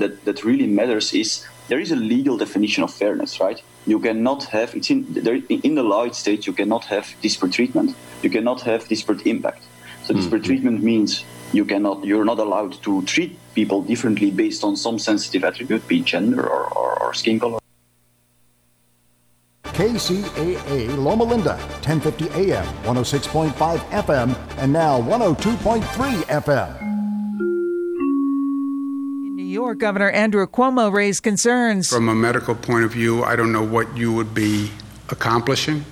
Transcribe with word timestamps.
that, 0.00 0.24
that 0.24 0.44
really 0.44 0.66
matters 0.66 1.12
is 1.12 1.46
there 1.68 1.78
is 1.78 1.92
a 1.92 1.96
legal 1.96 2.36
definition 2.36 2.82
of 2.82 2.92
fairness, 2.92 3.40
right? 3.40 3.62
You 3.86 4.00
cannot 4.00 4.44
have 4.44 4.74
it's 4.74 4.90
in 4.90 5.06
there 5.12 5.38
in 5.48 5.74
the 5.74 5.82
law 5.82 6.04
it 6.04 6.14
states 6.14 6.46
you 6.46 6.52
cannot 6.52 6.84
have 6.86 7.14
disparate 7.22 7.52
treatment, 7.52 7.94
you 8.22 8.30
cannot 8.30 8.60
have 8.62 8.88
disparate 8.88 9.26
impact. 9.26 9.62
So 10.04 10.12
mm-hmm. 10.12 10.20
disparate 10.20 10.44
treatment 10.44 10.82
means 10.82 11.24
you 11.52 11.64
cannot 11.64 12.04
you're 12.04 12.24
not 12.24 12.38
allowed 12.38 12.82
to 12.82 13.02
treat 13.02 13.38
people 13.54 13.82
differently 13.82 14.30
based 14.30 14.64
on 14.64 14.76
some 14.76 14.98
sensitive 14.98 15.44
attribute, 15.44 15.86
be 15.86 16.00
it 16.00 16.04
gender 16.04 16.42
or, 16.46 16.64
or, 16.74 17.02
or 17.02 17.14
skin 17.14 17.38
color. 17.38 17.58
KCAA 19.64 20.94
Loma 20.98 21.24
Linda, 21.24 21.56
1050 21.86 22.52
AM, 22.52 22.66
106.5 22.84 23.78
FM, 24.04 24.36
and 24.58 24.72
now 24.72 25.00
102.3 25.00 25.80
FM. 26.24 26.89
In 29.50 29.54
New 29.54 29.62
York, 29.62 29.78
Governor 29.78 30.10
Andrew 30.10 30.46
Cuomo 30.46 30.92
raised 30.92 31.24
concerns. 31.24 31.90
From 31.90 32.08
a 32.08 32.14
medical 32.14 32.54
point 32.54 32.84
of 32.84 32.92
view, 32.92 33.24
I 33.24 33.34
don't 33.34 33.50
know 33.50 33.64
what 33.64 33.96
you 33.96 34.12
would 34.12 34.32
be 34.32 34.70
accomplishing, 35.08 35.84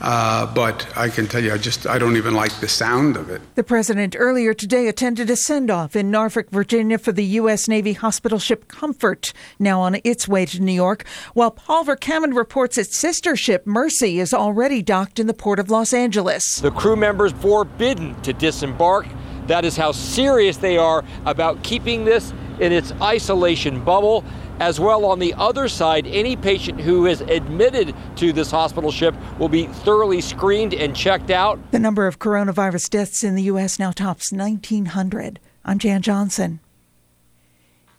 uh, 0.00 0.46
but 0.54 0.86
I 0.96 1.08
can 1.08 1.26
tell 1.26 1.42
you, 1.42 1.52
I 1.52 1.58
just 1.58 1.88
I 1.88 1.98
don't 1.98 2.16
even 2.16 2.34
like 2.34 2.52
the 2.60 2.68
sound 2.68 3.16
of 3.16 3.30
it. 3.30 3.42
The 3.56 3.64
president 3.64 4.14
earlier 4.16 4.54
today 4.54 4.86
attended 4.86 5.28
a 5.28 5.34
send 5.34 5.72
off 5.72 5.96
in 5.96 6.12
Norfolk, 6.12 6.50
Virginia 6.50 6.98
for 6.98 7.10
the 7.10 7.24
U.S. 7.24 7.66
Navy 7.66 7.94
hospital 7.94 8.38
ship 8.38 8.68
Comfort, 8.68 9.32
now 9.58 9.80
on 9.80 9.96
its 10.04 10.28
way 10.28 10.46
to 10.46 10.60
New 10.62 10.70
York, 10.70 11.04
while 11.34 11.50
Paul 11.50 11.84
Verkaman 11.84 12.36
reports 12.36 12.78
its 12.78 12.96
sister 12.96 13.34
ship 13.34 13.66
Mercy 13.66 14.20
is 14.20 14.32
already 14.32 14.82
docked 14.82 15.18
in 15.18 15.26
the 15.26 15.34
port 15.34 15.58
of 15.58 15.68
Los 15.68 15.92
Angeles. 15.92 16.60
The 16.60 16.70
crew 16.70 16.94
members 16.94 17.32
forbidden 17.32 18.14
to 18.22 18.32
disembark. 18.32 19.08
That 19.48 19.64
is 19.64 19.76
how 19.76 19.90
serious 19.90 20.58
they 20.58 20.76
are 20.76 21.02
about 21.24 21.64
keeping 21.64 22.04
this 22.04 22.32
in 22.60 22.72
its 22.72 22.92
isolation 23.00 23.84
bubble. 23.84 24.24
As 24.60 24.80
well, 24.80 25.04
on 25.04 25.20
the 25.20 25.34
other 25.34 25.68
side, 25.68 26.06
any 26.06 26.34
patient 26.34 26.80
who 26.80 27.06
is 27.06 27.20
admitted 27.20 27.94
to 28.16 28.32
this 28.32 28.50
hospital 28.50 28.90
ship 28.90 29.14
will 29.38 29.48
be 29.48 29.66
thoroughly 29.66 30.20
screened 30.20 30.74
and 30.74 30.96
checked 30.96 31.30
out. 31.30 31.60
The 31.70 31.78
number 31.78 32.08
of 32.08 32.18
coronavirus 32.18 32.90
deaths 32.90 33.22
in 33.22 33.36
the 33.36 33.44
U.S. 33.44 33.78
now 33.78 33.92
tops 33.92 34.32
1,900. 34.32 35.38
I'm 35.64 35.78
Jan 35.78 36.02
Johnson. 36.02 36.58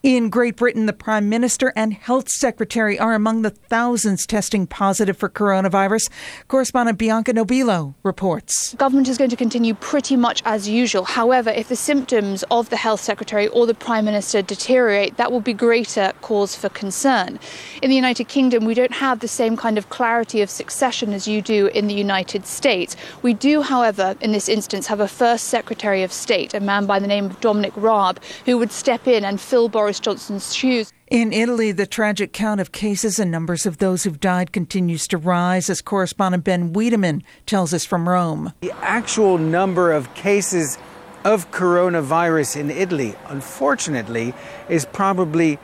In 0.02 0.30
Great 0.30 0.56
Britain, 0.56 0.86
the 0.86 0.94
Prime 0.94 1.28
Minister 1.28 1.74
and 1.76 1.94
Health 1.94 2.30
Secretary 2.30 2.98
are 2.98 3.14
among 3.14 3.42
the 3.42 3.50
thousands 3.50 4.26
testing 4.26 4.66
positive 4.66 5.18
for 5.18 5.28
coronavirus. 5.28 6.10
Correspondent 6.48 6.98
Bianca 6.98 7.34
Nobilo 7.34 7.96
reports. 8.02 8.76
Government 8.76 9.10
is 9.10 9.18
going 9.18 9.30
to 9.30 9.36
continue 9.36 9.74
pretty 9.74 10.16
much 10.16 10.42
as 10.46 10.70
usual. 10.70 11.04
However, 11.04 11.50
if 11.50 11.68
the 11.68 11.76
symptoms 11.76 12.46
of 12.50 12.70
the 12.70 12.78
Health 12.78 13.02
Secretary 13.02 13.50
or 13.50 13.68
the 13.68 13.74
Prime 13.74 14.06
Minister 14.06 14.42
deteriorate, 14.42 15.18
that 15.18 15.34
will 15.34 15.42
be 15.42 15.52
greater 15.52 16.14
cause 16.22 16.56
for 16.56 16.70
concern. 16.70 17.38
In 17.82 17.90
the 17.90 17.96
United 17.98 18.30
Kingdom, 18.30 18.64
we 18.64 18.76
don't 18.76 18.94
have 18.94 19.20
the 19.20 19.28
same 19.28 19.58
kind 19.58 19.78
of 19.78 19.90
clarity 19.90 20.42
of 20.42 20.50
succession 20.50 21.12
as 21.12 21.28
you 21.28 21.42
do 21.42 21.68
in 21.68 21.88
the 21.88 21.94
United 21.94 22.46
States. 22.46 22.96
We 23.22 23.34
do, 23.34 23.64
however, 23.64 24.16
in 24.22 24.32
this 24.32 24.48
instance, 24.48 24.88
have 24.88 25.02
a 25.02 25.10
first 25.10 25.50
Secretary 25.50 26.04
of 26.04 26.14
State, 26.14 26.54
a 26.54 26.62
man 26.62 26.86
by 26.86 27.00
the 27.00 27.08
name 27.08 27.26
of 27.26 27.42
Dominic 27.42 27.74
Raab, 27.76 28.22
who 28.46 28.58
would 28.58 28.72
step 28.72 29.06
in 29.06 29.26
and 29.26 29.42
fill 29.42 29.68
Boris 29.68 29.89
Johnson's 29.98 30.54
shoes. 30.54 30.94
In 31.10 31.34
Italy, 31.34 31.72
the 31.72 31.88
tragic 31.88 32.34
count 32.34 32.62
of 32.62 32.72
cases 32.72 33.18
and 33.18 33.32
numbers 33.32 33.66
of 33.66 33.80
those 33.80 34.04
who've 34.04 34.20
died 34.20 34.52
continues 34.52 35.08
to 35.08 35.18
rise, 35.18 35.68
as 35.70 35.82
correspondent 35.82 36.44
Ben 36.44 36.74
Wedeman 36.74 37.24
tells 37.48 37.74
us 37.74 37.86
from 37.86 38.08
Rome. 38.08 38.54
The 38.62 38.74
actual 38.82 39.40
number 39.40 39.92
of 39.92 40.14
cases 40.14 40.78
of 41.26 41.50
coronavirus 41.52 42.58
in 42.58 42.70
Italy, 42.70 43.16
unfortunately, 43.28 44.34
is 44.70 44.86
probably 44.86 45.58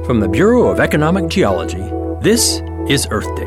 From 0.07 0.21
the 0.21 0.29
Bureau 0.29 0.67
of 0.67 0.79
Economic 0.79 1.27
Geology, 1.27 1.83
this 2.21 2.61
is 2.87 3.09
Earth 3.11 3.27
Date. 3.35 3.45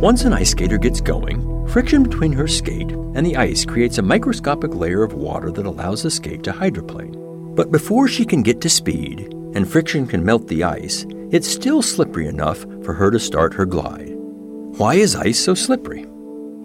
Once 0.00 0.24
an 0.24 0.32
ice 0.32 0.50
skater 0.50 0.76
gets 0.76 1.00
going, 1.00 1.68
friction 1.68 2.02
between 2.02 2.32
her 2.32 2.48
skate 2.48 2.90
and 2.90 3.24
the 3.24 3.36
ice 3.36 3.64
creates 3.64 3.98
a 3.98 4.02
microscopic 4.02 4.74
layer 4.74 5.04
of 5.04 5.12
water 5.12 5.52
that 5.52 5.66
allows 5.66 6.02
the 6.02 6.10
skate 6.10 6.42
to 6.42 6.50
hydroplane. 6.50 7.54
But 7.54 7.70
before 7.70 8.08
she 8.08 8.24
can 8.24 8.42
get 8.42 8.60
to 8.62 8.68
speed 8.68 9.32
and 9.54 9.70
friction 9.70 10.08
can 10.08 10.24
melt 10.24 10.48
the 10.48 10.64
ice, 10.64 11.06
it's 11.30 11.46
still 11.46 11.80
slippery 11.80 12.26
enough 12.26 12.66
for 12.82 12.92
her 12.92 13.12
to 13.12 13.20
start 13.20 13.54
her 13.54 13.66
glide. 13.66 14.14
Why 14.16 14.94
is 14.94 15.14
ice 15.14 15.38
so 15.38 15.54
slippery? 15.54 16.06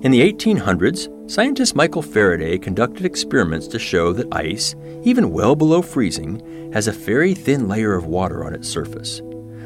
In 0.03 0.09
the 0.09 0.33
1800s, 0.33 1.29
scientist 1.29 1.75
Michael 1.75 2.01
Faraday 2.01 2.57
conducted 2.57 3.05
experiments 3.05 3.67
to 3.67 3.77
show 3.77 4.11
that 4.13 4.33
ice, 4.33 4.73
even 5.03 5.29
well 5.29 5.55
below 5.55 5.83
freezing, 5.83 6.71
has 6.73 6.87
a 6.87 6.91
very 6.91 7.35
thin 7.35 7.67
layer 7.67 7.93
of 7.93 8.07
water 8.07 8.43
on 8.43 8.55
its 8.55 8.67
surface. 8.67 9.21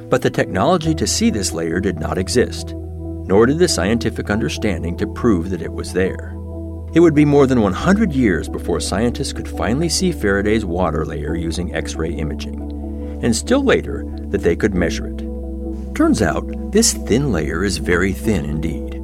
But 0.09 0.21
the 0.21 0.29
technology 0.29 0.93
to 0.95 1.07
see 1.07 1.29
this 1.29 1.53
layer 1.53 1.79
did 1.79 2.01
not 2.01 2.17
exist, 2.17 2.73
nor 2.73 3.45
did 3.45 3.59
the 3.59 3.69
scientific 3.69 4.29
understanding 4.29 4.97
to 4.97 5.07
prove 5.07 5.51
that 5.51 5.61
it 5.61 5.71
was 5.71 5.93
there. 5.93 6.31
It 6.93 6.99
would 6.99 7.15
be 7.15 7.23
more 7.23 7.47
than 7.47 7.61
100 7.61 8.11
years 8.11 8.49
before 8.49 8.81
scientists 8.81 9.31
could 9.31 9.47
finally 9.47 9.87
see 9.87 10.11
Faraday's 10.11 10.65
water 10.65 11.05
layer 11.05 11.35
using 11.35 11.73
X 11.73 11.95
ray 11.95 12.11
imaging, 12.11 12.59
and 13.23 13.33
still 13.33 13.63
later 13.63 14.03
that 14.31 14.41
they 14.41 14.57
could 14.57 14.75
measure 14.75 15.07
it. 15.07 15.95
Turns 15.95 16.21
out, 16.21 16.45
this 16.73 16.91
thin 16.91 17.31
layer 17.31 17.63
is 17.63 17.77
very 17.77 18.11
thin 18.11 18.43
indeed 18.43 18.94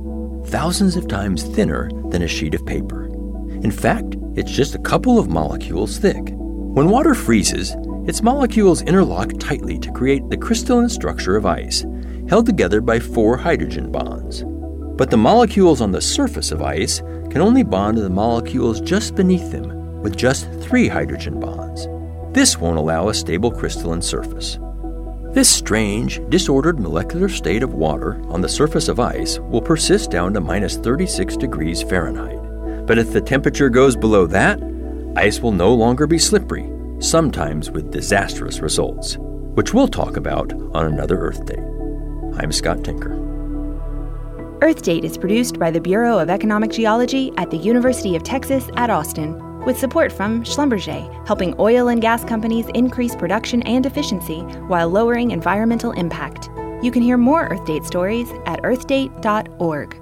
thousands 0.52 0.98
of 0.98 1.08
times 1.08 1.44
thinner 1.44 1.90
than 2.10 2.24
a 2.24 2.28
sheet 2.28 2.54
of 2.54 2.66
paper. 2.66 3.06
In 3.64 3.72
fact, 3.72 4.18
it's 4.36 4.52
just 4.52 4.76
a 4.76 4.80
couple 4.80 5.18
of 5.18 5.30
molecules 5.30 5.98
thick. 5.98 6.22
When 6.36 6.90
water 6.90 7.14
freezes, 7.14 7.74
its 8.06 8.22
molecules 8.22 8.82
interlock 8.82 9.32
tightly 9.40 9.80
to 9.80 9.92
create 9.94 10.28
the 10.30 10.36
crystalline 10.36 10.90
structure 10.90 11.38
of 11.38 11.46
ice, 11.46 11.86
held 12.28 12.46
together 12.46 12.82
by 12.82 13.00
four 13.00 13.38
hydrogen 13.38 13.94
bonds. 13.94 14.44
But 14.98 15.10
the 15.10 15.18
molecules 15.18 15.80
on 15.80 15.92
the 15.92 16.02
surface 16.02 16.52
of 16.52 16.62
ice 16.62 17.00
can 17.30 17.38
only 17.38 17.64
bond 17.64 17.96
to 17.98 18.04
the 18.04 18.10
molecules 18.10 18.82
just 18.82 19.16
beneath 19.16 19.52
them 19.52 20.02
with 20.02 20.18
just 20.18 20.52
three 20.60 20.90
hydrogen 20.90 21.40
bonds. 21.40 21.88
This 22.34 22.58
won't 22.58 22.78
allow 22.78 23.08
a 23.08 23.14
stable 23.14 23.52
crystalline 23.52 24.02
surface. 24.02 24.60
This 25.34 25.50
strange, 25.50 26.20
disordered 26.28 26.78
molecular 26.78 27.30
state 27.30 27.64
of 27.64 27.74
water 27.74 28.22
on 28.28 28.42
the 28.42 28.50
surface 28.50 28.90
of 28.90 29.00
ice 29.00 29.40
will 29.40 29.62
persist 29.62 30.12
down 30.12 30.34
to 30.34 30.42
minus 30.42 30.76
36 30.76 31.38
degrees 31.38 31.82
Fahrenheit. 31.82 32.86
But 32.86 32.98
if 32.98 33.14
the 33.14 33.22
temperature 33.22 33.70
goes 33.70 33.96
below 33.96 34.28
that, 34.28 34.62
ice 35.16 35.40
will 35.40 35.54
no 35.54 35.74
longer 35.74 36.06
be 36.06 36.20
slippery, 36.20 36.70
sometimes 37.00 37.72
with 37.72 37.92
disastrous 37.92 38.60
results, 38.60 39.16
which 39.56 39.74
we'll 39.74 39.88
talk 39.88 40.18
about 40.18 40.52
on 40.74 40.88
another 40.88 41.18
Earth 41.18 41.46
Date. 41.46 41.64
I'm 42.38 42.52
Scott 42.52 42.84
Tinker. 42.84 43.18
Earth 44.62 44.82
Date 44.82 45.06
is 45.06 45.18
produced 45.18 45.58
by 45.58 45.72
the 45.72 45.80
Bureau 45.80 46.20
of 46.20 46.30
Economic 46.30 46.72
Geology 46.72 47.32
at 47.38 47.50
the 47.52 47.58
University 47.58 48.18
of 48.18 48.24
Texas 48.24 48.70
at 48.76 48.90
Austin, 48.90 49.42
with 49.66 49.78
support 49.78 50.12
from 50.12 50.44
Schlumberger, 50.44 51.28
helping 51.28 51.56
oil 51.60 51.90
and 51.90 52.02
gas 52.02 52.24
companies 52.24 52.68
increase 52.74 53.16
production 53.16 53.62
and 53.64 53.86
efficiency 53.86 54.40
while 54.68 54.90
lowering 54.90 55.32
environmental 55.32 55.92
impact. 55.92 56.50
You 56.82 56.92
can 56.92 57.04
hear 57.04 57.18
more 57.18 57.48
Earth 57.48 57.66
Date 57.66 57.86
stories 57.86 58.32
at 58.46 58.62
earthdate.org. 58.64 60.01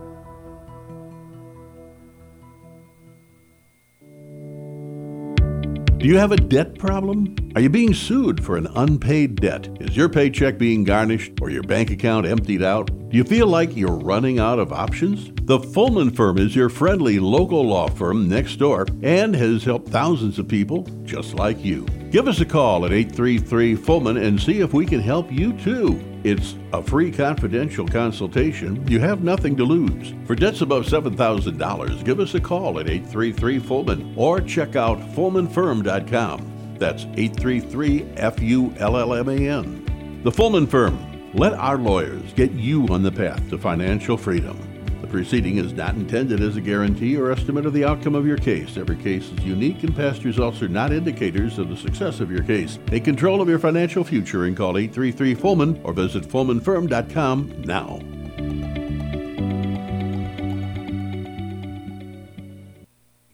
Do 6.00 6.08
you 6.08 6.18
have 6.18 6.32
a 6.32 6.38
debt 6.38 6.80
problem? 6.80 7.36
Are 7.56 7.62
you 7.62 7.68
being 7.68 7.94
sued 7.94 8.42
for 8.42 8.56
an 8.56 8.68
unpaid 8.76 9.42
debt? 9.42 9.68
Is 9.82 9.98
your 9.98 10.08
paycheck 10.08 10.58
being 10.58 10.86
garnished 10.86 11.34
or 11.42 11.50
your 11.50 11.64
bank 11.64 11.92
account 11.92 12.26
emptied 12.26 12.64
out? 12.64 12.86
Do 13.10 13.18
you 13.18 13.26
feel 13.26 13.48
like 13.48 13.76
you're 13.76 13.98
running 13.98 14.40
out 14.40 14.60
of 14.60 14.72
options? 14.72 15.30
The 15.42 15.60
Fullman 15.60 16.16
Firm 16.16 16.38
is 16.38 16.56
your 16.56 16.70
friendly 16.70 17.20
local 17.20 17.66
law 17.66 17.90
firm 17.90 18.30
next 18.30 18.56
door 18.60 18.86
and 19.04 19.36
has 19.36 19.66
helped 19.66 19.90
thousands 19.90 20.40
of 20.40 20.48
people 20.48 20.84
just 21.04 21.34
like 21.34 21.66
you. 21.66 21.84
Give 22.12 22.30
us 22.30 22.40
a 22.40 22.46
call 22.46 22.86
at 22.86 22.94
833 22.94 23.76
Fullman 23.76 24.26
and 24.26 24.40
see 24.40 24.62
if 24.62 24.72
we 24.74 24.86
can 24.86 25.02
help 25.02 25.30
you 25.30 25.52
too. 25.52 26.09
It's 26.24 26.56
a 26.74 26.84
free 26.84 27.12
confidential 27.12 27.88
consultation. 27.88 28.86
You 28.88 29.00
have 29.00 29.24
nothing 29.24 29.56
to 29.56 29.64
lose. 29.64 30.14
For 30.26 30.36
debts 30.36 30.62
above 30.62 30.86
$7,000, 30.86 32.04
give 32.04 32.20
us 32.20 32.34
a 32.36 32.42
call 32.42 32.80
at 32.80 32.90
833 32.90 33.60
Fullman 33.60 34.14
or 34.18 34.42
check 34.42 34.76
out 34.76 35.00
FullmanFirm.com. 35.16 36.76
That's 36.78 37.04
833 37.04 38.06
F 38.18 38.42
U 38.42 38.74
L 38.80 38.98
L 38.98 39.14
M 39.14 39.30
A 39.30 39.50
N. 39.50 40.22
The 40.24 40.32
Fullman 40.32 40.68
Firm. 40.68 41.06
Let 41.34 41.54
our 41.54 41.78
lawyers 41.78 42.34
get 42.34 42.52
you 42.52 42.88
on 42.88 43.04
the 43.04 43.12
path 43.12 43.50
to 43.50 43.58
financial 43.58 44.18
freedom. 44.18 44.69
Proceeding 45.10 45.58
is 45.58 45.74
not 45.74 45.96
intended 45.96 46.40
as 46.40 46.56
a 46.56 46.62
guarantee 46.62 47.18
or 47.18 47.32
estimate 47.32 47.66
of 47.66 47.74
the 47.74 47.84
outcome 47.84 48.14
of 48.14 48.28
your 48.28 48.38
case. 48.38 48.78
Every 48.78 48.96
case 48.96 49.32
is 49.32 49.44
unique, 49.44 49.84
and 49.84 49.96
past 49.96 50.24
results 50.24 50.62
are 50.62 50.70
not 50.70 50.94
indicators 50.94 51.58
of 51.58 51.68
the 51.70 51.78
success 51.78 52.20
of 52.20 52.30
your 52.30 52.44
case. 52.44 52.78
Take 52.86 53.06
control 53.06 53.42
of 53.42 53.50
your 53.50 53.58
financial 53.58 54.04
future 54.04 54.46
and 54.46 54.56
call 54.56 54.78
833 54.78 55.36
Fullman 55.36 55.82
or 55.84 55.94
visit 55.94 56.24
FullmanFirm.com 56.26 57.64
now. 57.64 58.00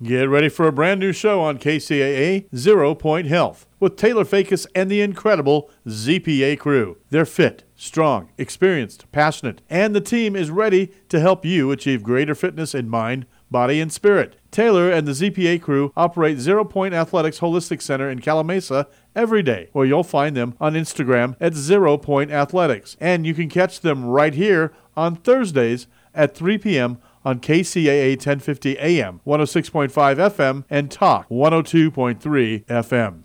Get 0.02 0.30
ready 0.30 0.50
for 0.50 0.68
a 0.68 0.72
brand 0.72 1.00
new 1.00 1.12
show 1.12 1.42
on 1.42 1.58
KCAA 1.58 2.46
Zero 2.56 2.96
Point 2.96 3.28
Health 3.28 3.66
with 3.86 3.98
Taylor 3.98 4.26
Fakis 4.26 4.66
and 4.74 4.90
the 4.90 5.00
incredible 5.00 5.70
ZPA 5.86 6.58
crew. 6.58 6.98
They're 7.12 7.24
fit, 7.24 7.66
strong, 7.76 8.32
experienced, 8.36 9.06
passionate, 9.12 9.62
and 9.70 9.96
the 9.96 10.02
team 10.02 10.36
is 10.36 10.50
ready 10.50 10.92
to 11.10 11.20
help 11.20 11.46
you 11.46 11.70
achieve 11.70 12.02
greater 12.02 12.34
fitness 12.34 12.74
in 12.74 12.90
mind, 12.90 13.28
body, 13.52 13.80
and 13.80 13.94
spirit. 13.94 14.38
Taylor 14.50 14.90
and 14.90 15.08
the 15.08 15.12
ZPA 15.12 15.62
crew 15.62 15.94
operate 15.96 16.40
Zero 16.40 16.66
Point 16.66 16.96
Athletics 16.96 17.42
Holistic 17.42 17.80
Center 17.80 18.10
in 18.10 18.22
Calimesa 18.22 18.88
every 19.16 19.44
day, 19.44 19.70
where 19.72 19.86
you'll 19.86 20.04
find 20.04 20.36
them 20.36 20.56
on 20.60 20.74
Instagram 20.74 21.36
at 21.40 21.54
Zero 21.54 21.96
Point 21.96 22.32
Athletics. 22.32 22.98
And 23.00 23.24
you 23.28 23.36
can 23.36 23.50
catch 23.50 23.82
them 23.82 24.04
right 24.04 24.34
here 24.34 24.74
on 24.98 25.16
Thursdays 25.18 25.86
at 26.16 26.34
3 26.36 26.58
p.m 26.58 26.98
on 27.26 27.40
KCAA 27.40 28.12
1050 28.12 28.78
AM, 28.78 29.20
106.5 29.26 29.90
FM, 29.90 30.64
and 30.70 30.92
Talk 30.92 31.28
102.3 31.30 32.66
FM. 32.66 33.25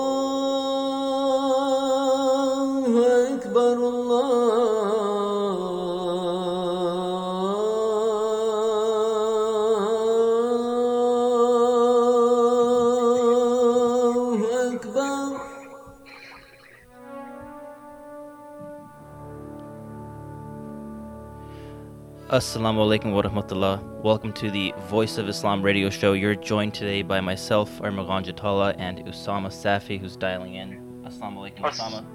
Assalamu 22.31 22.77
alaikum 22.77 23.11
wa 23.11 23.21
rahmatullah. 23.23 24.03
Welcome 24.03 24.31
to 24.31 24.49
the 24.49 24.73
Voice 24.87 25.17
of 25.17 25.27
Islam 25.27 25.61
radio 25.61 25.89
show. 25.89 26.13
You're 26.13 26.33
joined 26.33 26.73
today 26.73 27.01
by 27.01 27.19
myself, 27.19 27.81
Armagan 27.81 28.23
Jatala, 28.23 28.73
and 28.77 28.99
Usama 28.99 29.47
Safi, 29.47 29.99
who's 29.99 30.15
dialing 30.15 30.55
in. 30.55 31.03
Assalamu 31.05 31.51
alaikum, 31.51 31.59
Usama. 31.69 32.05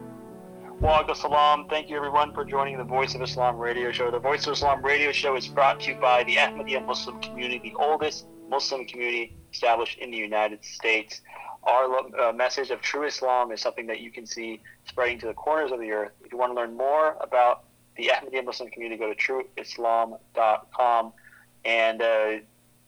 Walaikum 0.80 1.14
salam. 1.14 1.68
Thank 1.68 1.90
you 1.90 1.98
everyone 1.98 2.32
for 2.32 2.46
joining 2.46 2.78
the 2.78 2.84
Voice 2.84 3.14
of 3.14 3.20
Islam 3.20 3.58
radio 3.58 3.92
show. 3.92 4.10
The 4.10 4.18
Voice 4.18 4.46
of 4.46 4.54
Islam 4.54 4.82
radio 4.82 5.12
show 5.12 5.36
is 5.36 5.48
brought 5.48 5.80
to 5.80 5.92
you 5.92 6.00
by 6.00 6.24
the 6.24 6.36
Ahmadiyya 6.36 6.86
Muslim 6.86 7.20
community, 7.20 7.58
the 7.58 7.74
oldest 7.78 8.24
Muslim 8.48 8.86
community 8.86 9.36
established 9.52 9.98
in 9.98 10.10
the 10.10 10.16
United 10.16 10.64
States. 10.64 11.20
Our 11.64 12.18
uh, 12.18 12.32
message 12.32 12.70
of 12.70 12.80
true 12.80 13.04
Islam 13.04 13.52
is 13.52 13.60
something 13.60 13.86
that 13.88 14.00
you 14.00 14.10
can 14.10 14.24
see 14.24 14.62
spreading 14.86 15.18
to 15.18 15.26
the 15.26 15.34
corners 15.34 15.72
of 15.72 15.78
the 15.78 15.90
earth. 15.90 16.12
If 16.24 16.32
you 16.32 16.38
want 16.38 16.52
to 16.52 16.56
learn 16.56 16.74
more 16.74 17.18
about 17.20 17.65
the 17.96 18.10
Ahmadiyya 18.14 18.44
Muslim 18.44 18.70
community, 18.70 18.98
go 18.98 19.12
to 19.12 19.14
trueislam.com. 19.14 21.12
And 21.64 22.02
uh, 22.02 22.30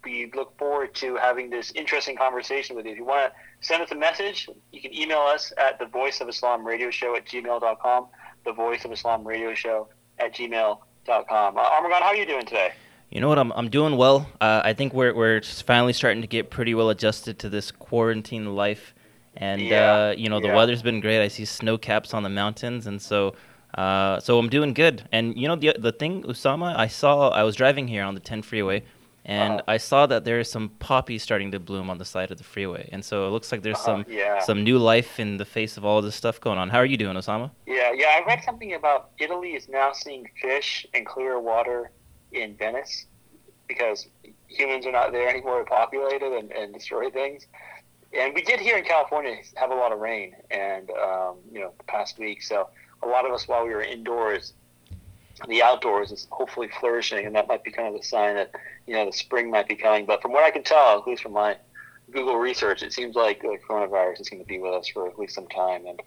we 0.05 0.31
look 0.35 0.57
forward 0.59 0.95
to 0.97 1.17
having 1.17 1.51
this 1.51 1.73
interesting 1.73 2.17
conversation 2.17 2.77
with 2.77 2.87
you. 2.87 2.93
If 2.93 2.99
you 2.99 3.05
want 3.05 3.33
to 3.33 3.67
send 3.67 3.83
us 3.83 3.91
a 3.91 3.95
message, 3.97 4.49
you 4.73 4.81
can 4.81 4.95
email 4.95 5.19
us 5.21 5.53
at 5.59 5.79
the 5.79 5.87
Voice 5.87 6.21
of 6.21 6.29
Islam 6.29 6.65
Radio 6.65 6.91
Show 6.91 7.17
at 7.17 7.27
gmail.com, 7.27 8.07
the 8.45 8.53
Voice 8.53 8.85
of 8.85 8.93
Islam 8.93 9.27
Radio 9.27 9.55
Show 9.55 9.89
at 10.19 10.35
gmail.com. 10.35 10.79
Uh, 11.09 11.71
Armagan, 11.71 12.01
how 12.01 12.07
are 12.07 12.17
you 12.17 12.27
doing 12.27 12.45
today? 12.47 12.73
You 13.11 13.21
know 13.21 13.29
what? 13.29 13.39
I'm, 13.39 13.53
I'm 13.53 13.71
doing 13.71 13.97
well. 13.97 14.29
Uh, 14.41 14.61
I 14.65 14.75
think 14.75 14.93
we're, 14.93 15.15
we're 15.15 15.41
finally 15.43 15.95
starting 15.95 16.21
to 16.21 16.29
get 16.29 16.51
pretty 16.51 16.75
well 16.75 16.91
adjusted 16.91 17.39
to 17.41 17.49
this 17.49 17.71
quarantine 17.71 18.55
life. 18.55 18.95
And, 19.35 19.63
Yeah, 19.63 19.93
uh, 19.93 20.15
you 20.17 20.29
know, 20.29 20.41
the 20.41 20.49
yeah. 20.49 20.57
weather's 20.57 20.83
been 20.83 21.01
great. 21.01 21.23
I 21.23 21.29
see 21.29 21.45
snow 21.45 21.79
caps 21.79 22.13
on 22.15 22.23
the 22.23 22.29
mountains. 22.29 22.87
And 22.87 23.01
so. 23.03 23.35
Uh, 23.75 24.19
so 24.21 24.39
I'm 24.39 24.49
doing 24.49 24.73
good, 24.75 25.03
and 25.13 25.37
you 25.37 25.47
know 25.47 25.57
the 25.57 25.75
the 25.79 25.93
thing, 25.93 26.23
Usama, 26.25 26.75
I 26.77 26.87
saw 26.89 27.29
I 27.29 27.43
was 27.43 27.55
driving 27.55 27.87
here 27.89 28.03
on 28.03 28.15
the 28.15 28.21
10 28.21 28.43
freeway, 28.43 28.83
and 29.25 29.55
Uh-huh. 29.61 29.75
I 29.75 29.77
saw 29.77 30.07
that 30.07 30.25
there 30.25 30.41
is 30.41 30.51
some 30.51 30.71
poppies 30.79 31.23
starting 31.23 31.51
to 31.53 31.61
bloom 31.61 31.91
on 31.91 31.99
the 31.99 32.05
side 32.05 32.31
of 32.31 32.39
the 32.39 32.45
freeway, 32.45 32.89
and 32.93 33.05
so 33.05 33.27
it 33.27 33.31
looks 33.31 33.53
like 33.53 33.63
there's 33.63 33.77
Uh-huh, 33.77 34.05
some 34.05 34.07
yeah. 34.09 34.39
some 34.41 34.65
new 34.65 34.79
life 34.79 35.21
in 35.21 35.37
the 35.37 35.45
face 35.45 35.77
of 35.77 35.85
all 35.85 36.01
this 36.01 36.15
stuff 36.15 36.41
going 36.41 36.59
on. 36.59 36.71
How 36.71 36.79
are 36.79 36.87
you 36.87 36.97
doing, 36.97 37.15
Osama? 37.17 37.51
Yeah, 37.67 37.93
yeah. 37.93 38.19
I 38.19 38.25
read 38.27 38.43
something 38.43 38.73
about 38.73 39.11
Italy 39.19 39.51
is 39.55 39.69
now 39.69 39.93
seeing 39.93 40.27
fish 40.41 40.87
and 40.95 41.05
clear 41.05 41.39
water 41.39 41.91
in 42.33 42.57
Venice 42.57 43.07
because 43.69 44.09
humans 44.47 44.87
are 44.87 44.93
not 44.93 45.13
there 45.13 45.29
anymore, 45.29 45.59
to 45.59 45.65
populated 45.67 46.33
and, 46.33 46.51
and 46.53 46.73
destroy 46.73 47.11
things. 47.11 47.47
And 48.19 48.35
we 48.35 48.41
did 48.41 48.61
here 48.61 48.79
in 48.79 48.85
California 48.85 49.37
have 49.57 49.71
a 49.71 49.75
lot 49.75 49.93
of 49.93 49.99
rain, 49.99 50.35
and 50.51 50.91
um, 50.93 51.35
you 51.53 51.61
know, 51.61 51.73
the 51.77 51.85
past 51.85 52.19
week. 52.19 52.43
So 52.43 52.71
a 53.03 53.07
lot 53.07 53.25
of 53.27 53.33
us, 53.33 53.47
while 53.49 53.65
we 53.67 53.71
were 53.71 53.83
indoors, 53.83 54.53
the 55.47 55.63
outdoors 55.63 56.11
is 56.11 56.27
hopefully 56.31 56.69
flourishing, 56.81 57.25
and 57.27 57.35
that 57.37 57.47
might 57.47 57.63
be 57.63 57.71
kind 57.71 57.89
of 57.89 58.01
a 58.01 58.05
sign 58.05 58.35
that 58.35 58.51
you 58.87 58.95
know 58.95 59.07
the 59.07 59.13
spring 59.13 59.51
might 59.51 59.69
be 59.69 59.77
coming. 59.77 60.05
But 60.05 60.21
from 60.21 60.33
what 60.33 60.45
I 60.45 60.51
can 60.51 60.63
tell, 60.65 60.99
at 60.99 61.07
least 61.07 61.23
from 61.23 61.33
my 61.33 61.57
Google 62.11 62.37
research, 62.37 62.83
it 62.83 62.93
seems 62.93 63.15
like 63.15 63.41
the 63.43 63.57
coronavirus 63.69 64.21
is 64.21 64.29
going 64.29 64.43
to 64.43 64.49
be 64.49 64.59
with 64.59 64.73
us 64.73 64.89
for 64.89 65.07
at 65.09 65.19
least 65.19 65.35
some 65.35 65.47
time, 65.49 65.87
and 65.87 66.01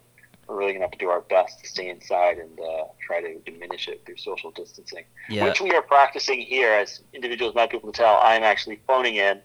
we're 0.46 0.56
really 0.56 0.72
going 0.72 0.80
to 0.80 0.86
have 0.86 0.92
to 0.92 0.98
do 0.98 1.08
our 1.08 1.20
best 1.22 1.60
to 1.60 1.68
stay 1.68 1.88
inside 1.88 2.38
and 2.38 2.58
uh, 2.60 2.84
try 3.06 3.20
to 3.20 3.38
diminish 3.40 3.88
it 3.88 4.04
through 4.04 4.16
social 4.16 4.50
distancing, 4.50 5.04
Yeah. 5.30 5.44
which 5.44 5.60
we 5.60 5.70
are 5.72 5.82
practicing 5.82 6.40
here 6.40 6.72
as 6.72 7.00
individuals 7.14 7.54
might 7.54 7.70
be 7.70 7.76
able 7.76 7.92
to 7.92 7.96
tell. 7.96 8.18
I'm 8.20 8.42
actually 8.42 8.80
phoning 8.86 9.16
in, 9.16 9.40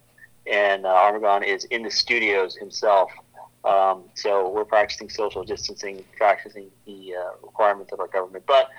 and 0.51 0.86
uh, 0.86 0.89
Armagan 0.89 1.46
is 1.46 1.66
in 1.66 1.84
the 1.84 1.92
studios 1.92 2.56
himself. 2.56 3.12
Um, 3.68 4.04
so 4.14 4.50
we're 4.50 4.66
practicing 4.66 5.10
social 5.10 5.44
distancing, 5.44 6.04
practicing 6.16 6.70
the 6.86 7.16
uh, 7.16 7.32
requirements 7.44 7.92
of 7.92 8.00
our 8.00 8.08
government. 8.08 8.46
But 8.48 8.70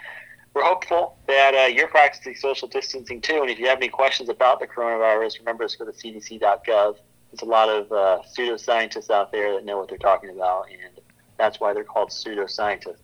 we're 0.55 0.65
hopeful 0.65 1.17
that 1.27 1.55
uh, 1.55 1.67
you're 1.67 1.89
practicing 1.89 2.35
social 2.35 2.69
distancing 2.69 3.21
too. 3.21 3.41
And 3.43 3.51
if 3.51 3.59
you 3.59 3.67
have 3.67 3.79
any 3.79 3.89
questions 3.89 4.29
about 4.29 4.61
the 4.61 4.67
coronavirus, 4.67 5.39
remember 5.41 5.69
to 5.69 5.79
go 5.79 5.85
to 5.85 5.93
cdc.gov 5.93 6.97
there's 7.31 7.43
a 7.43 7.51
lot 7.51 7.69
of 7.69 7.93
uh, 7.93 8.23
pseudoscientists 8.37 9.11
out 9.11 9.33
there 9.33 9.55
that 9.55 9.65
know 9.65 9.79
what 9.79 9.89
they're 9.89 9.99
talking 9.99 10.31
about, 10.31 10.67
and 10.71 11.01
that's 11.37 11.61
why 11.61 11.75
they're 11.75 11.85
called 11.85 12.11
pseudoscientists. 12.11 12.97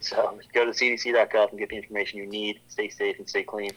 So 0.00 0.38
go 0.52 0.64
to 0.64 0.72
cdc.gov 0.72 1.50
and 1.50 1.58
get 1.58 1.68
the 1.68 1.76
information 1.76 2.18
you 2.18 2.26
need. 2.26 2.60
Stay 2.68 2.88
safe 2.88 3.18
and 3.18 3.28
stay 3.28 3.42
clean. 3.42 3.70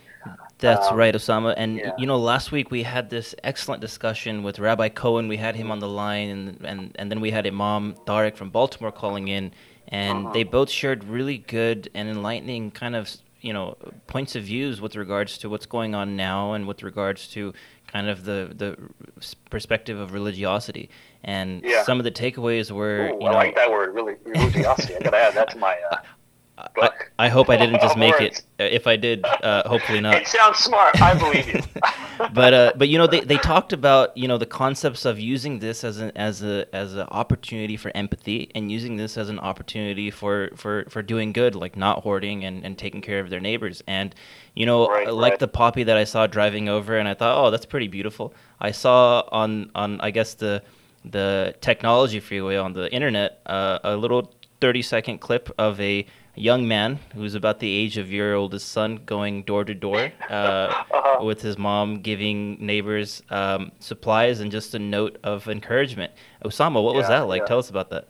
That's 0.59 0.87
Um, 0.87 0.97
right, 0.97 1.13
Osama. 1.13 1.53
And 1.57 1.77
yeah. 1.77 1.91
you 1.97 2.05
know, 2.05 2.17
last 2.17 2.51
week 2.51 2.71
we 2.71 2.83
had 2.83 3.09
this 3.09 3.35
excellent 3.43 3.81
discussion 3.81 4.41
with 4.43 4.57
Rabbi 4.59 4.89
Cohen. 4.89 5.27
We 5.27 5.37
had 5.37 5.55
him 5.55 5.69
on 5.71 5.79
the 5.79 5.87
line, 5.89 6.29
and 6.29 6.65
and, 6.65 6.95
and 6.97 7.11
then 7.11 7.19
we 7.19 7.31
had 7.31 7.45
Imam 7.45 7.93
Tariq 8.05 8.35
from 8.37 8.49
Baltimore 8.51 8.91
calling 8.91 9.27
in, 9.27 9.51
and 9.89 10.19
Uh-huh. 10.25 10.33
they 10.33 10.43
both 10.43 10.69
shared 10.69 11.03
really 11.03 11.39
good 11.39 11.89
and 11.93 12.07
enlightening 12.09 12.71
kind 12.71 12.95
of 12.95 13.09
you 13.41 13.51
know 13.53 13.75
points 14.07 14.35
of 14.35 14.43
views 14.43 14.79
with 14.81 14.95
regards 14.95 15.37
to 15.39 15.49
what's 15.49 15.65
going 15.65 15.93
on 15.93 16.15
now, 16.15 16.53
and 16.53 16.67
with 16.67 16.83
regards 16.83 17.27
to 17.29 17.53
kind 17.87 18.07
of 18.07 18.23
the 18.23 18.51
the 18.55 18.77
perspective 19.49 19.99
of 19.99 20.13
religiosity. 20.13 20.89
And 21.23 21.63
Yeah. 21.65 21.83
some 21.83 21.97
of 21.99 22.03
the 22.05 22.11
takeaways 22.11 22.71
were, 22.71 23.07
Ooh, 23.09 23.17
you 23.19 23.27
I 23.27 23.31
know, 23.31 23.37
like 23.37 23.55
that 23.55 23.69
word, 23.71 23.93
really. 23.93 24.15
Religiosity. 24.25 24.95
I 24.95 24.99
gotta 24.99 25.17
add 25.17 25.33
that 25.33 25.49
to 25.51 25.57
my 25.57 25.75
uh, 25.91 25.97
book. 26.75 27.11
I 27.19 27.27
hope 27.29 27.49
I 27.49 27.57
didn't 27.57 27.81
just 27.81 27.97
make 27.97 28.19
it. 28.21 28.43
Uh, 28.59 28.63
If 28.63 28.87
I 28.87 28.95
did, 28.95 29.25
uh, 29.25 29.67
hopefully 29.67 29.99
not. 29.99 30.15
It 30.15 30.27
sounds 30.27 30.57
smart. 30.57 31.01
I 31.01 31.13
believe 31.17 31.47
you. 31.47 31.61
but 32.33 32.53
uh, 32.53 32.71
but 32.75 32.87
you 32.89 32.97
know 32.97 33.07
they, 33.07 33.21
they 33.21 33.37
talked 33.37 33.73
about 33.73 34.15
you 34.17 34.27
know 34.27 34.37
the 34.37 34.45
concepts 34.45 35.05
of 35.05 35.19
using 35.19 35.59
this 35.59 35.83
as 35.83 35.97
an 35.99 36.11
as 36.15 36.41
a 36.43 36.65
as 36.73 36.93
an 36.93 37.07
opportunity 37.11 37.75
for 37.77 37.91
empathy 37.95 38.49
and 38.55 38.71
using 38.71 38.95
this 38.95 39.17
as 39.17 39.29
an 39.29 39.39
opportunity 39.39 40.09
for 40.11 40.49
for 40.55 40.85
for 40.89 41.01
doing 41.01 41.33
good 41.33 41.55
like 41.55 41.75
not 41.75 42.03
hoarding 42.03 42.45
and, 42.45 42.63
and 42.65 42.77
taking 42.77 43.01
care 43.01 43.19
of 43.19 43.29
their 43.29 43.41
neighbors 43.41 43.83
and 43.87 44.15
you 44.53 44.65
know 44.65 44.87
Right, 44.87 45.13
like 45.13 45.31
right. 45.31 45.39
the 45.39 45.47
poppy 45.49 45.83
that 45.83 45.97
I 45.97 46.05
saw 46.05 46.25
driving 46.27 46.69
over 46.69 46.97
and 46.97 47.07
I 47.07 47.13
thought 47.15 47.37
oh 47.45 47.51
that's 47.51 47.65
pretty 47.65 47.87
beautiful 47.89 48.33
I 48.61 48.71
saw 48.71 49.23
on 49.31 49.71
on 49.75 49.99
I 50.01 50.11
guess 50.11 50.35
the 50.35 50.63
the 51.03 51.53
technology 51.61 52.19
freeway 52.19 52.55
on 52.55 52.73
the 52.73 52.91
internet 52.93 53.41
uh, 53.45 53.79
a 53.83 53.95
little 53.95 54.33
30 54.61 54.81
second 54.81 55.17
clip 55.19 55.51
of 55.57 55.79
a 55.81 56.05
young 56.35 56.67
man 56.67 56.99
who's 57.13 57.35
about 57.35 57.59
the 57.59 57.69
age 57.69 57.97
of 57.97 58.11
your 58.11 58.35
oldest 58.35 58.69
son 58.69 58.99
going 59.05 59.43
door 59.43 59.63
to 59.63 59.73
door 59.73 60.11
uh, 60.29 60.83
with 61.21 61.41
his 61.41 61.57
mom 61.57 62.01
giving 62.01 62.57
neighbors 62.65 63.23
um, 63.29 63.71
supplies 63.79 64.39
and 64.39 64.51
just 64.51 64.75
a 64.75 64.79
note 64.79 65.17
of 65.23 65.47
encouragement. 65.47 66.11
Osama, 66.43 66.83
what 66.83 66.95
was 66.95 67.07
that 67.07 67.21
like? 67.21 67.41
yeah. 67.41 67.47
Tell 67.47 67.59
us 67.59 67.69
about 67.69 67.89
that. 67.89 68.07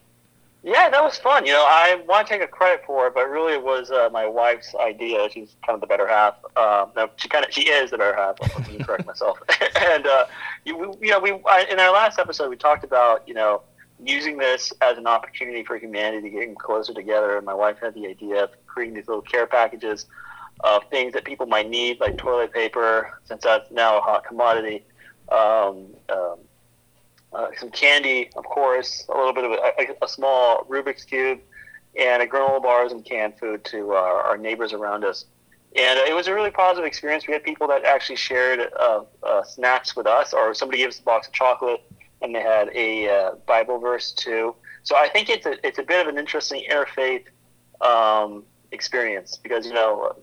Yeah, 0.66 0.90
that 0.90 1.04
was 1.04 1.16
fun. 1.20 1.46
You 1.46 1.52
know, 1.52 1.64
I 1.64 2.02
want 2.08 2.26
to 2.26 2.34
take 2.34 2.42
a 2.42 2.48
credit 2.48 2.84
for 2.88 3.06
it, 3.06 3.14
but 3.14 3.30
really 3.30 3.54
it 3.54 3.64
was 3.64 3.92
uh, 3.92 4.10
my 4.12 4.26
wife's 4.26 4.74
idea. 4.74 5.30
She's 5.32 5.56
kind 5.64 5.76
of 5.76 5.82
the 5.82 5.86
better 5.86 6.08
half. 6.08 6.38
Um, 6.58 6.90
no, 6.96 7.08
she 7.18 7.30
kind 7.30 7.46
of 7.46 7.54
she 7.54 7.70
is 7.70 7.92
the 7.92 8.00
better 8.00 8.16
half. 8.16 8.42
Let 8.42 8.68
me 8.72 8.84
correct 8.84 9.06
myself. 9.06 9.38
and 9.92 10.08
uh, 10.08 10.26
you, 10.66 10.98
you 11.00 11.12
know, 11.12 11.20
we 11.20 11.34
I, 11.46 11.68
in 11.70 11.80
our 11.80 11.94
last 11.94 12.18
episode 12.18 12.50
we 12.50 12.56
talked 12.56 12.84
about 12.84 13.28
you 13.28 13.36
know 13.36 13.62
using 14.04 14.38
this 14.38 14.74
as 14.82 14.98
an 14.98 15.08
opportunity 15.08 15.64
for 15.64 15.78
humanity 15.78 16.30
to 16.30 16.30
get 16.30 16.58
closer 16.60 16.94
together. 16.94 17.38
And 17.38 17.46
my 17.46 17.54
wife 17.54 17.78
had 17.82 17.94
the 17.94 18.08
idea 18.08 18.44
of 18.44 18.52
creating 18.68 18.96
these 18.96 19.08
little 19.08 19.22
care 19.22 19.48
packages 19.48 20.06
of 20.62 20.84
things 20.90 21.14
that 21.14 21.26
people 21.26 21.46
might 21.46 21.70
need, 21.70 22.00
like 22.00 22.18
toilet 22.18 22.54
paper, 22.54 23.20
since 23.26 23.44
that's 23.44 23.70
now 23.72 23.98
a 23.98 24.02
hot 24.02 24.26
commodity. 24.26 24.86
Um, 25.30 25.88
um, 26.10 26.38
uh, 27.34 27.48
some 27.58 27.70
candy, 27.70 28.30
of 28.36 28.46
course, 28.46 29.06
a 29.10 29.18
little 29.18 29.34
bit 29.34 29.44
of 29.44 29.52
a, 29.52 30.06
a, 30.06 30.08
small 30.08 30.64
Rubik's 30.70 31.04
cube, 31.04 31.40
and 32.00 32.22
a 32.22 32.28
granola 32.28 32.62
bars 32.62 32.92
and 32.92 33.04
canned 33.04 33.38
food 33.38 33.64
to 33.66 33.92
our, 33.92 34.38
neighbors 34.38 34.72
around 34.72 35.04
us. 35.04 35.26
And 35.76 36.00
it 36.00 36.14
was 36.14 36.28
a 36.28 36.34
really 36.34 36.52
positive 36.52 36.86
experience. 36.86 37.28
We 37.28 37.34
had 37.34 37.44
people 37.44 37.68
that 37.68 37.84
actually 37.84 38.16
shared 38.16 38.72
uh, 38.80 39.02
uh, 39.24 39.44
snacks 39.44 39.96
with 39.96 40.08
us, 40.08 40.34
or 40.34 40.54
somebody 40.54 40.78
gave 40.78 40.90
us 40.90 41.00
a 41.00 41.04
box 41.04 41.28
of 41.28 41.34
chocolate, 41.34 41.84
and 42.26 42.36
they 42.36 42.42
had 42.42 42.70
a 42.76 43.10
uh, 43.10 43.36
Bible 43.46 43.78
verse 43.78 44.12
too. 44.12 44.56
So 44.84 44.96
I 44.96 45.08
think 45.10 45.30
it's 45.30 45.46
a 45.46 45.66
it's 45.66 45.80
a 45.80 45.84
bit 45.84 46.02
of 46.02 46.14
an 46.14 46.20
interesting 46.20 46.66
interfaith 46.70 47.26
um, 47.82 48.44
experience 48.72 49.38
because 49.38 49.66
you 49.66 49.74
know 49.74 50.16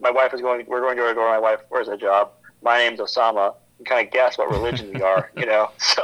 my 0.00 0.10
wife 0.10 0.34
is 0.34 0.40
going. 0.40 0.66
We're 0.66 0.80
going 0.80 0.96
door 0.96 1.08
to 1.08 1.14
door. 1.14 1.28
My 1.28 1.38
wife 1.38 1.60
where's 1.68 1.88
a 1.88 1.96
job. 1.96 2.32
My 2.62 2.78
name's 2.78 3.00
Osama. 3.00 3.54
You 3.78 3.84
kind 3.84 4.06
of 4.06 4.12
guess 4.12 4.36
what 4.38 4.50
religion 4.50 4.92
we 4.92 5.02
are, 5.02 5.30
you 5.36 5.46
know. 5.46 5.70
So 5.80 6.02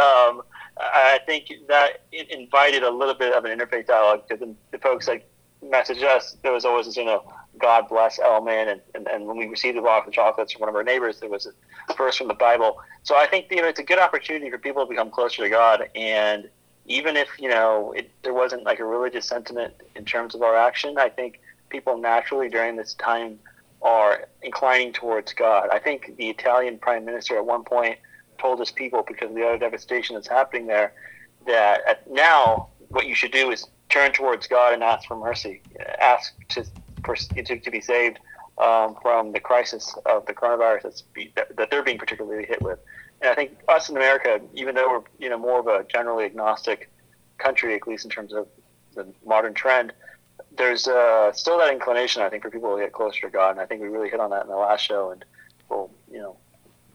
um, 0.00 0.42
I 0.76 1.20
think 1.26 1.52
that 1.68 2.02
it 2.10 2.30
invited 2.30 2.82
a 2.82 2.90
little 2.90 3.14
bit 3.14 3.32
of 3.32 3.44
an 3.44 3.56
interfaith 3.56 3.86
dialogue 3.86 4.22
because 4.26 4.40
the, 4.40 4.54
the 4.72 4.78
folks 4.78 5.06
that 5.06 5.24
message 5.62 6.02
us, 6.02 6.36
there 6.42 6.52
was 6.52 6.64
always 6.64 6.86
this, 6.86 6.96
you 6.96 7.04
know, 7.04 7.22
God 7.58 7.88
bless 7.88 8.18
Elman. 8.18 8.68
and, 8.68 8.80
and, 8.94 9.06
and 9.08 9.26
when 9.26 9.36
we 9.36 9.46
received 9.46 9.76
the 9.76 9.82
box 9.82 10.06
of 10.06 10.12
chocolates 10.12 10.52
from 10.52 10.60
one 10.60 10.68
of 10.68 10.74
our 10.74 10.82
neighbors, 10.82 11.20
there 11.20 11.30
was 11.30 11.46
a 11.46 11.94
verse 11.94 12.16
from 12.16 12.28
the 12.28 12.34
Bible. 12.34 12.78
So 13.02 13.16
I 13.16 13.26
think 13.26 13.46
you 13.50 13.62
know 13.62 13.68
it's 13.68 13.80
a 13.80 13.84
good 13.84 13.98
opportunity 13.98 14.50
for 14.50 14.58
people 14.58 14.84
to 14.84 14.88
become 14.88 15.10
closer 15.10 15.42
to 15.42 15.48
God, 15.48 15.88
and 15.94 16.48
even 16.86 17.16
if 17.16 17.28
you 17.38 17.48
know 17.48 17.92
it, 17.92 18.10
there 18.22 18.34
wasn't 18.34 18.64
like 18.64 18.80
a 18.80 18.84
religious 18.84 19.26
sentiment 19.26 19.74
in 19.94 20.04
terms 20.04 20.34
of 20.34 20.42
our 20.42 20.56
action, 20.56 20.98
I 20.98 21.08
think 21.08 21.40
people 21.68 21.98
naturally 21.98 22.48
during 22.48 22.76
this 22.76 22.94
time 22.94 23.38
are 23.82 24.28
inclining 24.42 24.92
towards 24.92 25.32
God. 25.32 25.68
I 25.70 25.78
think 25.78 26.14
the 26.16 26.30
Italian 26.30 26.78
prime 26.78 27.04
minister 27.04 27.36
at 27.36 27.44
one 27.44 27.64
point 27.64 27.98
told 28.38 28.58
his 28.58 28.70
people 28.70 29.04
because 29.06 29.30
of 29.30 29.34
the 29.34 29.44
utter 29.44 29.58
devastation 29.58 30.14
that's 30.14 30.28
happening 30.28 30.66
there 30.66 30.92
that 31.46 31.80
at 31.86 32.10
now 32.10 32.68
what 32.90 33.06
you 33.06 33.14
should 33.14 33.32
do 33.32 33.50
is 33.50 33.66
turn 33.90 34.12
towards 34.12 34.46
God 34.46 34.72
and 34.72 34.82
ask 34.82 35.06
for 35.06 35.16
mercy, 35.16 35.62
ask 36.00 36.32
to 36.50 36.64
to, 37.04 37.58
to 37.58 37.70
be 37.70 37.80
saved 37.80 38.18
um, 38.58 38.96
from 39.02 39.32
the 39.32 39.40
crisis 39.40 39.94
of 40.06 40.26
the 40.26 40.34
coronavirus 40.34 40.82
that's 40.82 41.02
be, 41.02 41.32
that, 41.36 41.56
that 41.56 41.70
they're 41.70 41.82
being 41.82 41.98
particularly 41.98 42.46
hit 42.46 42.62
with. 42.62 42.78
And 43.20 43.30
I 43.30 43.34
think 43.34 43.58
us 43.68 43.88
in 43.88 43.96
America, 43.96 44.40
even 44.54 44.74
though 44.74 44.90
we're 44.90 45.04
you 45.18 45.28
know 45.28 45.38
more 45.38 45.60
of 45.60 45.66
a 45.66 45.84
generally 45.84 46.24
agnostic 46.24 46.90
country, 47.38 47.74
at 47.74 47.86
least 47.86 48.04
in 48.04 48.10
terms 48.10 48.32
of 48.32 48.46
the 48.94 49.06
modern 49.26 49.54
trend, 49.54 49.92
there's 50.56 50.86
uh, 50.86 51.32
still 51.32 51.58
that 51.58 51.72
inclination 51.72 52.22
I 52.22 52.28
think 52.28 52.42
for 52.42 52.50
people 52.50 52.76
to 52.76 52.82
get 52.82 52.92
closer 52.92 53.22
to 53.22 53.30
God, 53.30 53.52
and 53.52 53.60
I 53.60 53.66
think 53.66 53.82
we 53.82 53.88
really 53.88 54.10
hit 54.10 54.20
on 54.20 54.30
that 54.30 54.42
in 54.42 54.48
the 54.48 54.56
last 54.56 54.82
show, 54.82 55.10
and 55.10 55.24
we'll 55.68 55.90
you 56.10 56.18
know 56.18 56.36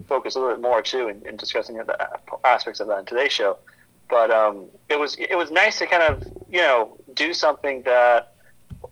focus 0.08 0.36
a 0.36 0.40
little 0.40 0.56
bit 0.56 0.62
more 0.62 0.82
too 0.82 1.08
in, 1.08 1.26
in 1.28 1.36
discussing 1.36 1.78
the 1.78 2.10
aspects 2.46 2.80
of 2.80 2.88
that 2.88 3.00
in 3.00 3.06
today's 3.06 3.34
show. 3.34 3.58
But 4.10 4.32
um, 4.32 4.66
it 4.88 5.00
was 5.00 5.16
it 5.18 5.36
was 5.36 5.52
nice 5.52 5.80
to 5.80 5.88
kind 5.88 6.04
of 6.04 6.24
you 6.50 6.62
know 6.62 6.98
do 7.14 7.34
something 7.34 7.84
that 7.84 8.34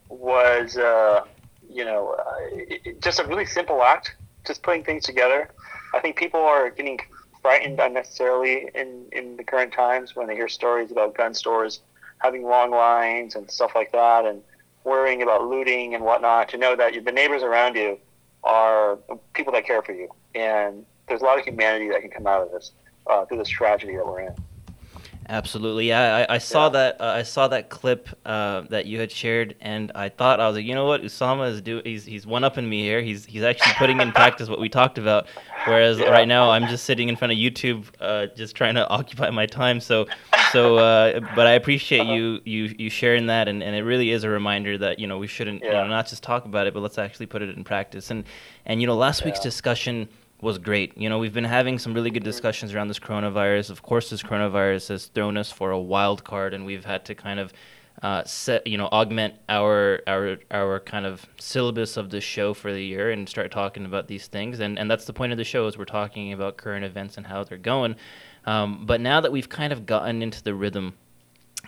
was 0.10 0.78
uh, 0.78 1.22
you 1.70 1.86
know 1.86 2.16
uh, 2.20 2.92
just 3.02 3.20
a 3.20 3.26
really 3.26 3.46
simple 3.46 3.84
act, 3.84 4.16
just 4.46 4.64
putting 4.64 4.84
things 4.84 5.04
together. 5.04 5.50
I 5.94 6.00
think 6.00 6.16
people 6.16 6.42
are 6.42 6.70
getting 6.70 7.00
frightened 7.42 7.80
unnecessarily 7.80 8.70
in 8.76 9.06
in 9.12 9.38
the 9.38 9.44
current 9.44 9.74
times 9.74 10.16
when 10.16 10.28
they 10.28 10.36
hear 10.36 10.48
stories 10.48 10.92
about 10.92 11.16
gun 11.16 11.34
stores 11.34 11.82
having 12.20 12.44
long 12.44 12.72
lines 12.72 13.36
and 13.36 13.50
stuff 13.50 13.72
like 13.76 13.92
that, 13.92 14.26
and 14.26 14.42
worrying 14.84 15.22
about 15.22 15.46
looting 15.46 15.96
and 15.96 16.04
whatnot. 16.04 16.50
To 16.50 16.58
know 16.58 16.76
that 16.76 16.94
the 17.06 17.12
neighbors 17.12 17.44
around 17.44 17.76
you 17.76 18.00
are 18.44 18.98
people 19.34 19.54
that 19.54 19.66
care 19.66 19.82
for 19.82 19.94
you, 19.94 20.10
and 20.36 20.86
there's 21.08 21.22
a 21.22 21.26
lot 21.26 21.40
of 21.40 21.46
humanity 21.46 21.90
that 21.90 22.02
can 22.02 22.10
come 22.10 22.28
out 22.28 22.42
of 22.42 22.52
this 22.52 22.72
uh, 23.08 23.26
through 23.26 23.38
this 23.38 23.50
tragedy 23.50 23.96
that 23.96 24.06
we're 24.06 24.22
in. 24.22 24.36
Absolutely, 25.30 25.90
yeah. 25.90 26.26
I, 26.30 26.36
I 26.36 26.38
saw 26.38 26.70
that. 26.70 27.02
Uh, 27.02 27.06
I 27.06 27.24
saw 27.24 27.50
that 27.50 27.70
clip 27.70 28.08
uh, 28.26 28.62
that 28.70 28.86
you 28.86 28.98
had 29.00 29.12
shared, 29.12 29.56
and 29.60 29.92
I 29.94 30.08
thought 30.08 30.40
I 30.40 30.48
was 30.48 30.56
like, 30.56 30.66
you 30.66 30.74
know 30.74 30.86
what, 30.86 31.02
Usama 31.02 31.50
is 31.52 31.62
do. 31.62 31.82
He's 31.84 32.06
he's 32.06 32.26
one 32.26 32.46
upping 32.46 32.70
me 32.70 32.82
here. 32.82 33.02
He's 33.02 33.26
he's 33.26 33.44
actually 33.44 33.74
putting 33.74 34.00
in 34.00 34.12
practice 34.14 34.48
what 34.48 34.60
we 34.62 34.70
talked 34.70 34.98
about. 34.98 35.28
Whereas 35.66 36.00
Yeah. 36.00 36.12
right 36.12 36.28
now 36.28 36.52
I'm 36.52 36.68
just 36.68 36.86
sitting 36.86 37.10
in 37.10 37.18
front 37.18 37.34
of 37.34 37.38
YouTube, 37.38 37.86
uh, 38.00 38.28
just 38.38 38.56
trying 38.56 38.76
to 38.76 38.88
occupy 38.98 39.30
my 39.30 39.46
time. 39.46 39.82
So 39.82 40.06
so, 40.54 40.78
uh, 40.78 41.20
but 41.36 41.46
I 41.46 41.52
appreciate 41.54 42.06
you 42.08 42.40
you 42.46 42.74
you 42.78 42.90
sharing 42.90 43.26
that, 43.28 43.50
and, 43.50 43.62
and 43.62 43.76
it 43.76 43.84
really 43.84 44.12
is 44.12 44.24
a 44.24 44.30
reminder 44.30 44.78
that 44.78 44.98
you 44.98 45.08
know 45.08 45.18
we 45.18 45.28
shouldn't 45.28 45.62
you 45.62 45.72
know 45.72 45.88
not 45.88 46.08
just 46.08 46.24
talk 46.24 46.46
about 46.46 46.68
it, 46.68 46.74
but 46.74 46.80
let's 46.80 46.98
actually 46.98 47.26
put 47.26 47.42
it 47.42 47.50
in 47.56 47.66
practice. 47.66 48.12
And 48.12 48.24
and 48.66 48.80
you 48.80 48.88
know 48.88 48.96
last 48.96 49.26
week's 49.26 49.42
discussion 49.42 50.08
was 50.42 50.58
great. 50.58 50.98
You 50.98 51.10
know, 51.10 51.18
we've 51.20 51.34
been 51.34 51.44
having 51.44 51.80
some 51.80 51.94
really 51.94 52.12
good 52.12 52.24
discussions 52.24 52.74
around 52.74 52.88
this 52.88 53.00
coronavirus. 53.00 53.70
Of 53.70 53.82
course, 53.82 54.10
this 54.10 54.22
coronavirus 54.22 54.90
has 54.90 55.06
thrown 55.08 55.38
us 55.38 55.52
for 55.52 55.72
a 55.72 55.80
wild 55.80 56.24
card, 56.24 56.54
and 56.54 56.66
we've 56.66 56.86
had 56.86 57.06
to 57.06 57.16
kind 57.16 57.40
of 57.40 57.54
uh, 58.04 58.24
set, 58.24 58.68
you 58.68 58.78
know, 58.78 58.88
augment 58.88 59.34
our 59.50 60.02
our 60.06 60.38
our 60.52 60.80
kind 60.80 61.06
of 61.06 61.26
syllabus 61.40 61.98
of 61.98 62.12
the 62.12 62.22
show 62.22 62.54
for 62.54 62.72
the 62.72 62.84
year 62.84 63.10
and 63.10 63.28
start 63.28 63.52
talking 63.52 63.86
about 63.86 64.08
these 64.08 64.28
things. 64.28 64.60
And 64.60 64.78
and 64.78 64.90
that's 64.90 65.06
the 65.06 65.14
point 65.14 65.32
of 65.32 65.38
the 65.38 65.44
show 65.44 65.66
is 65.66 65.78
we're 65.78 65.86
talking 65.86 66.32
about 66.34 66.58
current 66.58 66.86
events 66.86 67.18
and 67.18 67.26
how 67.26 67.44
they're 67.44 67.58
going. 67.58 67.96
Um, 68.46 68.86
but 68.86 69.02
now 69.02 69.20
that 69.22 69.32
we've 69.32 69.50
kind 69.50 69.74
of 69.74 69.86
gotten 69.86 70.22
into 70.22 70.44
the 70.44 70.54
rhythm 70.54 70.94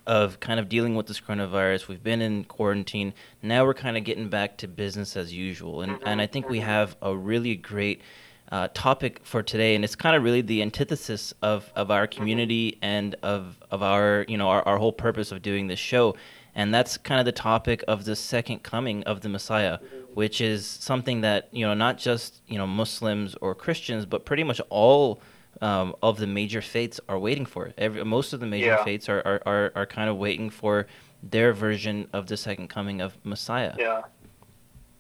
of 0.06 0.40
kind 0.40 0.60
of 0.60 0.70
dealing 0.70 0.96
with 0.96 1.08
this 1.08 1.20
coronavirus. 1.20 1.88
We've 1.88 2.02
been 2.02 2.22
in 2.22 2.44
quarantine. 2.46 3.14
Now 3.42 3.66
we're 3.66 3.74
kind 3.74 3.98
of 3.98 4.04
getting 4.04 4.30
back 4.30 4.58
to 4.58 4.68
business 4.68 5.18
as 5.18 5.34
usual. 5.34 5.82
And, 5.82 6.00
and 6.06 6.22
I 6.22 6.28
think 6.28 6.48
we 6.48 6.60
have 6.60 6.96
a 7.02 7.16
really 7.16 7.56
great 7.56 8.02
uh, 8.52 8.68
topic 8.74 9.22
for 9.24 9.44
today. 9.44 9.76
And 9.76 9.84
it's 9.84 9.96
kind 9.96 10.16
of 10.16 10.24
really 10.24 10.42
the 10.42 10.62
antithesis 10.62 11.34
of, 11.42 11.72
of 11.76 11.92
our 11.92 12.08
community 12.08 12.78
and 12.82 13.16
of, 13.22 13.58
of 13.72 13.84
our, 13.84 14.26
you 14.28 14.38
know, 14.38 14.50
our, 14.50 14.64
our 14.68 14.78
whole 14.78 14.94
purpose 14.94 15.32
of 15.32 15.42
doing 15.42 15.68
this 15.68 15.80
show. 15.80 16.16
And 16.56 16.74
that's 16.74 16.98
kind 16.98 17.20
of 17.20 17.26
the 17.26 17.32
topic 17.32 17.84
of 17.88 18.06
the 18.06 18.16
second 18.16 18.64
coming 18.64 19.04
of 19.04 19.22
the 19.22 19.30
Messiah, 19.30 19.78
which 20.14 20.42
is 20.42 20.66
something 20.66 21.22
that, 21.22 21.48
you 21.52 21.66
know, 21.66 21.74
not 21.74 21.98
just, 21.98 22.42
you 22.48 22.58
know, 22.58 22.68
Muslims 22.68 23.36
or 23.40 23.54
Christians, 23.56 24.06
but 24.06 24.26
pretty 24.26 24.44
much 24.44 24.60
all 24.70 25.22
um, 25.62 25.96
of 26.02 26.18
the 26.18 26.28
major 26.28 26.62
faiths 26.62 27.00
are 27.08 27.20
waiting 27.20 27.46
for. 27.46 27.72
Every, 27.78 28.04
most 28.04 28.34
of 28.34 28.40
the 28.40 28.46
major 28.48 28.68
Yeah. 28.68 28.84
faiths 28.84 29.08
are, 29.10 29.22
are, 29.26 29.42
are, 29.46 29.72
are 29.76 29.86
kind 29.86 30.10
of 30.10 30.18
waiting 30.18 30.50
for 30.50 30.88
their 31.22 31.54
version 31.54 32.08
of 32.14 32.28
the 32.28 32.38
second 32.38 32.70
coming 32.70 33.00
of 33.00 33.18
Messiah. 33.24 33.76
Yeah, 33.78 34.02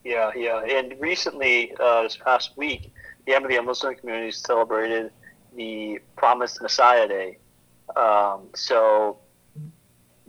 yeah, 0.03 0.31
yeah. 0.35 0.63
And 0.63 0.95
recently, 0.99 1.73
uh, 1.79 2.03
this 2.03 2.17
past 2.17 2.57
week, 2.57 2.93
the 3.25 3.33
Ahmadiyya 3.33 3.65
Muslim 3.65 3.95
community 3.95 4.31
celebrated 4.31 5.11
the 5.55 5.99
Promised 6.15 6.61
Messiah 6.61 7.07
Day. 7.07 7.37
Um, 7.95 8.49
so 8.55 9.19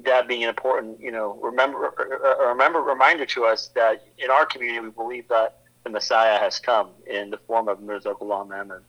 that 0.04 0.28
being 0.28 0.42
an 0.42 0.48
important, 0.48 1.00
you 1.00 1.10
know, 1.12 1.38
remember, 1.42 1.88
a 1.88 2.48
remember 2.48 2.80
reminder 2.80 3.26
to 3.26 3.44
us 3.44 3.68
that 3.74 4.02
in 4.18 4.30
our 4.30 4.46
community 4.46 4.80
we 4.80 4.90
believe 4.90 5.28
that 5.28 5.58
the 5.84 5.90
Messiah 5.90 6.38
has 6.38 6.58
come 6.58 6.90
in 7.06 7.30
the 7.30 7.38
form 7.38 7.68
of 7.68 7.80
Mirza 7.80 8.14
Ghulam 8.20 8.50
Ahmad, 8.50 8.82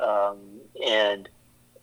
um, 0.00 0.38
and 0.84 1.28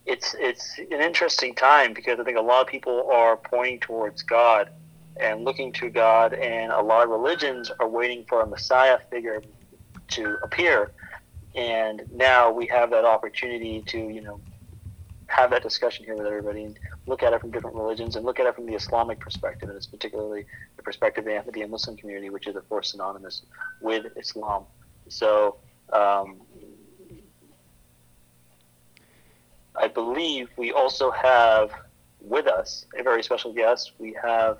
it's 0.05 0.35
it's 0.39 0.77
an 0.77 1.01
interesting 1.01 1.53
time 1.55 1.93
because 1.93 2.19
I 2.19 2.23
think 2.23 2.37
a 2.37 2.41
lot 2.41 2.61
of 2.61 2.67
people 2.67 3.09
are 3.11 3.37
pointing 3.37 3.79
towards 3.79 4.23
God 4.23 4.69
and 5.17 5.43
looking 5.43 5.71
to 5.73 5.89
God, 5.89 6.33
and 6.33 6.71
a 6.71 6.81
lot 6.81 7.03
of 7.03 7.09
religions 7.09 7.71
are 7.79 7.87
waiting 7.87 8.25
for 8.27 8.41
a 8.41 8.47
Messiah 8.47 8.97
figure 9.09 9.41
to 10.09 10.37
appear. 10.43 10.91
And 11.55 12.03
now 12.13 12.51
we 12.51 12.67
have 12.67 12.89
that 12.91 13.05
opportunity 13.05 13.83
to, 13.87 13.97
you 13.97 14.21
know, 14.21 14.39
have 15.27 15.49
that 15.51 15.63
discussion 15.63 16.05
here 16.05 16.15
with 16.15 16.25
everybody 16.25 16.65
and 16.65 16.77
look 17.07 17.23
at 17.23 17.33
it 17.33 17.41
from 17.41 17.51
different 17.51 17.75
religions 17.75 18.15
and 18.15 18.25
look 18.25 18.39
at 18.39 18.45
it 18.45 18.55
from 18.55 18.65
the 18.65 18.73
Islamic 18.73 19.19
perspective, 19.19 19.69
and 19.69 19.75
it's 19.77 19.87
particularly 19.87 20.45
the 20.75 20.83
perspective 20.83 21.25
of 21.27 21.53
the 21.53 21.65
Muslim 21.65 21.95
community, 21.97 22.29
which 22.29 22.47
is 22.47 22.55
of 22.55 22.67
course 22.67 22.91
synonymous 22.91 23.43
with 23.81 24.05
Islam. 24.17 24.65
So 25.07 25.57
um, 25.93 26.41
I 29.75 29.87
believe 29.87 30.49
we 30.57 30.71
also 30.71 31.11
have 31.11 31.71
with 32.19 32.47
us 32.47 32.85
a 32.97 33.03
very 33.03 33.23
special 33.23 33.53
guest. 33.53 33.93
We 33.99 34.15
have 34.21 34.59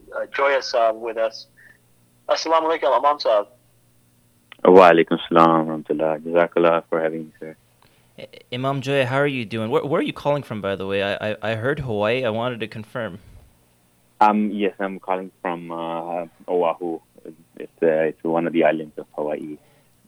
uh, 0.15 0.25
Joya 0.35 0.59
Saab 0.59 0.99
with 0.99 1.17
us. 1.17 1.47
Assalamu 2.29 2.69
alaikum, 2.71 2.97
Imam 2.97 3.17
Saab. 3.17 3.47
Wa 4.63 4.91
alaikum 4.91 5.17
salam 5.27 5.67
wa 5.67 5.75
rahmatullah. 5.75 6.19
Jazakallah 6.19 6.83
for 6.89 7.01
having 7.01 7.25
me, 7.25 7.31
sir. 7.39 7.55
Imam 8.51 8.81
Joya, 8.81 9.05
how 9.05 9.17
are 9.17 9.27
you 9.27 9.45
doing? 9.45 9.71
Where, 9.71 9.83
where 9.83 9.99
are 9.99 10.03
you 10.03 10.13
calling 10.13 10.43
from, 10.43 10.61
by 10.61 10.75
the 10.75 10.85
way? 10.85 11.01
I, 11.01 11.31
I, 11.31 11.37
I 11.41 11.55
heard 11.55 11.79
Hawaii. 11.79 12.23
I 12.23 12.29
wanted 12.29 12.59
to 12.59 12.67
confirm. 12.67 13.19
Um, 14.19 14.51
yes, 14.51 14.75
I'm 14.79 14.99
calling 14.99 15.31
from 15.41 15.71
uh, 15.71 16.25
Oahu. 16.47 16.99
It's, 17.57 17.71
uh, 17.81 17.87
it's 17.87 18.23
one 18.23 18.45
of 18.45 18.53
the 18.53 18.63
islands 18.63 18.97
of 18.97 19.07
Hawaii. 19.15 19.57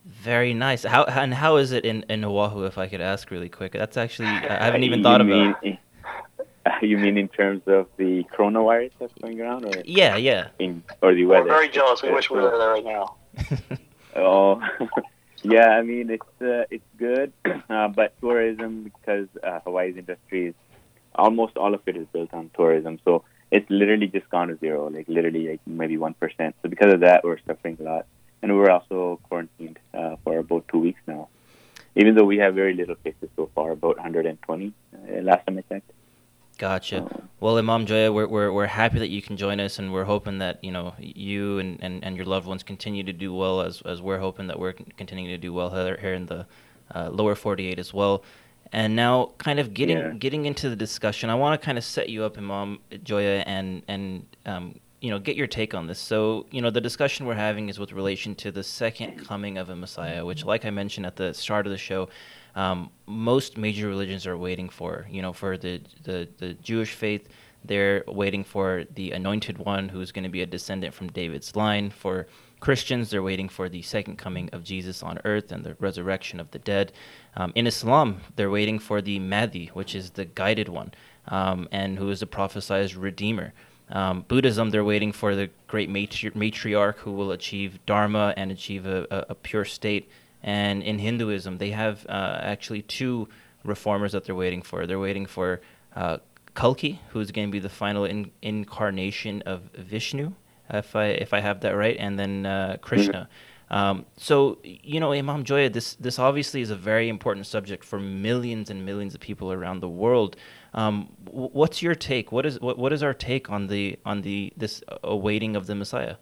Very 0.05 0.53
nice. 0.53 0.83
How 0.83 1.05
and 1.05 1.33
how 1.33 1.55
is 1.55 1.71
it 1.71 1.85
in, 1.85 2.03
in 2.09 2.25
Oahu, 2.25 2.65
if 2.65 2.77
I 2.77 2.87
could 2.87 3.01
ask 3.01 3.31
really 3.31 3.49
quick? 3.49 3.71
That's 3.71 3.95
actually 3.95 4.27
I 4.27 4.65
haven't 4.65 4.83
even 4.83 5.01
thought 5.01 5.25
mean, 5.25 5.49
about. 5.49 5.65
it. 5.65 5.79
You 6.81 6.97
mean 6.97 7.17
in 7.17 7.27
terms 7.27 7.61
of 7.67 7.87
the 7.97 8.23
coronavirus 8.35 8.91
that's 8.99 9.13
going 9.21 9.39
around, 9.39 9.65
or 9.65 9.81
Yeah, 9.85 10.15
yeah. 10.15 10.49
in, 10.59 10.83
or 11.01 11.13
the 11.13 11.25
weather? 11.25 11.45
We're 11.45 11.49
very 11.49 11.69
jealous. 11.69 12.01
We 12.01 12.11
wish 12.11 12.29
we 12.29 12.39
were 12.39 12.57
there 12.57 12.71
right 12.71 12.85
now. 12.85 13.15
Oh, 14.15 14.61
yeah. 15.41 15.69
I 15.69 15.81
mean, 15.81 16.11
it's 16.11 16.41
uh, 16.41 16.65
it's 16.69 16.85
good, 16.97 17.33
uh, 17.69 17.87
but 17.87 18.13
tourism 18.21 18.83
because 18.83 19.27
uh, 19.41 19.59
Hawaii's 19.65 19.97
industry 19.97 20.49
is 20.49 20.55
almost 21.15 21.57
all 21.57 21.73
of 21.73 21.81
it 21.87 21.97
is 21.97 22.05
built 22.13 22.31
on 22.31 22.51
tourism, 22.55 22.99
so 23.05 23.23
it's 23.49 23.67
literally 23.71 24.05
just 24.05 24.29
gone 24.29 24.49
to 24.49 24.57
zero, 24.57 24.87
like 24.87 25.07
literally 25.07 25.47
like 25.49 25.61
maybe 25.65 25.97
one 25.97 26.13
percent. 26.13 26.55
So 26.61 26.69
because 26.69 26.93
of 26.93 26.99
that, 26.99 27.23
we're 27.23 27.39
suffering 27.47 27.77
a 27.79 27.83
lot, 27.83 28.05
and 28.43 28.55
we're 28.55 28.69
also 28.69 29.19
quarantined 29.23 29.79
uh, 29.95 30.17
for 30.23 30.37
about 30.37 30.67
two 30.67 30.77
weeks 30.79 31.01
now. 31.07 31.29
Even 31.95 32.13
though 32.15 32.25
we 32.25 32.37
have 32.37 32.53
very 32.55 32.73
little 32.75 32.95
cases 32.95 33.29
so 33.35 33.49
far, 33.53 33.71
about 33.71 33.97
120 33.97 34.73
uh, 34.93 35.21
last 35.21 35.45
time 35.45 35.57
I 35.57 35.61
checked. 35.73 35.91
Gotcha. 36.63 37.25
Well, 37.41 37.57
Imam 37.57 37.85
Joya, 37.85 38.09
we're, 38.13 38.25
we're, 38.25 38.49
we're 38.53 38.67
happy 38.67 38.97
that 38.99 39.09
you 39.09 39.21
can 39.21 39.35
join 39.35 39.59
us, 39.59 39.79
and 39.79 39.91
we're 39.91 40.05
hoping 40.05 40.37
that 40.37 40.63
you 40.63 40.71
know 40.71 40.93
you 40.97 41.59
and, 41.59 41.77
and, 41.81 42.01
and 42.05 42.15
your 42.15 42.25
loved 42.25 42.47
ones 42.47 42.63
continue 42.63 43.03
to 43.03 43.11
do 43.11 43.33
well, 43.33 43.59
as 43.59 43.81
as 43.81 44.01
we're 44.01 44.19
hoping 44.19 44.47
that 44.47 44.57
we're 44.57 44.71
continuing 44.71 45.27
to 45.27 45.37
do 45.37 45.51
well 45.51 45.69
here, 45.71 45.97
here 45.99 46.13
in 46.13 46.25
the 46.27 46.45
uh, 46.95 47.09
lower 47.09 47.35
48 47.35 47.77
as 47.79 47.93
well. 47.93 48.23
And 48.71 48.95
now, 48.95 49.31
kind 49.39 49.59
of 49.59 49.73
getting 49.73 49.97
Yeah. 49.97 50.13
getting 50.13 50.45
into 50.45 50.69
the 50.69 50.77
discussion, 50.77 51.29
I 51.29 51.35
want 51.35 51.59
to 51.59 51.65
kind 51.65 51.77
of 51.77 51.83
set 51.83 52.07
you 52.07 52.23
up, 52.23 52.37
Imam 52.37 52.79
Joya, 53.03 53.43
and 53.45 53.83
and 53.89 54.25
um, 54.45 54.79
you 55.01 55.09
know 55.11 55.19
get 55.19 55.35
your 55.35 55.47
take 55.47 55.73
on 55.73 55.87
this. 55.87 55.99
So, 55.99 56.45
you 56.49 56.61
know, 56.61 56.69
the 56.69 56.79
discussion 56.79 57.25
we're 57.25 57.43
having 57.49 57.67
is 57.67 57.77
with 57.77 57.91
relation 57.91 58.35
to 58.35 58.53
the 58.53 58.63
second 58.63 59.27
coming 59.27 59.57
of 59.57 59.69
a 59.69 59.75
Messiah, 59.75 60.25
which, 60.25 60.45
like 60.45 60.63
I 60.63 60.69
mentioned 60.69 61.05
at 61.05 61.17
the 61.17 61.33
start 61.33 61.67
of 61.67 61.71
the 61.73 61.77
show, 61.77 62.07
um, 62.55 62.89
most 63.05 63.57
major 63.57 63.87
religions 63.87 64.27
are 64.27 64.37
waiting 64.37 64.69
for. 64.69 65.07
You 65.09 65.21
know, 65.21 65.33
for 65.33 65.57
the, 65.57 65.81
the, 66.03 66.27
the 66.37 66.53
Jewish 66.55 66.93
faith, 66.93 67.27
they're 67.65 68.03
waiting 68.07 68.43
for 68.43 68.83
the 68.93 69.11
anointed 69.11 69.57
one 69.57 69.89
who's 69.89 70.11
going 70.11 70.23
to 70.23 70.29
be 70.29 70.41
a 70.41 70.45
descendant 70.45 70.93
from 70.93 71.07
David's 71.07 71.55
line. 71.55 71.89
For 71.89 72.27
Christians, 72.59 73.09
they're 73.09 73.23
waiting 73.23 73.49
for 73.49 73.69
the 73.69 73.81
second 73.81 74.17
coming 74.17 74.49
of 74.51 74.63
Jesus 74.63 75.03
on 75.03 75.19
earth 75.25 75.51
and 75.51 75.63
the 75.63 75.75
resurrection 75.79 76.39
of 76.39 76.51
the 76.51 76.59
dead. 76.59 76.91
Um, 77.35 77.51
in 77.55 77.67
Islam, 77.67 78.21
they're 78.35 78.49
waiting 78.49 78.79
for 78.79 79.01
the 79.01 79.19
Mahdi, 79.19 79.67
which 79.73 79.95
is 79.95 80.11
the 80.11 80.25
guided 80.25 80.69
one, 80.69 80.93
um, 81.27 81.67
and 81.71 81.97
who 81.97 82.09
is 82.09 82.19
the 82.19 82.25
prophesied 82.25 82.93
redeemer. 82.95 83.53
Um, 83.89 84.25
Buddhism, 84.27 84.69
they're 84.69 84.83
waiting 84.83 85.11
for 85.11 85.35
the 85.35 85.49
great 85.67 85.89
matri- 85.89 86.31
matriarch 86.31 86.95
who 86.97 87.11
will 87.11 87.31
achieve 87.31 87.85
dharma 87.85 88.33
and 88.37 88.51
achieve 88.51 88.85
a, 88.85 89.07
a, 89.11 89.25
a 89.29 89.35
pure 89.35 89.65
state. 89.65 90.09
And 90.43 90.83
in 90.83 90.99
Hinduism, 90.99 91.57
they 91.57 91.71
have 91.71 92.05
uh, 92.07 92.39
actually 92.41 92.81
two 92.81 93.29
reformers 93.63 94.11
that 94.11 94.25
they're 94.25 94.35
waiting 94.35 94.61
for. 94.61 94.85
They're 94.85 94.99
waiting 94.99 95.25
for 95.25 95.61
uh, 95.95 96.17
Kalki, 96.55 96.99
who's 97.09 97.31
going 97.31 97.47
to 97.47 97.51
be 97.51 97.59
the 97.59 97.69
final 97.69 98.05
in- 98.05 98.31
incarnation 98.41 99.41
of 99.43 99.61
Vishnu, 99.75 100.33
if 100.69 100.95
I 100.95 101.05
if 101.05 101.33
I 101.33 101.39
have 101.39 101.61
that 101.61 101.71
right, 101.71 101.95
and 101.97 102.19
then 102.19 102.45
uh, 102.45 102.77
Krishna. 102.81 103.29
Um, 103.69 104.05
so 104.17 104.59
you 104.63 104.99
know, 104.99 105.13
Imam 105.13 105.43
Joya, 105.45 105.69
this 105.69 105.95
this 105.95 106.19
obviously 106.19 106.61
is 106.61 106.69
a 106.69 106.75
very 106.75 107.09
important 107.09 107.47
subject 107.47 107.83
for 107.83 107.99
millions 107.99 108.69
and 108.69 108.85
millions 108.85 109.15
of 109.15 109.21
people 109.21 109.51
around 109.51 109.79
the 109.79 109.89
world. 109.89 110.35
Um, 110.75 111.09
what's 111.25 111.81
your 111.81 111.95
take? 111.95 112.31
What 112.31 112.45
is 112.45 112.59
what, 112.59 112.77
what 112.77 112.93
is 112.93 113.01
our 113.01 113.15
take 113.15 113.49
on 113.49 113.67
the 113.67 113.97
on 114.05 114.21
the 114.21 114.53
this 114.55 114.83
awaiting 115.03 115.55
of 115.55 115.65
the 115.65 115.73
Messiah? 115.73 116.17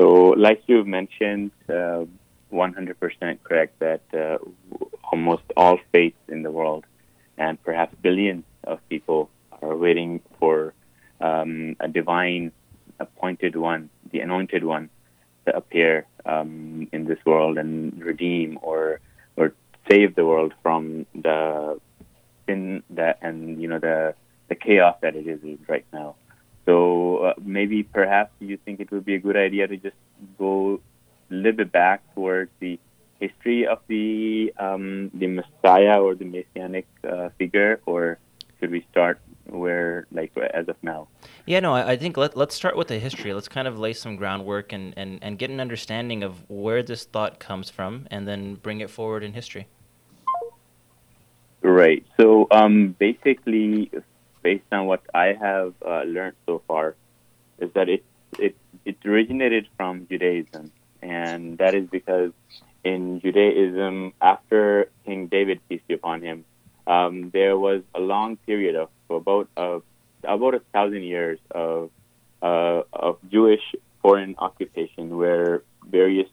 So, 0.00 0.32
like 0.34 0.62
you 0.66 0.82
mentioned, 0.86 1.50
uh, 1.68 2.06
100% 2.50 3.38
correct 3.44 3.78
that 3.80 4.00
uh, 4.14 4.38
almost 5.12 5.42
all 5.58 5.78
faiths 5.92 6.16
in 6.28 6.42
the 6.42 6.50
world 6.50 6.86
and 7.36 7.62
perhaps 7.62 7.94
billions 8.00 8.44
of 8.64 8.78
people 8.88 9.28
are 9.60 9.76
waiting 9.76 10.22
for 10.38 10.72
um, 11.20 11.76
a 11.80 11.88
divine 11.88 12.50
appointed 12.98 13.56
one, 13.56 13.90
the 14.10 14.20
anointed 14.20 14.64
one, 14.64 14.88
to 15.44 15.54
appear 15.54 16.06
um, 16.24 16.88
in 16.92 17.04
this 17.04 17.18
world 17.26 17.58
and 17.58 18.02
redeem 18.02 18.58
or 18.62 19.00
or 19.36 19.52
save 19.90 20.14
the 20.14 20.24
world 20.24 20.54
from 20.62 21.04
the 21.14 21.78
sin 22.46 22.82
that 22.88 23.18
and 23.20 23.60
you 23.60 23.68
know 23.68 23.78
the 23.78 24.14
the 24.48 24.54
chaos 24.54 24.96
that 25.02 25.14
it 25.14 25.26
is 25.26 25.40
right 25.68 25.84
now. 25.92 26.14
So 26.70 27.16
uh, 27.16 27.34
maybe 27.42 27.82
perhaps 27.82 28.30
you 28.38 28.56
think 28.56 28.78
it 28.78 28.92
would 28.92 29.04
be 29.04 29.16
a 29.16 29.18
good 29.18 29.36
idea 29.36 29.66
to 29.66 29.76
just 29.76 29.96
go 30.38 30.80
a 31.28 31.34
little 31.34 31.52
bit 31.52 31.72
back 31.72 32.00
towards 32.14 32.52
the 32.60 32.78
history 33.18 33.66
of 33.66 33.80
the 33.88 34.54
um, 34.56 35.10
the 35.12 35.26
Messiah 35.26 36.00
or 36.00 36.14
the 36.14 36.24
messianic 36.24 36.86
uh, 37.02 37.30
figure, 37.38 37.80
or 37.86 38.20
should 38.60 38.70
we 38.70 38.86
start 38.92 39.18
where 39.46 40.06
like 40.12 40.30
as 40.54 40.68
of 40.68 40.76
now? 40.80 41.08
Yeah, 41.44 41.58
no, 41.58 41.74
I, 41.74 41.92
I 41.92 41.96
think 41.96 42.16
let, 42.16 42.36
let's 42.36 42.54
start 42.54 42.76
with 42.76 42.86
the 42.86 43.00
history. 43.00 43.34
Let's 43.34 43.48
kind 43.48 43.66
of 43.66 43.76
lay 43.76 43.92
some 43.92 44.14
groundwork 44.14 44.72
and, 44.72 44.94
and, 44.96 45.18
and 45.22 45.40
get 45.40 45.50
an 45.50 45.58
understanding 45.58 46.22
of 46.22 46.48
where 46.48 46.84
this 46.84 47.04
thought 47.04 47.40
comes 47.40 47.68
from 47.68 48.06
and 48.12 48.28
then 48.28 48.54
bring 48.54 48.80
it 48.80 48.90
forward 48.90 49.24
in 49.24 49.32
history. 49.32 49.66
Right. 51.62 52.06
So 52.16 52.46
um, 52.52 52.94
basically, 53.00 53.90
based 54.42 54.64
on 54.72 54.86
what 54.86 55.02
I 55.14 55.32
have 55.32 55.74
uh, 55.86 56.02
learned 56.02 56.36
so 56.46 56.62
far, 56.66 56.94
is 57.58 57.70
that 57.74 57.88
it 57.88 58.04
it 58.38 58.56
it 58.84 58.96
originated 59.04 59.68
from 59.76 60.06
Judaism, 60.08 60.72
and 61.02 61.58
that 61.58 61.74
is 61.74 61.86
because 61.88 62.32
in 62.84 63.20
Judaism, 63.20 64.12
after 64.20 64.90
King 65.04 65.26
David, 65.26 65.60
peace 65.68 65.82
be 65.86 65.94
upon 65.94 66.22
him, 66.22 66.44
um, 66.86 67.30
there 67.30 67.58
was 67.58 67.82
a 67.94 68.00
long 68.00 68.36
period 68.38 68.76
of 68.76 68.88
about 69.10 69.48
uh, 69.56 69.80
about 70.24 70.54
a 70.54 70.60
thousand 70.72 71.02
years 71.02 71.38
of 71.50 71.90
uh, 72.42 72.82
of 72.92 73.18
Jewish 73.30 73.62
foreign 74.02 74.34
occupation, 74.38 75.16
where 75.18 75.62
various 75.84 76.28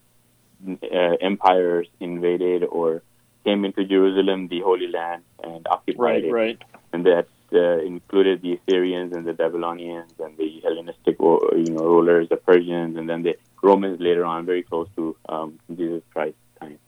uh, 0.70 1.16
empires 1.22 1.88
invaded 2.00 2.64
or 2.64 3.02
came 3.44 3.66
into 3.66 3.84
Jerusalem, 3.86 4.48
the 4.48 4.62
Holy 4.62 4.88
Land, 4.88 5.24
and 5.44 5.68
occupied 5.70 6.00
Right, 6.00 6.24
it. 6.24 6.32
right. 6.32 6.62
And 6.94 7.06
that 7.06 7.28
uh, 7.54 7.80
included 7.80 8.42
the 8.42 8.54
Assyrians 8.60 9.14
and 9.14 9.26
the 9.26 9.34
Babylonians 9.34 10.12
and 10.20 10.38
the 10.38 10.60
Hellenistic, 10.64 11.18
you 11.20 11.72
know, 11.72 11.84
rulers, 11.84 12.28
the 12.30 12.38
Persians, 12.38 12.98
and 12.98 13.10
then 13.10 13.24
the 13.24 13.36
Romans 13.62 14.00
later 14.00 14.26
on, 14.26 14.46
very 14.46 14.64
close 14.64 14.88
to 14.96 15.16
um, 15.30 15.60
Jesus 15.76 16.04
Christ's 16.14 16.38
time. 16.60 16.80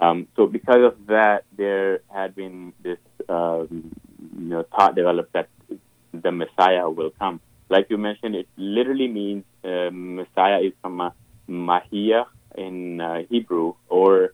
Um, 0.00 0.28
so 0.36 0.46
because 0.46 0.84
of 0.84 1.06
that, 1.06 1.44
there 1.56 2.00
had 2.08 2.34
been 2.34 2.72
this, 2.82 2.98
um, 3.28 3.90
you 4.38 4.48
know, 4.48 4.64
thought 4.64 4.94
developed 4.94 5.32
that 5.32 5.48
the 6.12 6.32
Messiah 6.32 6.88
will 6.88 7.10
come. 7.18 7.40
Like 7.68 7.88
you 7.90 7.98
mentioned, 7.98 8.34
it 8.34 8.48
literally 8.56 9.08
means 9.08 9.44
uh, 9.64 9.90
Messiah 9.92 10.60
is 10.60 10.72
from 10.80 11.00
uh, 11.00 11.10
Mashiach 11.48 12.26
in 12.56 13.00
uh, 13.00 13.22
Hebrew 13.28 13.74
or 13.88 14.32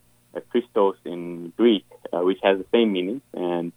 Christos 0.51 0.97
in 1.05 1.53
Greek, 1.57 1.85
uh, 2.13 2.21
which 2.21 2.39
has 2.43 2.59
the 2.59 2.67
same 2.73 2.93
meaning. 2.93 3.21
And 3.33 3.73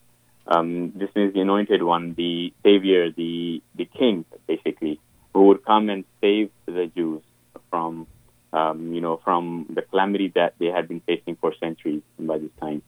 um, 0.47 0.91
this 0.95 1.09
is 1.15 1.33
the 1.33 1.41
anointed 1.41 1.83
one, 1.83 2.13
the 2.13 2.53
savior, 2.63 3.11
the 3.11 3.61
the 3.75 3.85
king, 3.85 4.25
basically, 4.47 4.99
who 5.33 5.43
would 5.47 5.65
come 5.65 5.89
and 5.89 6.05
save 6.21 6.51
the 6.65 6.89
Jews 6.95 7.21
from, 7.69 8.07
um, 8.53 8.93
you 8.93 9.01
know, 9.01 9.19
from 9.23 9.65
the 9.69 9.81
calamity 9.81 10.29
that 10.35 10.55
they 10.59 10.67
had 10.67 10.87
been 10.87 11.01
facing 11.01 11.35
for 11.35 11.53
centuries 11.59 12.01
by 12.19 12.37
this 12.37 12.51
time. 12.59 12.81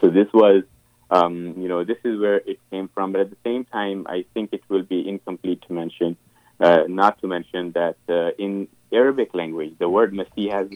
So 0.00 0.10
this 0.10 0.26
was, 0.34 0.64
um, 1.10 1.54
you 1.56 1.68
know, 1.68 1.84
this 1.84 1.98
is 2.04 2.18
where 2.20 2.36
it 2.36 2.58
came 2.70 2.88
from. 2.88 3.12
But 3.12 3.20
at 3.22 3.30
the 3.30 3.36
same 3.44 3.64
time, 3.64 4.06
I 4.08 4.24
think 4.34 4.50
it 4.52 4.62
will 4.68 4.82
be 4.82 5.08
incomplete 5.08 5.62
to 5.68 5.72
mention, 5.72 6.16
uh, 6.58 6.84
not 6.88 7.20
to 7.20 7.28
mention 7.28 7.72
that 7.72 7.96
uh, 8.08 8.30
in 8.38 8.68
Arabic 8.92 9.34
language, 9.34 9.74
the 9.78 9.88
word 9.88 10.12
Masih 10.12 10.50
has 10.52 10.68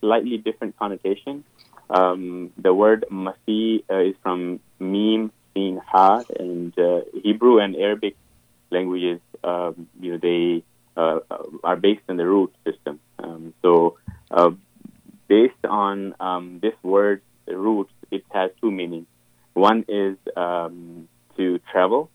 slightly 0.00 0.38
different 0.38 0.78
connotation. 0.78 1.44
Um, 1.90 2.52
the 2.56 2.72
word 2.72 3.04
Masih 3.10 3.84
uh, 3.90 4.00
is 4.00 4.14
from 4.22 4.60
Mim, 4.78 5.32
Sin, 5.54 5.80
Ha, 5.86 6.24
and 6.38 6.76
uh, 6.78 7.00
Hebrew 7.22 7.58
and 7.58 7.76
Arabic 7.76 8.16
languages, 8.70 9.20
um, 9.42 9.88
you 10.00 10.12
know, 10.12 10.18
they 10.18 10.64
uh, 10.96 11.20
are 11.62 11.76
based 11.76 12.02
on 12.08 12.16
the 12.16 12.26
root 12.26 12.54
system. 12.64 13.00
Um, 13.18 13.54
so, 13.62 13.98
uh, 14.30 14.50
based 15.28 15.64
on 15.68 16.14
um, 16.20 16.58
this 16.60 16.74
word 16.82 17.22
the 17.46 17.56
root, 17.56 17.88
it 18.10 18.24
has 18.32 18.50
two 18.60 18.70
meanings. 18.70 19.06
One 19.52 19.84
is 19.88 20.16
um, 20.36 21.08
to 21.36 21.60
travel, 21.70 22.10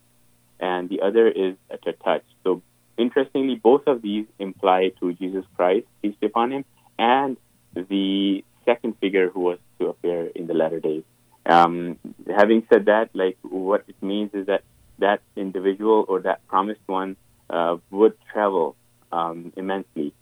and 0.59 0.89
the 0.89 1.01
other 1.01 1.27
is 1.27 1.55
to 1.83 1.93
touch. 1.93 2.23
So, 2.43 2.61
interestingly, 2.97 3.55
both 3.55 3.83
of 3.87 4.01
these 4.01 4.25
imply 4.39 4.91
to 4.99 5.13
Jesus 5.13 5.45
Christ, 5.55 5.87
peace 6.01 6.15
be 6.19 6.27
upon 6.27 6.51
him, 6.51 6.65
and 6.97 7.37
the 7.73 8.43
second 8.65 8.97
figure 8.99 9.29
who 9.29 9.41
was 9.41 9.59
to 9.79 9.87
appear 9.87 10.27
in 10.27 10.47
the 10.47 10.53
latter 10.53 10.79
days. 10.79 11.03
Um, 11.49 11.97
having 12.27 12.65
said 12.71 12.85
that, 12.85 13.09
like 13.13 13.37
what 13.41 13.83
it 13.87 13.95
means 14.01 14.31
is 14.33 14.45
that 14.45 14.63
that 14.99 15.21
individual 15.35 16.05
or 16.07 16.21
that 16.21 16.45
promised 16.47 16.81
one 16.85 17.15
uh, 17.49 17.77
would 17.89 18.15
travel 18.31 18.75
um, 19.11 19.51
immensely, 19.55 20.13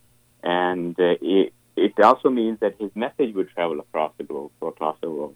and 0.42 0.98
uh, 0.98 1.16
it, 1.22 1.54
it 1.76 2.00
also 2.00 2.30
means 2.30 2.60
that 2.62 2.76
his 2.80 2.92
message 2.96 3.36
would 3.36 3.50
travel 3.50 3.80
across 3.82 4.14
the 4.18 4.24
globe 4.24 4.52
or 4.62 4.70
across 4.70 4.96
the 5.02 5.10
world. 5.10 5.36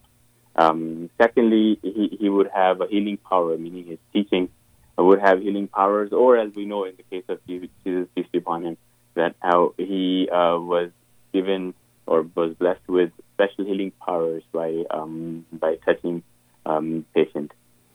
Um, 0.56 1.10
secondly, 1.20 1.78
he, 1.82 2.18
he 2.20 2.30
would 2.30 2.50
have 2.54 2.80
a 2.80 2.88
healing 2.88 3.18
power, 3.18 3.58
meaning 3.58 3.86
his 3.86 4.00
teaching 4.14 4.50
would 4.98 5.20
have 5.20 5.42
healing 5.42 5.68
powers, 5.68 6.14
or 6.14 6.38
as 6.38 6.54
we 6.56 6.66
know 6.66 6.86
in 6.86 6.96
the 6.96 7.04
case 7.04 7.26
of 7.28 7.40
Jesus, 7.48 8.08
peace 8.16 8.28
be 8.32 8.38
upon 8.38 8.64
him, 8.64 8.78
that 9.16 9.36
how 9.42 9.74
he 9.78 10.30
uh, 10.32 10.58
was 10.58 10.92
given 11.34 11.74
or 12.06 12.26
was 12.36 12.54
blessed 12.56 12.88
with 12.88 13.12
special 13.42 13.66
healing 13.66 13.92
powers 14.06 14.44
by 14.52 14.84
um, 14.92 15.46
by 15.52 15.76
touching 15.86 16.24
um, 16.66 17.06
patient. 17.14 17.52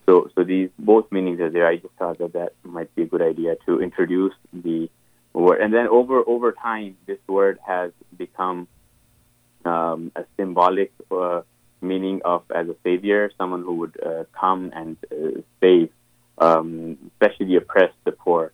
So, 0.06 0.30
so 0.34 0.44
these 0.44 0.70
both 0.78 1.10
meanings 1.10 1.40
are 1.40 1.50
there. 1.50 1.66
I 1.66 1.76
just 1.76 1.94
thought 1.98 2.18
that 2.18 2.32
that 2.34 2.52
might 2.62 2.94
be 2.94 3.02
a 3.02 3.06
good 3.06 3.22
idea 3.22 3.56
to 3.66 3.80
introduce 3.80 4.34
the 4.52 4.88
word, 5.32 5.60
and 5.60 5.72
then 5.72 5.88
over 5.88 6.22
over 6.26 6.52
time, 6.52 6.96
this 7.06 7.18
word 7.28 7.58
has 7.66 7.92
become 8.16 8.68
um, 9.64 10.12
a 10.16 10.24
symbolic 10.36 10.92
uh, 11.10 11.42
meaning 11.80 12.22
of 12.24 12.42
as 12.54 12.68
a 12.68 12.76
savior, 12.84 13.30
someone 13.38 13.62
who 13.62 13.74
would 13.74 13.96
uh, 14.04 14.24
come 14.38 14.72
and 14.74 14.96
uh, 15.10 15.40
save, 15.60 15.90
um, 16.38 16.98
especially 17.12 17.46
the 17.46 17.56
oppressed, 17.56 17.98
the 18.04 18.12
poor. 18.12 18.52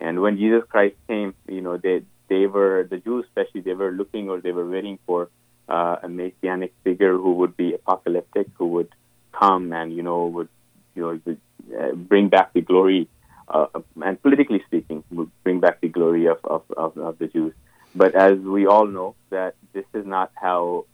And 0.00 0.20
when 0.20 0.36
Jesus 0.36 0.64
Christ 0.68 0.96
came, 1.08 1.34
you 1.48 1.60
know, 1.60 1.76
they 1.76 2.02
they 2.28 2.46
were 2.46 2.86
the 2.90 2.98
Jews, 2.98 3.24
especially 3.28 3.60
they 3.60 3.74
were 3.74 3.92
looking 3.92 4.28
or 4.28 4.40
they 4.40 4.52
were 4.52 4.68
waiting 4.68 4.98
for 5.06 5.28
uh, 5.68 5.96
a 6.02 6.08
messianic 6.08 6.72
figure 6.84 7.16
who 7.16 7.32
would 7.32 7.56
be 7.56 7.74
apocalyptic, 7.74 8.48
who 8.54 8.66
would 8.68 8.88
come 9.32 9.72
and 9.72 9.92
you 9.94 10.02
know 10.02 10.26
would 10.26 10.48
you 10.94 11.02
know 11.02 11.20
would, 11.24 11.40
uh, 11.78 11.92
bring 11.92 12.28
back 12.28 12.52
the 12.52 12.60
glory, 12.60 13.08
uh, 13.48 13.66
and 14.02 14.22
politically 14.22 14.62
speaking, 14.66 15.02
would 15.10 15.30
bring 15.44 15.60
back 15.60 15.80
the 15.80 15.88
glory 15.88 16.26
of, 16.26 16.38
of, 16.44 16.62
of, 16.76 16.96
of 16.96 17.18
the 17.18 17.26
Jews. 17.26 17.52
But 17.94 18.14
as 18.14 18.38
we 18.38 18.66
all 18.66 18.86
know, 18.86 19.14
that 19.30 19.54
this 19.72 19.84
is 19.94 20.06
not 20.06 20.30
how 20.34 20.84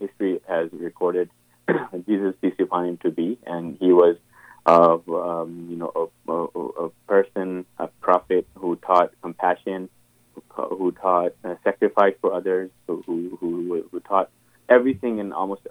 history 0.00 0.40
has 0.48 0.70
recorded 0.72 1.30
Jesus, 2.06 2.34
peace 2.40 2.54
upon 2.60 2.86
him, 2.86 2.96
to 2.98 3.10
be, 3.10 3.38
and 3.46 3.76
he 3.80 3.92
was 3.92 4.16
of 4.64 5.08
um, 5.08 5.68
you 5.70 5.76
know 5.76 6.10
a, 6.28 6.32
a, 6.32 6.86
a 6.86 6.88
person, 7.06 7.64
a 7.78 7.86
prophet 8.00 8.46
who 8.54 8.76
taught 8.76 9.12
compassion, 9.22 9.88
who, 10.56 10.76
who 10.76 10.92
taught 10.92 11.32
uh, 11.44 11.54
sacrifice 11.64 12.14
for 12.20 12.32
others, 12.34 12.70
who, 12.86 13.02
who 13.06 13.36
who 13.40 13.88
who 13.90 14.00
taught 14.00 14.30
everything 14.68 15.20
and 15.20 15.32
almost 15.32 15.62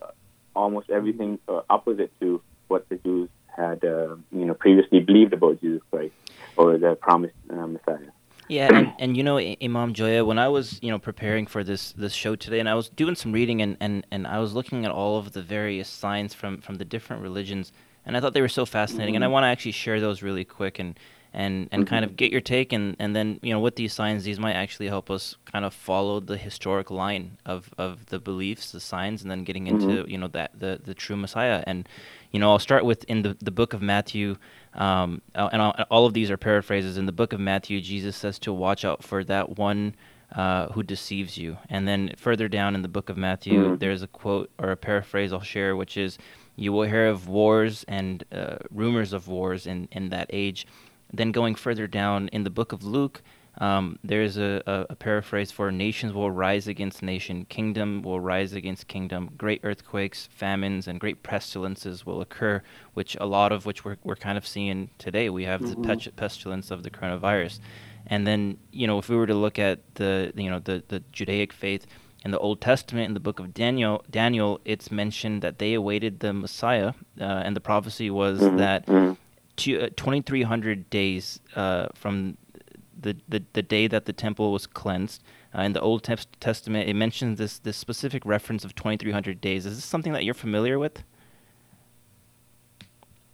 almost 0.56 0.90
everything 0.90 1.40
uh, 1.48 1.62
opposite 1.70 2.12
to 2.22 2.42
what 2.68 2.88
the 2.90 2.98
Jews 3.06 3.30
had 3.56 3.84
uh, 3.84 4.16
you 4.32 4.46
know 4.46 4.54
previously 4.54 5.00
believed 5.00 5.34
about 5.34 5.62
Jesus 5.62 5.82
Christ 5.92 6.14
or 6.58 6.78
the 6.78 6.98
promised 7.00 7.36
uh, 7.50 7.68
Messiah. 7.68 8.12
Yeah, 8.48 8.78
and, 8.78 8.94
and 9.00 9.18
you 9.18 9.24
know, 9.24 9.40
Imam 9.40 9.94
Joya, 9.94 10.24
when 10.24 10.38
I 10.38 10.48
was 10.50 10.80
you 10.84 10.92
know 10.92 11.00
preparing 11.00 11.48
for 11.48 11.64
this 11.64 11.92
this 11.94 12.14
show 12.14 12.36
today, 12.36 12.60
and 12.60 12.70
I 12.70 12.76
was 12.76 12.90
doing 12.90 13.16
some 13.16 13.32
reading, 13.32 13.62
and, 13.62 13.76
and, 13.80 14.06
and 14.12 14.28
I 14.28 14.40
was 14.40 14.54
looking 14.54 14.86
at 14.86 14.92
all 14.92 15.18
of 15.18 15.32
the 15.32 15.42
various 15.42 15.90
signs 15.90 16.34
from 16.34 16.62
from 16.62 16.76
the 16.76 16.86
different 16.86 17.24
religions, 17.24 17.72
and 18.06 18.16
I 18.16 18.20
thought 18.20 18.34
they 18.34 18.42
were 18.42 18.48
so 18.48 18.66
fascinating, 18.66 19.16
and 19.16 19.24
I 19.24 19.28
Mhm. 19.28 19.32
want 19.32 19.44
to 19.46 19.48
actually 19.48 19.72
share 19.72 20.00
those 20.00 20.22
really 20.22 20.46
quick 20.46 20.78
and 20.78 21.00
and 21.36 21.68
and 21.72 21.86
kind 21.86 22.04
of 22.06 22.16
get 22.16 22.32
your 22.32 22.42
take, 22.42 22.74
and 22.74 22.96
and 22.98 23.16
then 23.16 23.40
you 23.44 23.52
know 23.54 23.60
with 23.60 23.76
these 23.76 23.94
signs, 23.94 24.24
these 24.24 24.40
might 24.40 24.54
actually 24.54 24.88
help 24.88 25.12
us 25.12 25.36
kind 25.52 25.66
of 25.66 25.74
follow 25.74 26.20
the 26.20 26.38
historic 26.38 26.90
line 26.90 27.38
of 27.46 27.70
of 27.78 28.08
the 28.08 28.20
beliefs, 28.20 28.72
the 28.72 28.80
signs, 28.80 29.22
and 29.22 29.30
then 29.30 29.44
getting 29.44 29.68
into 29.68 30.04
Mhm. 30.04 30.10
you 30.10 30.18
know 30.18 30.30
that 30.30 30.52
the 30.60 30.80
the 30.84 30.94
true 30.94 31.16
Messiah, 31.18 31.64
and 31.68 31.88
you 32.32 32.40
know 32.40 32.50
I'll 32.52 32.60
start 32.70 32.86
with 32.86 33.04
in 33.06 33.22
the 33.22 33.36
the 33.42 33.52
book 33.52 33.74
of 33.74 33.82
Matthew. 33.82 34.38
Um, 34.74 35.22
uh, 35.36 35.50
and 35.54 35.62
all, 35.62 35.74
all 35.90 36.06
of 36.06 36.14
these 36.14 36.30
are 36.30 36.38
paraphrases. 36.38 36.98
In 36.98 37.06
the 37.06 37.14
book 37.14 37.32
of 37.32 37.40
Matthew, 37.40 37.80
Jesus 37.80 38.16
says 38.18 38.40
to 38.40 38.52
watch 38.52 38.84
out 38.84 39.04
for 39.04 39.24
that 39.24 39.58
one 39.58 39.96
uh, 40.36 40.68
who 40.74 40.84
deceives 40.84 41.38
you. 41.38 41.58
And 41.70 41.88
then 41.88 42.12
further 42.18 42.50
down 42.50 42.76
in 42.76 42.82
the 42.82 42.90
book 42.90 43.10
of 43.10 43.16
Matthew, 43.16 43.70
Mhm. 43.70 43.80
there's 43.80 44.02
a 44.02 44.08
quote 44.08 44.50
or 44.60 44.72
a 44.72 44.76
paraphrase 44.76 45.32
I'll 45.32 45.40
share, 45.56 45.76
which 45.78 45.96
is, 45.96 46.18
You 46.58 46.74
will 46.74 46.84
hear 46.88 47.08
of 47.08 47.28
wars 47.30 47.86
and 47.88 48.24
uh, 48.34 48.58
rumors 48.72 49.14
of 49.14 49.28
wars 49.30 49.66
in, 49.68 49.88
in 49.92 50.10
that 50.10 50.28
age. 50.34 50.66
Then 51.16 51.32
going 51.32 51.56
further 51.56 51.88
down 51.88 52.28
in 52.30 52.44
the 52.44 52.50
book 52.50 52.72
of 52.72 52.84
Luke, 52.84 53.22
um, 53.58 53.98
there's 54.04 54.38
a, 54.38 54.62
a, 54.68 54.86
a 54.90 54.96
paraphrase 54.96 55.50
for 55.50 55.72
nations 55.72 56.12
will 56.12 56.30
rise 56.30 56.68
against 56.68 57.02
nation, 57.02 57.46
kingdom 57.46 58.02
will 58.02 58.20
rise 58.20 58.52
against 58.54 58.88
kingdom, 58.88 59.30
great 59.38 59.62
earthquakes, 59.64 60.28
famines, 60.32 60.88
and 60.90 61.00
great 61.00 61.24
pestilences 61.24 62.06
will 62.06 62.20
occur, 62.20 62.62
which 62.96 63.16
a 63.22 63.26
lot 63.26 63.54
of 63.54 63.66
which 63.66 63.86
we're, 63.86 63.96
we're 64.04 64.18
kind 64.18 64.38
of 64.38 64.46
seeing 64.46 64.90
today. 64.98 65.30
We 65.30 65.46
have 65.46 65.62
the 65.70 65.76
Mhm. 65.78 65.84
pet- 65.84 66.16
pestilence 66.18 66.70
of 66.70 66.84
the 66.84 66.90
coronavirus. 66.90 67.60
And 68.08 68.28
then, 68.28 68.58
you 68.72 68.88
know, 68.88 68.98
if 69.00 69.08
we 69.10 69.16
were 69.16 69.26
to 69.28 69.34
look 69.34 69.58
at 69.58 69.80
the, 69.96 70.34
you 70.36 70.50
know, 70.50 70.60
the, 70.60 70.84
the 70.90 71.02
Judaic 71.14 71.54
faith, 71.54 71.88
in 72.26 72.32
the 72.32 72.40
Old 72.40 72.60
Testament, 72.60 73.08
in 73.08 73.14
the 73.14 73.20
book 73.20 73.40
of 73.40 73.54
Daniel, 73.54 74.04
Daniel, 74.10 74.60
it's 74.66 74.90
mentioned 74.90 75.44
that 75.44 75.60
they 75.60 75.76
awaited 75.76 76.20
the 76.22 76.34
Messiah, 76.34 76.94
uh, 77.22 77.24
and 77.46 77.56
the 77.56 77.62
prophecy 77.62 78.10
was 78.10 78.42
Mhm, 78.42 78.58
that 78.58 78.86
mhm. 78.88 79.12
uh, 79.12 79.16
2,300 79.58 80.90
days 80.90 81.40
uh, 81.56 81.88
from 81.94 82.38
the, 83.00 83.16
the 83.28 83.44
the 83.54 83.62
day 83.62 83.88
that 83.88 84.06
the 84.06 84.14
temple 84.14 84.52
was 84.52 84.68
cleansed. 84.68 85.24
Uh, 85.54 85.62
in 85.62 85.74
the 85.74 85.82
Old 85.82 86.04
Tes- 86.04 86.28
Testament, 86.40 86.90
it 86.90 86.96
mentions 86.96 87.38
this 87.38 87.60
this 87.60 87.78
specific 87.78 88.26
reference 88.26 88.66
of 88.66 88.76
2,300 88.76 89.40
days. 89.40 89.66
Is 89.66 89.76
this 89.76 89.86
something 89.86 90.14
that 90.14 90.24
you're 90.24 90.34
familiar 90.34 90.80
with? 90.80 91.04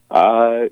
Uh, 0.09 0.65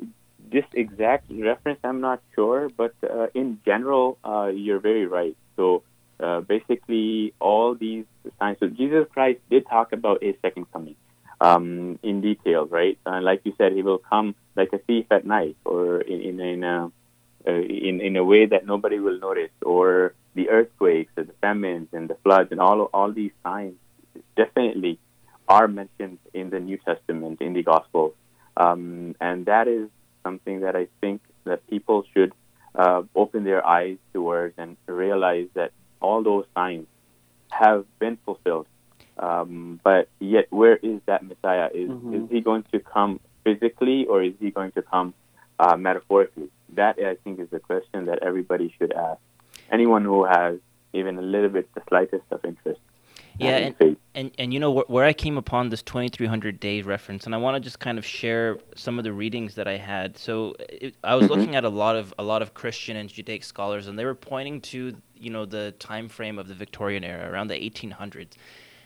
this 0.51 0.65
exact 0.73 1.31
reference, 1.31 1.79
I'm 1.83 2.01
not 2.01 2.21
sure, 2.35 2.69
but 2.75 2.93
uh, 3.03 3.27
in 3.33 3.59
general, 3.65 4.17
uh, 4.23 4.47
you're 4.47 4.79
very 4.79 5.05
right. 5.05 5.37
So 5.55 5.83
uh, 6.19 6.41
basically, 6.41 7.33
all 7.39 7.75
these 7.75 8.05
signs. 8.39 8.57
So 8.59 8.67
Jesus 8.67 9.07
Christ 9.13 9.39
did 9.49 9.67
talk 9.67 9.93
about 9.93 10.21
his 10.23 10.35
second 10.41 10.71
coming 10.71 10.95
um, 11.41 11.99
in 12.03 12.21
detail, 12.21 12.65
right? 12.65 12.97
Uh, 13.05 13.21
like 13.21 13.41
you 13.43 13.53
said, 13.57 13.73
he 13.73 13.81
will 13.81 13.99
come 13.99 14.35
like 14.55 14.73
a 14.73 14.77
thief 14.79 15.05
at 15.11 15.25
night, 15.25 15.55
or 15.65 16.01
in 16.01 16.21
in 16.21 16.39
in 16.39 16.63
a, 16.63 16.91
uh, 17.47 17.51
in, 17.51 18.01
in 18.01 18.15
a 18.15 18.23
way 18.23 18.45
that 18.45 18.65
nobody 18.65 18.99
will 18.99 19.19
notice, 19.19 19.51
or 19.61 20.13
the 20.35 20.49
earthquakes, 20.49 21.11
or 21.17 21.23
the 21.23 21.33
famines, 21.41 21.87
and 21.93 22.09
the 22.09 22.15
floods, 22.23 22.51
and 22.51 22.59
all 22.59 22.81
all 22.93 23.11
these 23.11 23.31
signs 23.43 23.75
definitely 24.35 24.99
are 25.47 25.67
mentioned 25.67 26.19
in 26.33 26.49
the 26.49 26.59
New 26.59 26.77
Testament, 26.77 27.41
in 27.41 27.53
the 27.53 27.63
Gospels. 27.63 28.13
Um, 28.55 29.15
and 29.19 29.45
that 29.45 29.67
is 29.67 29.89
something 30.23 30.61
that 30.61 30.75
I 30.75 30.87
think 31.01 31.21
that 31.45 31.65
people 31.67 32.03
should 32.13 32.33
uh, 32.75 33.03
open 33.15 33.43
their 33.43 33.65
eyes 33.65 33.97
towards 34.13 34.53
and 34.57 34.77
realize 34.85 35.47
that 35.55 35.71
all 36.01 36.21
those 36.23 36.45
signs 36.53 36.85
have 37.49 37.85
been 37.99 38.17
fulfilled. 38.25 38.67
Um, 39.19 39.79
but 39.83 40.07
yet, 40.19 40.47
where 40.49 40.77
is 40.77 41.01
that 41.05 41.23
Messiah? 41.25 41.69
Is, 41.73 41.89
Mhm. 41.89 42.23
is 42.23 42.29
he 42.31 42.39
going 42.41 42.63
to 42.71 42.79
come 42.79 43.19
physically 43.43 44.05
or 44.05 44.23
is 44.23 44.33
he 44.39 44.49
going 44.49 44.71
to 44.71 44.81
come 44.81 45.13
uh, 45.59 45.75
metaphorically? 45.75 46.49
That, 46.75 46.97
I 46.99 47.15
think, 47.15 47.39
is 47.39 47.49
the 47.49 47.59
question 47.59 48.05
that 48.05 48.19
everybody 48.21 48.73
should 48.77 48.93
ask. 48.93 49.19
Anyone 49.71 50.05
who 50.05 50.23
has 50.23 50.59
even 50.93 51.17
a 51.17 51.21
little 51.21 51.49
bit, 51.49 51.73
the 51.75 51.81
slightest 51.89 52.23
of 52.31 52.43
interest. 52.45 52.79
Yeah, 53.37 53.57
in 53.57 53.63
and, 53.63 53.77
faith. 53.77 53.97
and 54.15 54.31
and 54.37 54.53
you 54.53 54.59
know 54.59 54.71
where, 54.71 54.83
where 54.87 55.05
I 55.05 55.13
came 55.13 55.37
upon 55.37 55.69
this 55.69 55.81
2300 55.83 56.59
day 56.59 56.81
reference, 56.81 57.25
and 57.25 57.33
I 57.33 57.37
want 57.37 57.55
to 57.55 57.59
just 57.61 57.79
kind 57.79 57.97
of 57.97 58.05
share 58.05 58.57
some 58.75 58.97
of 58.97 59.03
the 59.03 59.13
readings 59.13 59.55
that 59.55 59.67
I 59.67 59.77
had. 59.77 60.17
So 60.17 60.55
it, 60.69 60.95
I 61.03 61.15
was 61.15 61.27
Mhm. 61.27 61.29
looking 61.29 61.55
at 61.55 61.63
a 61.63 61.69
lot 61.69 61.95
of 61.95 62.13
a 62.17 62.23
lot 62.23 62.41
of 62.41 62.53
Christian 62.53 62.97
and 62.97 63.07
Judaic 63.09 63.43
scholars, 63.43 63.87
and 63.87 63.97
they 63.97 64.05
were 64.05 64.15
pointing 64.15 64.59
to 64.61 64.95
you 65.17 65.29
know 65.29 65.45
the 65.45 65.73
time 65.79 66.09
frame 66.09 66.37
of 66.39 66.47
the 66.47 66.53
Victorian 66.53 67.03
era, 67.03 67.29
around 67.31 67.47
the 67.47 67.55
1800s. 67.55 68.35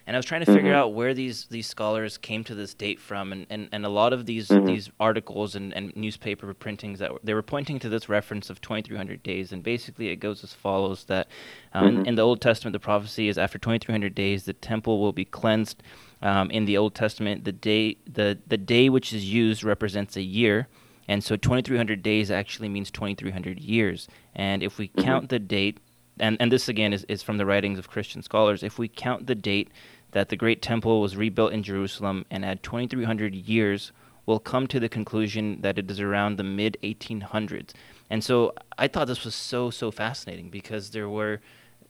And 0.05 0.15
I 0.15 0.19
was 0.19 0.25
trying 0.25 0.43
to 0.45 0.51
figure 0.51 0.73
Mhm. 0.73 0.75
out 0.75 0.93
where 0.93 1.13
these, 1.13 1.45
these 1.45 1.65
scholars 1.65 2.17
came 2.17 2.43
to 2.43 2.55
this 2.55 2.73
date 2.73 2.99
from, 2.99 3.31
and, 3.31 3.45
and, 3.49 3.69
and 3.71 3.85
a 3.85 3.89
lot 3.89 4.11
of 4.11 4.25
these 4.25 4.49
Mhm. 4.49 4.65
these 4.65 4.89
articles 4.99 5.55
and, 5.55 5.73
and 5.73 5.95
newspaper 5.95 6.53
printings 6.53 6.99
that 6.99 7.13
were, 7.13 7.19
they 7.23 7.33
were 7.33 7.41
pointing 7.41 7.79
to 7.79 7.89
this 7.89 8.09
reference 8.09 8.49
of 8.49 8.59
2,300 8.59 9.23
days, 9.23 9.53
and 9.53 9.63
basically 9.63 10.09
it 10.09 10.17
goes 10.17 10.43
as 10.43 10.53
follows: 10.53 11.05
that 11.05 11.27
um, 11.73 11.87
in, 11.87 11.99
Mhm. 11.99 12.07
in 12.07 12.15
the 12.15 12.21
Old 12.21 12.41
Testament, 12.41 12.73
the 12.73 12.79
prophecy 12.79 13.29
is 13.29 13.37
after 13.37 13.57
2,300 13.57 14.13
days, 14.13 14.43
the 14.43 14.53
temple 14.53 14.99
will 14.99 15.13
be 15.13 15.25
cleansed. 15.25 15.81
Um, 16.21 16.49
in 16.51 16.65
the 16.65 16.77
Old 16.77 16.95
Testament, 16.95 17.43
the 17.45 17.51
day 17.53 17.97
the 18.05 18.37
the 18.47 18.57
day 18.57 18.89
which 18.89 19.13
is 19.13 19.25
used 19.33 19.63
represents 19.63 20.15
a 20.17 20.21
year, 20.21 20.67
and 21.07 21.23
so 21.23 21.35
2,300 21.37 22.01
days 22.03 22.29
actually 22.29 22.67
means 22.69 22.91
2,300 22.91 23.59
years. 23.59 24.07
And 24.35 24.63
if 24.63 24.77
we 24.77 24.87
Mhm. 24.89 24.95
count 24.97 25.29
the 25.29 25.39
date, 25.39 25.79
and, 26.19 26.37
and 26.39 26.51
this 26.51 26.67
again 26.69 26.93
is, 26.93 27.03
is 27.09 27.23
from 27.23 27.37
the 27.37 27.45
writings 27.45 27.79
of 27.79 27.89
Christian 27.89 28.21
scholars, 28.21 28.63
if 28.63 28.77
we 28.77 28.87
count 28.87 29.27
the 29.27 29.35
date 29.35 29.69
that 30.11 30.29
the 30.29 30.35
great 30.35 30.61
temple 30.61 31.01
was 31.01 31.17
rebuilt 31.17 31.53
in 31.53 31.63
Jerusalem 31.63 32.25
and 32.29 32.45
add 32.45 32.61
2,300 32.63 33.33
years, 33.33 33.91
we'll 34.25 34.39
come 34.39 34.67
to 34.67 34.79
the 34.79 34.89
conclusion 34.89 35.61
that 35.61 35.77
it 35.79 35.89
is 35.89 35.99
around 35.99 36.37
the 36.37 36.43
mid 36.43 36.77
1800s. 36.83 37.71
And 38.09 38.23
so 38.23 38.53
I 38.77 38.87
thought 38.87 39.07
this 39.07 39.25
was 39.25 39.33
so, 39.33 39.69
so 39.71 39.89
fascinating 39.91 40.49
because 40.49 40.91
there 40.91 41.09
were. 41.09 41.39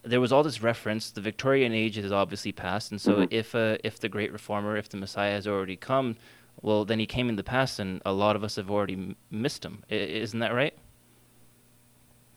There 0.06 0.20
was 0.20 0.32
all 0.32 0.42
this 0.42 0.62
reference. 0.62 1.10
The 1.10 1.22
Victorian 1.22 1.72
age 1.72 1.96
has 1.96 2.12
obviously 2.12 2.52
passed, 2.52 2.90
and 2.90 3.00
so 3.00 3.16
Mhm. 3.22 3.28
if 3.30 3.54
uh, 3.54 3.78
if 3.82 3.98
the 3.98 4.08
Great 4.10 4.32
Reformer, 4.34 4.76
if 4.76 4.90
the 4.90 4.98
Messiah 4.98 5.32
has 5.32 5.46
already 5.46 5.76
come, 5.76 6.16
well, 6.60 6.84
then 6.84 6.98
he 6.98 7.06
came 7.06 7.30
in 7.30 7.36
the 7.36 7.42
past, 7.42 7.78
and 7.78 8.02
a 8.04 8.12
lot 8.12 8.36
of 8.36 8.44
us 8.44 8.56
have 8.56 8.70
already 8.70 8.92
m- 8.92 9.16
missed 9.30 9.64
him. 9.64 9.82
I- 9.90 9.94
isn't 9.94 10.40
that 10.40 10.52
right? 10.54 10.74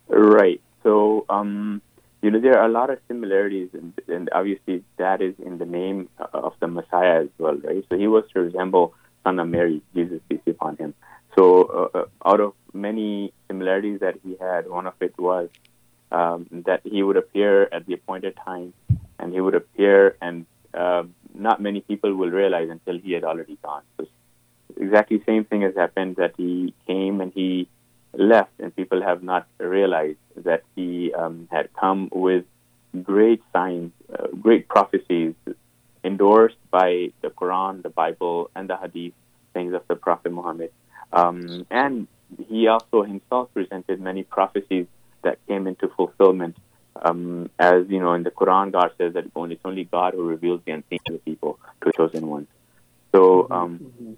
Right. 0.08 0.62
So, 0.88 1.26
um, 1.28 1.82
you 2.22 2.32
know, 2.32 2.40
there 2.40 2.58
are 2.58 2.66
a 2.66 2.72
lot 2.72 2.90
of 2.90 3.00
similarities, 3.10 3.68
and, 3.74 3.92
and 4.08 4.30
obviously 4.32 4.86
that 4.96 5.22
is 5.22 5.36
in 5.46 5.58
the 5.58 5.66
name 5.66 6.08
of 6.34 6.54
the 6.62 6.68
Messiah 6.70 7.24
as 7.24 7.28
well, 7.38 7.56
right? 7.56 7.84
So 7.90 7.98
he 7.98 8.08
was 8.08 8.24
to 8.34 8.40
resemble 8.40 8.94
Son 9.26 9.38
of 9.38 9.50
Mary, 9.50 9.82
Jesus 9.94 10.22
peace 10.30 10.40
upon 10.48 10.78
him. 10.78 10.94
So, 11.38 11.90
uh, 11.94 11.98
uh, 11.98 12.06
out 12.26 12.40
of 12.40 12.54
many 12.72 13.34
similarities 13.50 14.00
that 14.00 14.16
he 14.24 14.38
had, 14.40 14.70
one 14.70 14.88
of 14.88 14.94
it 15.02 15.14
was 15.20 15.50
um, 16.10 16.48
that 16.66 16.80
he 16.86 17.04
would 17.04 17.18
appear 17.18 17.64
at 17.64 17.86
the 17.86 17.94
appointed 17.96 18.38
time, 18.38 18.74
and 19.20 19.34
he 19.34 19.42
would 19.42 19.56
appear, 19.56 20.16
and 20.22 20.46
uh, 20.74 21.04
not 21.36 21.62
many 21.62 21.82
people 21.82 22.16
will 22.16 22.32
realize 22.32 22.70
until 22.70 22.98
he 22.98 23.12
had 23.12 23.26
already 23.26 23.58
gone. 23.62 23.84
So, 23.98 24.08
exactly 24.80 25.22
same 25.26 25.44
thing 25.44 25.64
has 25.64 25.76
happened 25.76 26.16
that 26.16 26.36
he 26.38 26.74
came 26.88 27.20
and 27.20 27.34
he 27.34 27.68
left, 28.14 28.52
and 28.60 28.76
people 28.76 29.02
have 29.02 29.24
not 29.24 29.48
realized 29.60 30.18
that 30.36 30.64
he 30.76 31.14
um, 31.14 31.48
had 31.52 31.70
come 31.74 32.10
with 32.12 32.46
great 33.04 33.42
signs, 33.54 33.92
uh, 34.18 34.28
great 34.42 34.68
prophecies 34.68 35.34
endorsed 36.04 36.58
by 36.72 37.12
the 37.22 37.30
Quran, 37.30 37.84
the 37.84 37.90
Bible, 37.90 38.50
and 38.56 38.70
the 38.70 38.78
Hadith, 38.78 39.14
things 39.54 39.74
of 39.74 39.84
the 39.88 39.96
Prophet 39.96 40.32
Muhammad. 40.32 40.72
Um, 41.12 41.66
and 41.70 42.08
he 42.48 42.68
also 42.68 43.04
himself 43.04 43.54
presented 43.54 44.00
many 44.00 44.24
prophecies 44.24 44.88
that 45.24 45.40
came 45.48 45.68
into 45.68 45.88
fulfillment. 45.90 46.56
Um, 47.02 47.50
as 47.60 47.86
you 47.90 48.00
know, 48.00 48.14
in 48.14 48.24
the 48.24 48.32
Quran, 48.32 48.72
God 48.72 48.92
says 48.98 49.14
that 49.14 49.26
only, 49.36 49.56
it's 49.56 49.62
only 49.66 49.84
God 49.84 50.14
who 50.14 50.24
reveals 50.24 50.62
the 50.66 50.72
unseen 50.72 51.00
to 51.06 51.14
the 51.14 51.20
people, 51.20 51.60
to 51.82 51.86
the 51.86 51.94
chosen 51.94 52.28
ones. 52.28 52.48
So, 53.14 53.48
um, 53.50 54.18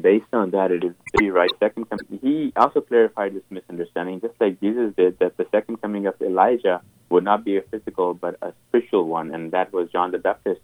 based 0.00 0.32
on 0.32 0.50
that, 0.52 0.70
it 0.70 0.84
is 0.84 0.92
very 1.16 1.30
right. 1.30 1.50
Second 1.60 1.88
coming, 1.90 2.18
he 2.22 2.52
also 2.56 2.80
clarified 2.80 3.34
this 3.34 3.42
misunderstanding, 3.50 4.20
just 4.20 4.34
like 4.40 4.60
Jesus 4.60 4.94
did, 4.96 5.18
that 5.18 5.36
the 5.36 5.46
second 5.52 5.80
coming 5.82 6.06
of 6.06 6.14
Elijah 6.20 6.80
would 7.10 7.24
not 7.24 7.44
be 7.44 7.56
a 7.58 7.62
physical 7.62 8.14
but 8.14 8.36
a 8.42 8.52
spiritual 8.68 9.06
one, 9.06 9.34
and 9.34 9.52
that 9.52 9.72
was 9.72 9.90
John 9.90 10.10
the 10.12 10.18
Baptist. 10.18 10.60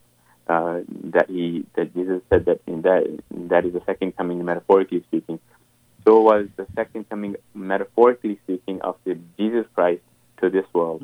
Uh, 0.49 0.81
that 1.05 1.29
he 1.29 1.67
that 1.77 1.93
Jesus 1.95 2.23
said 2.31 2.47
that 2.47 2.59
in 2.67 2.81
that 2.81 3.05
that 3.31 3.67
is 3.67 3.75
the 3.75 3.83
second 3.85 4.17
coming, 4.17 4.43
metaphorically 4.43 5.03
speaking. 5.09 5.39
So 6.07 6.23
was 6.23 6.49
the 6.57 6.67
second 6.75 7.07
coming, 7.11 7.37
metaphorically 7.55 8.39
speaking, 8.45 8.81
of 8.81 8.97
the 9.05 9.19
Jesus 9.39 9.67
Christ 9.75 10.01
to 10.41 10.49
this 10.49 10.65
world, 10.73 11.03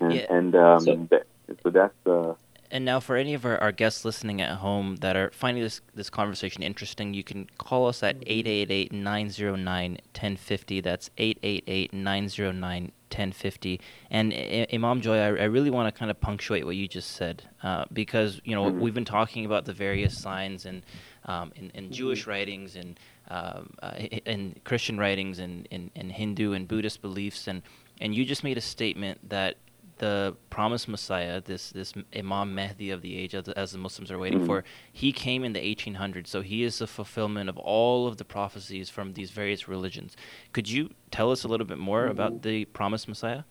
and, 0.00 0.14
Yeah. 0.14 0.26
and 0.28 0.54
um, 0.56 0.80
So- 0.80 1.06
that, 1.10 1.26
so 1.62 1.70
that's 1.70 1.94
uh, 2.06 2.34
And 2.72 2.84
now, 2.84 3.00
for 3.00 3.16
any 3.16 3.34
of 3.34 3.44
our, 3.44 3.58
our 3.58 3.72
guests 3.72 4.04
listening 4.04 4.40
at 4.40 4.58
home 4.58 4.96
that 4.96 5.16
are 5.16 5.30
finding 5.32 5.62
this, 5.62 5.80
this 5.94 6.08
conversation 6.08 6.62
interesting, 6.62 7.14
you 7.14 7.24
can 7.24 7.48
call 7.58 7.86
us 7.88 8.02
at 8.02 8.16
888 8.26 8.92
909 8.92 9.90
1050. 10.14 10.80
That's 10.80 11.10
888 11.18 11.92
909 11.92 12.82
1050. 13.10 13.80
And 14.10 14.32
I- 14.32 14.66
Imam 14.72 15.00
Joy, 15.00 15.16
I, 15.18 15.26
I 15.26 15.44
really 15.44 15.70
want 15.70 15.92
to 15.92 15.98
kind 15.98 16.12
of 16.12 16.20
punctuate 16.20 16.64
what 16.64 16.76
you 16.76 16.86
just 16.86 17.10
said 17.12 17.42
uh, 17.64 17.86
because, 17.92 18.40
you 18.44 18.54
know, 18.54 18.66
Mhm. 18.66 18.78
we've 18.78 18.94
been 18.94 19.04
talking 19.04 19.44
about 19.44 19.64
the 19.64 19.72
various 19.72 20.16
signs 20.16 20.64
and 20.64 20.82
um, 21.26 21.52
in, 21.56 21.70
in 21.70 21.90
Jewish 21.92 22.26
writings 22.28 22.76
and 22.76 22.98
um, 23.28 23.72
uh, 23.82 23.94
in 24.26 24.56
Christian 24.64 24.96
writings 24.96 25.38
and 25.40 25.66
in, 25.70 25.90
in 25.96 26.10
Hindu 26.10 26.52
and 26.52 26.66
Buddhist 26.68 27.02
beliefs. 27.02 27.48
And, 27.48 27.62
and 28.00 28.14
you 28.14 28.24
just 28.24 28.42
made 28.44 28.58
a 28.58 28.60
statement 28.62 29.28
that 29.28 29.56
the 30.00 30.34
promised 30.48 30.88
Messiah, 30.88 31.40
this 31.40 31.70
this 31.70 31.92
Imam 32.16 32.54
Mahdi 32.54 32.90
of 32.90 33.02
the 33.02 33.16
age, 33.16 33.34
as 33.34 33.44
the, 33.44 33.56
as 33.56 33.72
the 33.72 33.78
Muslims 33.78 34.10
are 34.10 34.18
waiting 34.18 34.40
Mhm. 34.40 34.46
for, 34.46 34.64
he 34.92 35.12
came 35.12 35.44
in 35.44 35.52
the 35.52 35.60
1800s. 35.60 36.26
So 36.26 36.40
he 36.40 36.62
is 36.64 36.78
the 36.78 36.86
fulfillment 36.86 37.48
of 37.48 37.56
all 37.58 38.06
of 38.06 38.16
the 38.16 38.24
prophecies 38.24 38.90
from 38.90 39.12
these 39.12 39.30
various 39.30 39.68
religions. 39.68 40.16
Could 40.52 40.68
you 40.68 40.90
tell 41.10 41.30
us 41.30 41.44
a 41.44 41.48
little 41.48 41.66
bit 41.66 41.78
more 41.78 42.06
about 42.06 42.42
the 42.42 42.64
promised 42.66 43.08
Messiah? 43.08 43.42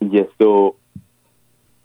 Yes, 0.00 0.28
so 0.40 0.76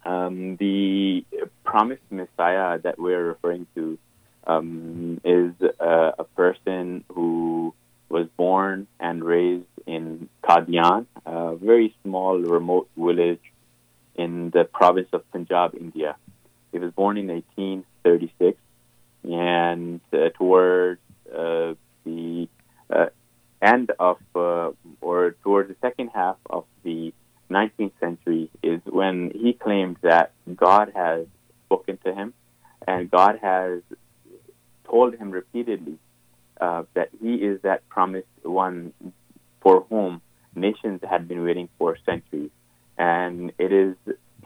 um, 0.04 0.56
the 0.56 1.24
promised 1.64 2.02
Messiah 2.10 2.78
that 2.78 2.98
we're 2.98 3.24
referring 3.26 3.66
to 3.74 3.98
um, 4.46 5.20
is 5.24 5.52
uh, 5.80 6.12
a 6.18 6.24
person 6.24 7.04
who 7.12 7.74
was 8.08 8.26
born 8.36 8.86
and 8.98 9.22
raised 9.22 9.66
in 9.88 10.28
Qadian, 10.44 11.06
a 11.24 11.56
very 11.56 11.94
small, 12.04 12.38
remote 12.38 12.88
village 12.96 13.40
in 14.14 14.50
the 14.50 14.64
province 14.64 15.08
of 15.12 15.28
Punjab, 15.32 15.74
India. 15.74 16.16
He 16.72 16.78
was 16.78 16.92
born 16.92 17.16
in 17.16 17.28
1836, 17.28 18.58
and 19.24 20.00
uh, 20.12 20.28
towards 20.36 21.00
uh, 21.34 21.74
the 22.04 22.48
uh, 22.90 23.06
end 23.62 23.90
of, 23.98 24.18
uh, 24.34 24.70
or 25.00 25.36
towards 25.42 25.70
the 25.70 25.76
second 25.80 26.10
half 26.14 26.36
of 26.50 26.64
the 26.82 27.14
19th 27.50 27.92
century 27.98 28.50
is 28.62 28.80
when 28.84 29.30
he 29.34 29.54
claimed 29.54 29.96
that 30.02 30.32
God 30.54 30.92
has 30.94 31.26
spoken 31.64 31.98
to 32.04 32.12
him, 32.12 32.34
and 32.86 33.10
God 33.10 33.38
has 33.40 33.80
told 34.84 35.14
him 35.14 35.30
repeatedly 35.30 35.98
uh, 36.60 36.82
that 36.92 37.08
he 37.22 37.36
is 37.36 37.62
that 37.62 37.88
promised 37.88 38.26
one 38.42 38.92
for 39.60 39.86
whom 39.88 40.20
nations 40.54 41.00
had 41.08 41.28
been 41.28 41.44
waiting 41.44 41.68
for 41.78 41.96
centuries. 42.04 42.50
And 42.96 43.52
it 43.58 43.72
is 43.72 43.96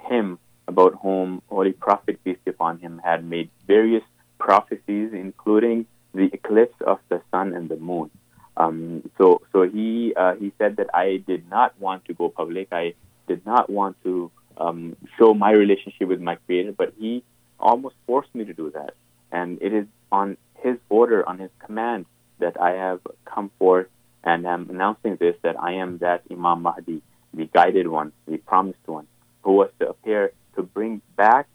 him 0.01 0.39
about 0.69 0.99
whom 1.03 1.43
Holy 1.49 1.73
Prophet, 1.73 2.23
peace 2.25 2.39
be 2.45 2.51
upon 2.51 2.79
him, 2.79 3.01
had 3.03 3.25
made 3.25 3.51
various 3.67 4.05
prophecies, 4.39 5.13
including 5.13 5.87
the 6.15 6.29
eclipse 6.33 6.81
of 6.87 6.99
the 7.09 7.23
sun 7.31 7.55
and 7.55 7.69
the 7.69 7.77
moon. 7.77 8.11
Um, 8.57 9.11
so, 9.17 9.43
so 9.53 9.63
he 9.63 10.13
uh, 10.15 10.35
he 10.35 10.53
said 10.59 10.77
that 10.77 10.89
I 10.95 11.23
did 11.27 11.49
not 11.49 11.79
want 11.81 12.05
to 12.07 12.15
go 12.15 12.29
public. 12.29 12.69
I 12.71 12.95
did 13.27 13.47
not 13.47 13.71
want 13.71 13.97
to 14.05 14.31
um, 14.59 14.97
show 15.19 15.33
my 15.33 15.53
relationship 15.53 16.09
with 16.09 16.21
my 16.21 16.37
Creator, 16.47 16.73
but 16.73 16.93
he 16.99 17.25
almost 17.59 17.95
forced 18.07 18.35
me 18.35 18.45
to 18.45 18.53
do 18.53 18.71
that. 18.73 18.95
And 19.31 19.59
it 19.63 19.73
is 19.73 19.87
on 20.11 20.37
his 20.61 20.77
order, 20.91 21.27
on 21.27 21.39
his 21.39 21.51
command, 21.65 22.05
that 22.41 22.61
I 22.61 22.73
have 22.73 23.01
come 23.25 23.51
forth 23.59 23.87
and 24.25 24.47
I'm 24.47 24.69
announcing 24.71 25.17
this 25.17 25.37
that 25.43 25.57
I 25.61 25.73
am 25.75 25.99
that 25.99 26.23
Imam 26.31 26.63
Mahdi, 26.63 27.03
the 27.35 27.47
guided 27.47 27.89
one, 27.89 28.13
the 28.27 28.39
promised 28.39 28.87
one, 28.87 29.07
who 29.43 29.53
was 29.53 29.71
to 29.81 29.89
appear 29.89 30.33
to 30.57 30.63
bring 30.63 31.03
back 31.17 31.49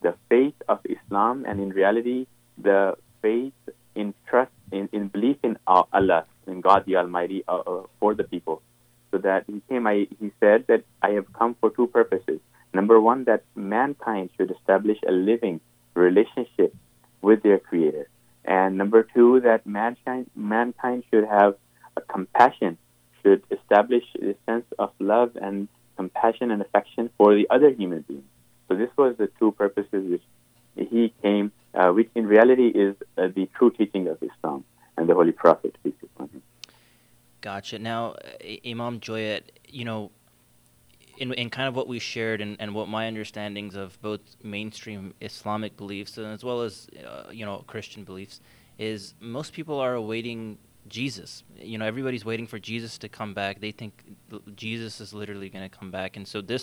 the 0.00 0.14
faith 0.28 0.54
of 0.68 0.80
Islam 0.84 1.44
and 1.46 1.60
in 1.60 1.70
reality 1.70 2.26
the 2.58 2.96
faith 3.20 3.52
in 3.94 4.14
trust, 4.26 4.50
in, 4.70 4.88
in 4.92 5.08
belief 5.08 5.36
in 5.42 5.58
Allah, 5.66 6.24
in 6.46 6.60
God 6.60 6.84
the 6.86 6.96
Almighty 6.96 7.44
uh, 7.46 7.58
uh, 7.58 7.82
for 8.00 8.14
the 8.14 8.24
people. 8.24 8.62
So 9.10 9.18
that 9.18 9.44
he 9.46 9.60
came, 9.68 9.86
I, 9.86 10.08
he 10.18 10.32
said 10.40 10.64
that 10.68 10.84
I 11.02 11.10
have 11.10 11.30
come 11.32 11.56
for 11.60 11.70
two 11.70 11.86
purposes. 11.86 12.40
Number 12.72 12.98
one, 12.98 13.24
that 13.24 13.44
mankind 13.54 14.30
should 14.36 14.50
establish 14.50 14.96
a 15.06 15.12
living 15.12 15.60
relationship 15.94 16.74
with 17.20 17.42
their 17.42 17.58
Creator. 17.58 18.08
And 18.44 18.78
number 18.78 19.06
two, 19.14 19.40
that 19.40 19.66
mankind, 19.66 20.30
mankind 20.34 21.04
should 21.10 21.26
have 21.26 21.56
compassion, 22.00 22.78
should 23.22 23.42
establish 23.50 24.04
a 24.20 24.34
sense 24.46 24.64
of 24.78 24.90
love 24.98 25.36
and 25.40 25.68
compassion 25.96 26.50
and 26.50 26.60
affection 26.62 27.10
for 27.16 27.34
the 27.34 27.46
other 27.50 27.70
human 27.70 28.00
beings. 28.02 28.24
So 28.68 28.76
this 28.76 28.90
was 28.96 29.16
the 29.16 29.28
two 29.38 29.52
purposes 29.52 30.10
which 30.10 30.22
he 30.88 31.12
came, 31.22 31.52
uh, 31.74 31.90
which 31.90 32.10
in 32.14 32.26
reality 32.26 32.68
is 32.68 32.96
uh, 33.18 33.28
the 33.34 33.48
true 33.56 33.70
teaching 33.70 34.08
of 34.08 34.18
Islam 34.22 34.64
and 34.96 35.08
the 35.08 35.14
Holy 35.14 35.32
Prophet, 35.32 35.76
peace 35.82 35.92
be 36.00 36.08
upon 36.14 36.28
him. 36.28 36.42
Gotcha. 37.40 37.78
Now, 37.78 38.16
Imam 38.64 39.00
Joyet, 39.00 39.42
you 39.68 39.84
know, 39.84 40.10
in, 41.18 41.32
in 41.34 41.50
kind 41.50 41.68
of 41.68 41.76
what 41.76 41.88
we 41.88 41.98
shared 41.98 42.40
and, 42.40 42.56
and 42.58 42.74
what 42.74 42.88
my 42.88 43.06
understandings 43.06 43.74
of 43.74 44.00
both 44.00 44.20
mainstream 44.42 45.14
Islamic 45.20 45.76
beliefs 45.76 46.18
and 46.18 46.26
as 46.26 46.42
well 46.42 46.62
as 46.62 46.88
uh, 47.06 47.30
you 47.30 47.44
know 47.44 47.64
Christian 47.66 48.04
beliefs 48.04 48.40
is 48.78 49.14
most 49.20 49.52
people 49.52 49.78
are 49.78 49.94
awaiting 49.94 50.58
Jesus. 50.88 51.44
You 51.56 51.78
know, 51.78 51.84
everybody's 51.84 52.24
waiting 52.24 52.46
for 52.46 52.58
Jesus 52.58 52.98
to 52.98 53.08
come 53.08 53.34
back. 53.34 53.60
They 53.60 53.72
think 53.72 54.04
Jesus 54.56 55.00
is 55.00 55.12
literally 55.12 55.48
going 55.48 55.68
to 55.68 55.76
come 55.76 55.90
back, 55.90 56.16
and 56.16 56.26
so 56.26 56.40
this. 56.40 56.62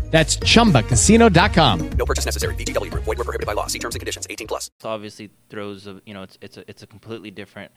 That's 0.11 0.35
chumbacasino.com. 0.37 1.89
No 1.91 2.05
purchase 2.05 2.25
necessary. 2.25 2.53
VGW 2.55 2.91
Group. 2.91 3.05
Void 3.05 3.17
were 3.17 3.23
prohibited 3.23 3.47
by 3.47 3.53
law. 3.53 3.67
See 3.67 3.79
terms 3.79 3.95
and 3.95 4.01
conditions. 4.01 4.27
18 4.29 4.45
plus. 4.45 4.69
obviously 4.83 5.31
throws 5.49 5.87
a, 5.87 6.01
you 6.05 6.13
know 6.13 6.23
it's 6.23 6.37
it's 6.41 6.57
a 6.57 6.69
it's 6.69 6.83
a 6.83 6.87
completely 6.87 7.31
different 7.31 7.71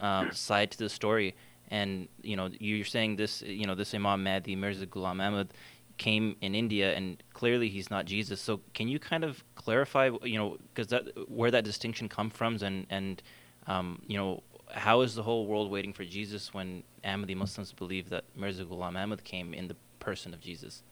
um, 0.00 0.32
side 0.32 0.72
to 0.72 0.78
the 0.78 0.88
story. 0.88 1.36
And 1.68 2.08
you 2.22 2.36
know 2.36 2.50
you're 2.58 2.84
saying 2.84 3.16
this 3.16 3.40
you 3.42 3.66
know 3.66 3.76
this 3.76 3.94
Imam 3.94 4.24
Mahdi 4.24 4.56
Mirza 4.56 4.86
Ghulam 4.86 5.20
Ahmad 5.20 5.52
came 5.96 6.34
in 6.40 6.54
India 6.54 6.94
and 6.94 7.22
clearly 7.34 7.68
he's 7.68 7.88
not 7.88 8.04
Jesus. 8.04 8.40
So 8.40 8.60
can 8.74 8.88
you 8.88 8.98
kind 8.98 9.22
of 9.22 9.44
clarify 9.54 10.10
you 10.24 10.38
know 10.38 10.58
because 10.74 10.88
that 10.88 11.04
where 11.30 11.52
that 11.52 11.62
distinction 11.62 12.08
comes 12.08 12.32
from 12.32 12.56
and 12.62 12.86
and 12.90 13.22
um, 13.68 14.02
you 14.08 14.16
know 14.16 14.42
how 14.74 15.02
is 15.02 15.14
the 15.14 15.22
whole 15.22 15.46
world 15.46 15.70
waiting 15.70 15.92
for 15.92 16.04
Jesus 16.04 16.52
when 16.52 16.82
Ahmadi 17.04 17.36
Muslims 17.36 17.72
believe 17.72 18.08
that 18.08 18.24
Mirza 18.34 18.64
Ghulam 18.64 19.00
Ahmad 19.00 19.22
came 19.22 19.54
in 19.54 19.68
the 19.68 19.76
person 20.00 20.34
of 20.34 20.40
Jesus? 20.40 20.82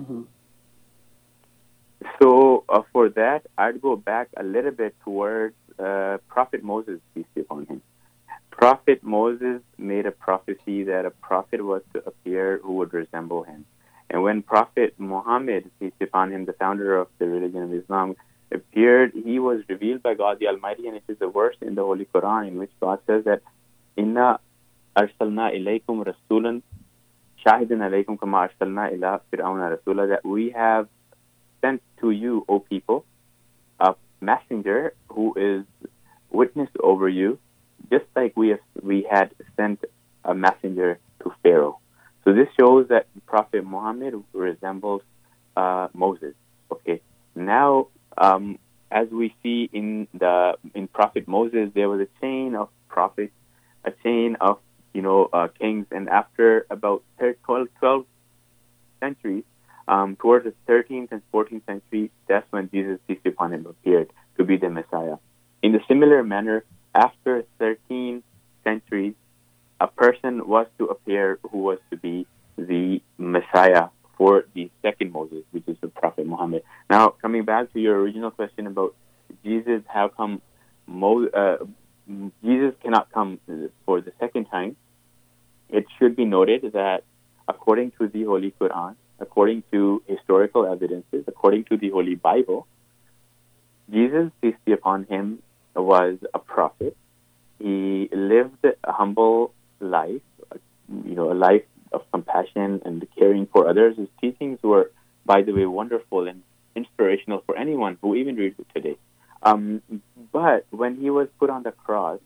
Mm-hmm. 0.00 0.22
So 2.20 2.64
uh, 2.68 2.82
for 2.92 3.08
that, 3.10 3.46
I'd 3.56 3.80
go 3.80 3.96
back 3.96 4.28
a 4.36 4.42
little 4.42 4.70
bit 4.70 4.94
towards 5.04 5.54
uh, 5.78 6.18
Prophet 6.28 6.62
Moses, 6.62 7.00
peace 7.14 7.26
be 7.34 7.42
upon 7.42 7.66
him. 7.66 7.82
Prophet 8.50 9.02
Moses 9.02 9.60
made 9.76 10.06
a 10.06 10.10
prophecy 10.10 10.84
that 10.84 11.06
a 11.06 11.10
prophet 11.10 11.64
was 11.64 11.82
to 11.92 12.04
appear 12.04 12.60
who 12.62 12.72
would 12.74 12.92
resemble 12.92 13.44
him. 13.44 13.66
And 14.10 14.22
when 14.22 14.42
Prophet 14.42 14.94
Muhammad, 14.98 15.70
peace 15.78 15.92
be 15.98 16.06
upon 16.06 16.32
him, 16.32 16.44
the 16.44 16.54
founder 16.54 16.96
of 16.96 17.08
the 17.18 17.26
religion 17.26 17.62
of 17.62 17.74
Islam, 17.74 18.16
appeared, 18.50 19.12
he 19.12 19.38
was 19.38 19.62
revealed 19.68 20.02
by 20.02 20.14
God 20.14 20.38
the 20.38 20.48
Almighty, 20.48 20.88
and 20.88 20.96
it 20.96 21.04
is 21.08 21.18
a 21.20 21.28
verse 21.28 21.56
in 21.60 21.74
the 21.74 21.82
Holy 21.82 22.06
Quran 22.06 22.48
in 22.48 22.58
which 22.58 22.70
God 22.80 23.00
says 23.06 23.24
that, 23.24 23.42
Inna 23.96 24.40
arsalna 24.96 25.52
ilaykum 25.54 26.04
rasulan 26.04 26.62
alaykum 27.46 28.18
kama 28.18 28.48
arsalna 28.48 28.92
ila 28.92 29.20
fir'auna 29.30 29.76
rasula, 29.76 30.08
that 30.08 30.24
we 30.24 30.50
have 30.50 30.88
sent 31.60 31.82
to 32.00 32.10
you, 32.10 32.44
O 32.48 32.60
people, 32.60 33.04
a 33.80 33.94
messenger 34.20 34.94
who 35.08 35.34
is 35.36 35.64
witness 36.30 36.68
over 36.80 37.08
you, 37.08 37.38
just 37.90 38.04
like 38.14 38.36
we 38.36 38.50
have, 38.50 38.60
we 38.82 39.06
had 39.10 39.30
sent 39.56 39.84
a 40.24 40.34
messenger 40.34 40.98
to 41.22 41.32
Pharaoh. 41.42 41.78
So 42.24 42.32
this 42.34 42.48
shows 42.58 42.88
that 42.88 43.06
Prophet 43.26 43.64
Muhammad 43.64 44.14
resembles 44.32 45.02
uh, 45.56 45.88
Moses. 45.94 46.34
Okay. 46.70 47.00
Now, 47.34 47.88
um, 48.16 48.58
as 48.90 49.08
we 49.08 49.34
see 49.42 49.68
in 49.72 50.08
the 50.12 50.54
in 50.74 50.88
Prophet 50.88 51.26
Moses, 51.28 51.70
there 51.74 51.88
was 51.88 52.00
a 52.00 52.08
chain 52.20 52.54
of 52.54 52.68
prophets, 52.88 53.32
a 53.84 53.92
chain 54.02 54.36
of 54.40 54.58
you 54.98 55.02
know 55.02 55.28
uh, 55.32 55.46
kings, 55.60 55.86
and 55.92 56.08
after 56.08 56.66
about 56.70 57.04
12, 57.18 57.68
12 57.78 58.04
centuries, 58.98 59.44
um, 59.86 60.16
towards 60.16 60.44
the 60.44 60.54
13th 60.68 61.12
and 61.12 61.22
14th 61.32 61.64
century, 61.66 62.10
that's 62.26 62.44
when 62.50 62.68
Jesus, 62.68 62.98
peace 63.06 63.20
upon 63.24 63.52
him, 63.52 63.64
appeared 63.66 64.10
to 64.38 64.42
be 64.42 64.56
the 64.56 64.68
Messiah. 64.68 65.18
In 65.62 65.72
a 65.76 65.78
similar 65.86 66.24
manner, 66.24 66.64
after 66.96 67.44
13 67.60 68.24
centuries, 68.64 69.14
a 69.78 69.86
person 69.86 70.48
was 70.48 70.66
to 70.78 70.86
appear 70.86 71.38
who 71.48 71.58
was 71.58 71.78
to 71.90 71.96
be 71.96 72.26
the 72.56 73.00
Messiah 73.18 73.90
for 74.16 74.46
the 74.52 74.68
second 74.82 75.12
Moses, 75.12 75.44
which 75.52 75.68
is 75.68 75.76
the 75.80 75.86
Prophet 75.86 76.26
Muhammad. 76.26 76.64
Now, 76.90 77.10
coming 77.22 77.44
back 77.44 77.72
to 77.72 77.78
your 77.78 78.00
original 78.00 78.32
question 78.32 78.66
about 78.66 78.96
Jesus, 79.44 79.82
how 79.86 80.08
come 80.08 80.42
Mo- 80.88 81.28
uh, 81.28 81.58
Jesus 82.42 82.74
cannot 82.82 83.12
come 83.12 83.38
for 83.84 84.00
the 84.00 84.12
second 84.18 84.46
time. 84.46 84.76
It 85.68 85.86
should 85.98 86.16
be 86.16 86.24
noted 86.24 86.72
that 86.72 87.04
according 87.46 87.92
to 87.98 88.08
the 88.08 88.24
Holy 88.24 88.52
Quran, 88.60 88.96
according 89.20 89.64
to 89.72 90.02
historical 90.06 90.66
evidences, 90.66 91.24
according 91.26 91.64
to 91.64 91.76
the 91.76 91.90
Holy 91.90 92.14
Bible, 92.14 92.66
Jesus, 93.90 94.30
peace 94.40 94.56
be 94.64 94.72
upon 94.72 95.04
him, 95.04 95.42
was 95.74 96.18
a 96.34 96.38
prophet. 96.38 96.96
He 97.58 98.08
lived 98.12 98.64
a 98.64 98.92
humble 98.92 99.52
life, 99.80 100.22
you 100.88 101.14
know, 101.14 101.32
a 101.32 101.34
life 101.34 101.64
of 101.92 102.02
compassion 102.12 102.82
and 102.84 103.06
caring 103.18 103.46
for 103.46 103.68
others. 103.68 103.96
His 103.96 104.08
teachings 104.20 104.58
were, 104.62 104.90
by 105.24 105.42
the 105.42 105.52
way, 105.52 105.66
wonderful 105.66 106.28
and 106.28 106.42
inspirational 106.74 107.42
for 107.46 107.56
anyone 107.56 107.98
who 108.00 108.14
even 108.14 108.36
reads 108.36 108.58
it 108.58 108.66
today. 108.74 108.96
Um, 109.42 109.82
but 110.32 110.66
when 110.70 110.96
he 110.96 111.10
was 111.10 111.28
put 111.38 111.50
on 111.50 111.62
the 111.62 111.72
cross, 111.72 112.20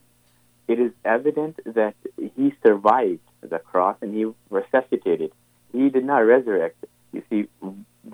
it 0.68 0.80
is 0.80 0.92
evident 1.04 1.60
that 1.64 1.94
he 2.36 2.54
survived 2.62 3.20
the 3.42 3.58
cross 3.58 3.96
and 4.00 4.14
he 4.14 4.26
resuscitated. 4.50 5.32
He 5.72 5.88
did 5.88 6.04
not 6.04 6.18
resurrect. 6.18 6.84
You 7.12 7.22
see, 7.28 7.48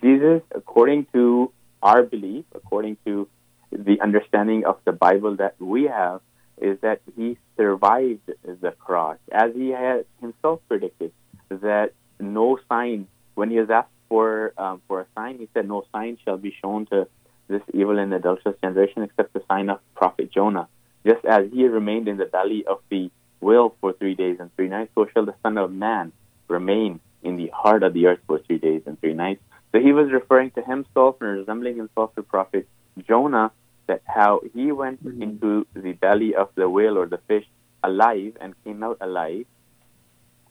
Jesus, 0.03 0.43
according 0.55 1.07
to 1.13 1.53
our 1.83 2.03
belief, 2.03 2.45
according 2.55 2.97
to 3.05 3.29
the 3.71 4.01
understanding 4.01 4.65
of 4.65 4.79
the 4.85 4.93
Bible 4.93 5.37
that 5.37 5.61
we 5.61 5.85
have, 5.85 6.21
is 6.61 6.79
that 6.81 7.01
he 7.17 7.39
survived 7.57 8.31
the 8.43 8.73
cross, 8.73 9.19
as 9.31 9.55
he 9.55 9.69
had 9.71 10.07
himself 10.21 10.61
predicted, 10.69 11.13
that 11.51 11.93
no 12.19 12.59
sign, 12.69 13.07
when 13.35 13.51
he 13.51 13.59
was 13.61 13.71
asked 13.71 13.89
for, 14.09 14.53
um, 14.59 14.83
for 14.89 15.01
a 15.03 15.07
sign, 15.15 15.39
he 15.39 15.49
said, 15.55 15.69
No 15.69 15.85
sign 15.93 16.19
shall 16.25 16.37
be 16.37 16.55
shown 16.61 16.87
to 16.87 17.07
this 17.47 17.63
evil 17.73 17.99
and 17.99 18.13
adulterous 18.13 18.57
generation 18.61 19.03
except 19.03 19.33
the 19.33 19.43
sign 19.49 19.71
of 19.71 19.81
prophet 19.95 20.31
Jonah. 20.33 20.69
Just 21.07 21.25
as 21.25 21.51
he 21.53 21.67
remained 21.67 22.09
in 22.09 22.17
the 22.17 22.27
belly 22.27 22.65
of 22.67 22.81
the 22.91 23.11
whale 23.41 23.75
for 23.81 23.93
three 23.93 24.15
days 24.15 24.39
and 24.41 24.55
three 24.57 24.69
nights, 24.69 24.91
so 24.95 25.07
shall 25.13 25.25
the 25.25 25.35
Son 25.43 25.59
of 25.59 25.73
Man 25.73 26.13
remain 26.49 27.01
in 27.23 27.37
the 27.37 27.49
heart 27.49 27.83
of 27.83 27.93
the 27.93 28.07
earth 28.07 28.21
for 28.27 28.39
three 28.39 28.59
days 28.59 28.83
and 28.87 29.01
three 29.01 29.15
nights. 29.15 29.43
So 29.73 29.81
he 29.81 29.93
was 29.93 30.11
referring 30.11 30.51
to 30.53 30.63
himself 30.63 31.17
and 31.21 31.31
resembling 31.31 31.77
himself 31.77 32.15
to 32.15 32.23
prophet 32.23 32.69
Jonah, 33.07 33.53
that 33.87 34.03
how 34.07 34.41
he 34.55 34.73
went 34.73 35.05
mm-hmm. 35.05 35.23
into 35.23 35.67
the 35.75 35.93
belly 35.93 36.35
of 36.35 36.51
the 36.55 36.69
whale 36.69 36.99
or 36.99 37.07
the 37.07 37.19
fish 37.29 37.47
alive 37.83 38.37
and 38.41 38.55
came 38.65 38.83
out 38.83 38.99
alive, 39.01 39.47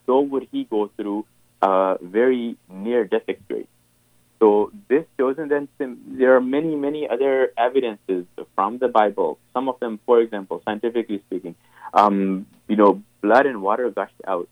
so 0.06 0.22
would 0.22 0.48
he 0.52 0.64
go 0.64 0.90
through 0.96 1.26
a 1.62 1.98
very 2.02 2.58
near 2.70 3.06
death 3.06 3.28
experience. 3.28 3.70
So 4.40 4.72
this 4.88 5.06
shows, 5.18 5.38
and 5.38 5.50
then 5.50 5.68
there 6.08 6.36
are 6.36 6.42
many, 6.42 6.76
many 6.76 7.08
other 7.10 7.52
evidences 7.58 8.26
from 8.56 8.78
the 8.78 8.88
Bible. 8.88 9.40
Some 9.54 9.68
of 9.68 9.80
them, 9.80 10.00
for 10.06 10.22
example, 10.22 10.62
scientifically 10.64 11.24
speaking, 11.28 11.56
um, 11.94 12.46
you 12.68 12.76
know, 12.76 13.02
blood 13.22 13.46
and 13.46 13.62
water 13.62 13.90
gushed 13.90 14.22
out 14.28 14.48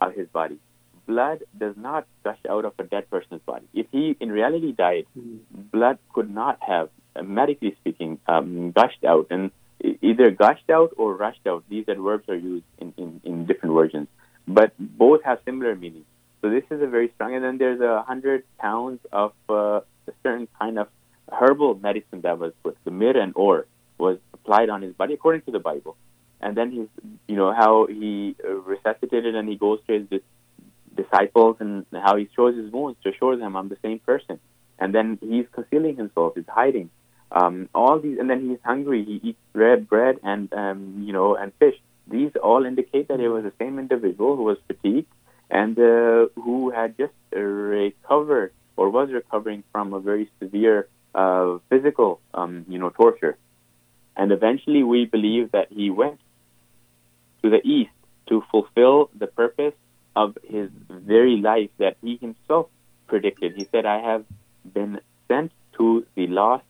of 0.00 0.14
his 0.14 0.28
body. 0.28 0.58
Blood 1.06 1.44
does 1.56 1.74
not 1.76 2.06
gush 2.24 2.38
out 2.48 2.64
of 2.64 2.74
a 2.78 2.84
dead 2.84 3.08
person's 3.10 3.40
body. 3.42 3.66
If 3.72 3.86
he 3.92 4.16
in 4.20 4.30
reality 4.30 4.72
died, 4.72 5.06
mm-hmm. 5.16 5.62
blood 5.72 5.98
could 6.12 6.32
not 6.34 6.58
have, 6.60 6.90
uh, 7.16 7.22
medically 7.22 7.76
speaking, 7.80 8.18
um, 8.26 8.72
gushed 8.72 9.04
out. 9.04 9.28
And 9.30 9.50
either 9.80 10.30
gushed 10.30 10.70
out 10.70 10.92
or 10.96 11.14
rushed 11.14 11.46
out. 11.46 11.64
These 11.68 11.88
adverbs 11.88 12.28
are 12.28 12.36
used 12.36 12.64
in, 12.78 12.92
in, 12.96 13.20
in 13.24 13.46
different 13.46 13.74
versions, 13.74 14.08
but 14.46 14.72
both 14.78 15.22
have 15.22 15.38
similar 15.44 15.74
meanings. 15.74 16.06
So 16.40 16.50
this 16.50 16.64
is 16.70 16.80
a 16.82 16.86
very 16.86 17.10
strong. 17.14 17.34
And 17.34 17.44
then 17.44 17.58
there's 17.58 17.80
a 17.80 18.02
hundred 18.02 18.44
pounds 18.58 19.00
of 19.12 19.32
uh, 19.48 19.80
a 20.06 20.12
certain 20.22 20.48
kind 20.58 20.78
of 20.78 20.88
herbal 21.30 21.76
medicine 21.76 22.22
that 22.22 22.38
was 22.38 22.52
put, 22.62 22.76
the 22.84 22.90
myrrh 22.90 23.20
and 23.20 23.32
or, 23.36 23.66
was 23.98 24.18
applied 24.32 24.70
on 24.70 24.82
his 24.82 24.94
body 24.94 25.14
according 25.14 25.42
to 25.42 25.50
the 25.50 25.58
Bible. 25.58 25.96
And 26.40 26.56
then 26.56 26.70
he's, 26.70 26.88
you 27.26 27.36
know, 27.36 27.52
how 27.52 27.86
he 27.86 28.36
resuscitated 28.42 29.34
and 29.34 29.48
he 29.48 29.56
goes 29.56 29.80
to 29.88 29.98
his 29.98 30.20
disciples 30.94 31.56
and 31.60 31.84
how 31.92 32.16
he 32.16 32.28
shows 32.36 32.56
his 32.56 32.70
wounds 32.72 32.98
to 33.02 33.10
assure 33.10 33.36
them 33.36 33.56
I'm 33.56 33.68
the 33.68 33.78
same 33.82 33.98
person. 33.98 34.38
And 34.78 34.94
then 34.94 35.18
he's 35.20 35.46
concealing 35.52 35.96
himself, 35.96 36.34
he's 36.36 36.44
hiding. 36.46 36.90
Um, 37.30 37.68
all 37.74 37.98
these, 37.98 38.18
and 38.18 38.30
then 38.30 38.48
he's 38.48 38.58
hungry. 38.64 39.04
He 39.04 39.30
eats 39.30 39.38
bread, 39.52 39.88
bread, 39.88 40.18
and 40.22 40.50
um, 40.54 41.02
you 41.04 41.12
know, 41.12 41.36
and 41.36 41.52
fish. 41.58 41.74
These 42.06 42.30
all 42.42 42.64
indicate 42.64 43.08
that 43.08 43.20
it 43.20 43.28
was 43.28 43.44
the 43.44 43.52
same 43.58 43.78
individual 43.78 44.36
who 44.36 44.44
was 44.44 44.56
fatigued 44.66 45.12
and 45.50 45.78
uh, 45.78 46.26
who 46.36 46.70
had 46.70 46.96
just 46.96 47.12
recovered 47.32 48.52
or 48.76 48.90
was 48.90 49.10
recovering 49.10 49.64
from 49.72 49.92
a 49.92 50.00
very 50.00 50.30
severe 50.40 50.88
uh, 51.14 51.58
physical, 51.68 52.20
um, 52.34 52.64
you 52.68 52.78
know, 52.78 52.90
torture. 52.90 53.36
And 54.16 54.32
eventually, 54.32 54.82
we 54.82 55.04
believe 55.06 55.52
that 55.52 55.68
he 55.70 55.90
went 55.90 56.20
to 57.42 57.50
the 57.50 57.60
east 57.64 57.90
to 58.28 58.42
fulfill 58.50 59.10
the 59.16 59.26
purpose 59.26 59.74
of 60.14 60.36
his 60.44 60.70
very 60.90 61.36
life 61.36 61.70
that 61.78 61.96
he 62.02 62.16
himself 62.16 62.66
predicted. 63.06 63.54
He 63.56 63.66
said, 63.70 63.86
"I 63.86 64.00
have 64.00 64.24
been 64.72 65.00
sent 65.28 65.52
to 65.78 66.04
the 66.14 66.26
lost 66.26 66.64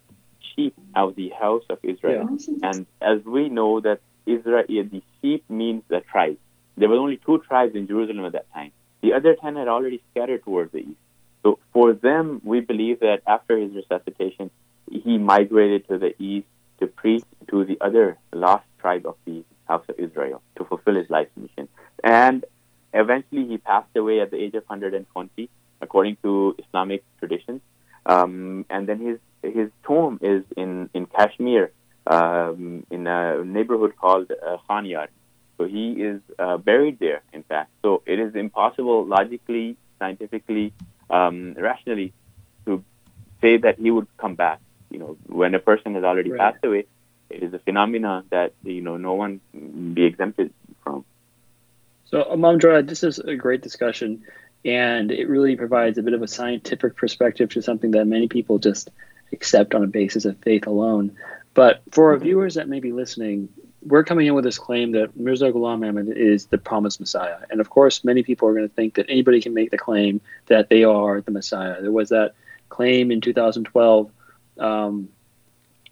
sheep 0.54 0.74
of 0.94 1.14
the 1.16 1.30
house 1.30 1.64
of 1.70 1.78
Israel." 1.82 2.28
Yeah. 2.30 2.70
And 2.70 2.86
as 3.00 3.24
we 3.24 3.48
know 3.48 3.80
that 3.80 4.00
Israel, 4.26 4.64
the 4.68 5.02
sheep 5.20 5.48
means 5.48 5.82
the 5.88 6.00
tribe. 6.00 6.38
There 6.78 6.88
were 6.88 6.96
only 6.96 7.18
two 7.24 7.38
tribes 7.46 7.74
in 7.74 7.86
Jerusalem 7.86 8.24
at 8.24 8.32
that 8.32 8.52
time. 8.52 8.72
The 9.02 9.12
other 9.12 9.34
ten 9.34 9.56
had 9.56 9.68
already 9.68 10.02
scattered 10.10 10.44
towards 10.44 10.72
the 10.72 10.78
east. 10.78 11.00
So 11.42 11.58
for 11.72 11.92
them, 11.92 12.40
we 12.44 12.60
believe 12.60 13.00
that 13.00 13.22
after 13.26 13.56
his 13.56 13.72
resuscitation, 13.74 14.50
he 14.90 15.18
migrated 15.18 15.88
to 15.88 15.98
the 15.98 16.14
east 16.22 16.46
to 16.80 16.86
preach 16.86 17.24
to 17.50 17.64
the 17.64 17.78
other 17.80 18.18
lost 18.32 18.64
tribe 18.80 19.06
of 19.06 19.16
the 19.24 19.44
house 19.66 19.84
of 19.88 19.98
Israel 19.98 20.42
to 20.56 20.64
fulfill 20.64 20.96
his 20.96 21.10
life 21.10 21.28
mission. 21.36 21.68
And 22.02 22.44
eventually, 22.92 23.46
he 23.46 23.58
passed 23.58 23.94
away 23.96 24.20
at 24.20 24.30
the 24.30 24.36
age 24.36 24.54
of 24.54 24.64
120, 24.66 25.50
according 25.80 26.16
to 26.22 26.56
Islamic 26.58 27.04
traditions. 27.18 27.60
Um, 28.06 28.64
and 28.70 28.88
then 28.88 29.00
his 29.00 29.18
his 29.42 29.70
tomb 29.86 30.18
is 30.22 30.44
in 30.56 30.88
in 30.94 31.06
Kashmir, 31.06 31.72
um, 32.06 32.86
in 32.90 33.06
a 33.06 33.44
neighborhood 33.44 33.94
called 33.96 34.30
uh, 34.30 34.56
Khanyar. 34.68 35.08
So 35.58 35.64
he 35.64 35.92
is 35.92 36.20
uh, 36.38 36.56
buried 36.56 37.00
there, 37.00 37.22
in 37.32 37.42
fact. 37.42 37.70
So 37.82 38.02
it 38.06 38.20
is 38.20 38.34
impossible, 38.36 39.04
logically, 39.04 39.76
scientifically, 39.98 40.72
um, 41.10 41.54
rationally, 41.54 42.12
to 42.64 42.84
say 43.40 43.56
that 43.58 43.78
he 43.78 43.90
would 43.90 44.06
come 44.16 44.36
back. 44.36 44.60
You 44.90 45.00
know, 45.00 45.16
when 45.26 45.54
a 45.54 45.58
person 45.58 45.94
has 45.96 46.04
already 46.04 46.30
right. 46.30 46.38
passed 46.38 46.64
away, 46.64 46.86
it 47.28 47.42
is 47.42 47.52
a 47.52 47.58
phenomenon 47.58 48.26
that 48.30 48.54
you 48.62 48.80
know 48.80 48.96
no 48.96 49.14
one 49.14 49.40
be 49.94 50.04
exempted 50.04 50.54
from. 50.84 51.04
So, 52.06 52.22
Imam 52.32 52.58
Jawad, 52.58 52.86
this 52.86 53.02
is 53.02 53.18
a 53.18 53.34
great 53.34 53.60
discussion, 53.60 54.22
and 54.64 55.10
it 55.10 55.28
really 55.28 55.56
provides 55.56 55.98
a 55.98 56.02
bit 56.02 56.14
of 56.14 56.22
a 56.22 56.28
scientific 56.28 56.96
perspective 56.96 57.50
to 57.50 57.62
something 57.62 57.90
that 57.90 58.06
many 58.06 58.28
people 58.28 58.58
just 58.58 58.90
accept 59.32 59.74
on 59.74 59.84
a 59.84 59.88
basis 59.88 60.24
of 60.24 60.38
faith 60.38 60.66
alone. 60.66 61.16
But 61.52 61.82
for 61.90 62.12
our 62.12 62.16
viewers 62.16 62.54
that 62.54 62.68
may 62.68 62.80
be 62.80 62.92
listening, 62.92 63.48
we're 63.82 64.04
coming 64.04 64.26
in 64.26 64.34
with 64.34 64.44
this 64.44 64.58
claim 64.58 64.92
that 64.92 65.16
Mirza 65.16 65.52
Ghulam 65.52 65.88
Ahmad 65.88 66.08
is 66.08 66.46
the 66.46 66.58
promised 66.58 67.00
Messiah. 67.00 67.38
And 67.50 67.60
of 67.60 67.70
course, 67.70 68.04
many 68.04 68.22
people 68.22 68.48
are 68.48 68.54
going 68.54 68.68
to 68.68 68.74
think 68.74 68.94
that 68.94 69.06
anybody 69.08 69.40
can 69.40 69.54
make 69.54 69.70
the 69.70 69.78
claim 69.78 70.20
that 70.46 70.68
they 70.68 70.84
are 70.84 71.20
the 71.20 71.30
Messiah. 71.30 71.80
There 71.80 71.92
was 71.92 72.08
that 72.08 72.34
claim 72.68 73.10
in 73.10 73.20
2012 73.20 74.10
um, 74.58 75.08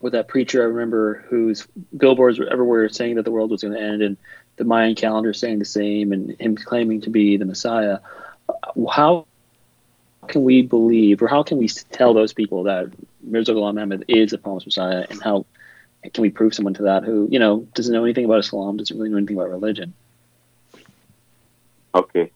with 0.00 0.12
that 0.12 0.28
preacher, 0.28 0.62
I 0.62 0.66
remember, 0.66 1.24
whose 1.28 1.66
billboards 1.96 2.38
were 2.38 2.48
everywhere 2.48 2.88
saying 2.88 3.16
that 3.16 3.24
the 3.24 3.30
world 3.30 3.50
was 3.50 3.62
going 3.62 3.74
to 3.74 3.80
end, 3.80 4.02
and 4.02 4.16
the 4.56 4.64
Mayan 4.64 4.94
calendar 4.94 5.32
saying 5.32 5.58
the 5.58 5.64
same, 5.64 6.12
and 6.12 6.38
him 6.38 6.56
claiming 6.56 7.00
to 7.02 7.10
be 7.10 7.36
the 7.36 7.44
Messiah. 7.44 7.98
How 8.90 9.26
can 10.28 10.44
we 10.44 10.62
believe, 10.62 11.22
or 11.22 11.28
how 11.28 11.42
can 11.42 11.58
we 11.58 11.68
tell 11.68 12.12
those 12.12 12.32
people 12.32 12.64
that 12.64 12.90
Mirza 13.22 13.52
Ghulam 13.52 13.80
Ahmad 13.80 14.04
is 14.08 14.32
the 14.32 14.38
promised 14.38 14.66
Messiah, 14.66 15.06
and 15.08 15.22
how 15.22 15.46
can 16.02 16.22
we 16.22 16.30
prove 16.30 16.54
someone 16.54 16.74
to 16.74 16.82
that 16.82 17.04
who 17.04 17.28
you 17.30 17.38
know 17.38 17.66
doesn't 17.74 17.92
know 17.92 18.04
anything 18.04 18.24
about 18.24 18.40
Islam, 18.40 18.76
doesn't 18.76 18.96
really 18.96 19.10
know 19.10 19.18
anything 19.18 19.36
about 19.36 19.50
religion? 19.50 19.94
Okay, 21.94 22.30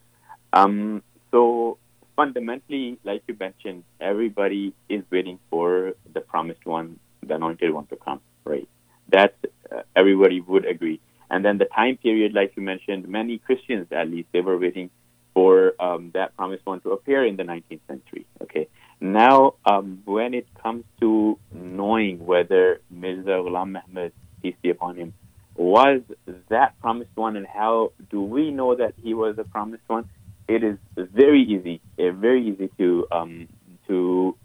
um, 0.52 1.02
so 1.30 1.78
fundamentally, 2.16 2.98
like 3.04 3.22
you 3.26 3.36
mentioned, 3.38 3.84
everybody 4.00 4.74
is 4.88 5.02
waiting 5.10 5.38
for 5.50 5.94
the 6.12 6.20
promised 6.20 6.64
one, 6.66 6.98
the 7.26 7.34
anointed 7.34 7.72
one 7.72 7.86
to 7.86 7.96
come, 7.96 8.20
right? 8.44 8.68
That 9.08 9.34
uh, 9.70 9.82
everybody 9.96 10.40
would 10.40 10.64
agree. 10.66 11.00
And 11.30 11.44
then 11.44 11.58
the 11.58 11.66
time 11.66 11.96
period, 11.96 12.34
like 12.34 12.56
you 12.56 12.62
mentioned, 12.62 13.08
many 13.08 13.38
Christians 13.38 13.86
at 13.92 14.10
least 14.10 14.28
they 14.32 14.40
were 14.40 14.58
waiting 14.58 14.90
for 15.32 15.74
um, 15.80 16.10
that 16.12 16.36
promised 16.36 16.66
one 16.66 16.80
to 16.80 16.90
appear 16.90 17.24
in 17.24 17.36
the 17.36 17.44
19th 17.44 17.80
century. 17.86 18.26
Okay, 18.42 18.68
now, 19.00 19.54
um, 19.64 20.02
when 20.04 20.34
it 20.34 20.46
comes 20.62 20.84
to 21.00 21.38
knowing 21.52 22.24
whether 22.24 22.80
Mirza 22.90 23.30
Ghulam 23.30 23.80
Ahmad, 23.82 24.12
peace 24.42 24.54
be 24.62 24.70
upon 24.70 24.96
him, 24.96 25.14
was 25.54 26.02
that 26.48 26.78
promised 26.80 27.10
one, 27.14 27.36
and 27.36 27.46
how 27.46 27.92
do 28.10 28.22
we 28.22 28.50
know 28.50 28.74
that 28.74 28.94
he 29.02 29.14
was 29.14 29.36
the 29.36 29.44
promised 29.44 29.82
one? 29.86 30.08
It 30.48 30.64
is 30.64 30.78
very 30.96 31.42
easy, 31.42 31.80
uh, 31.98 32.12
very 32.12 32.48
easy 32.48 32.70
to 32.78 33.06
um, 33.10 33.48
to 33.88 34.36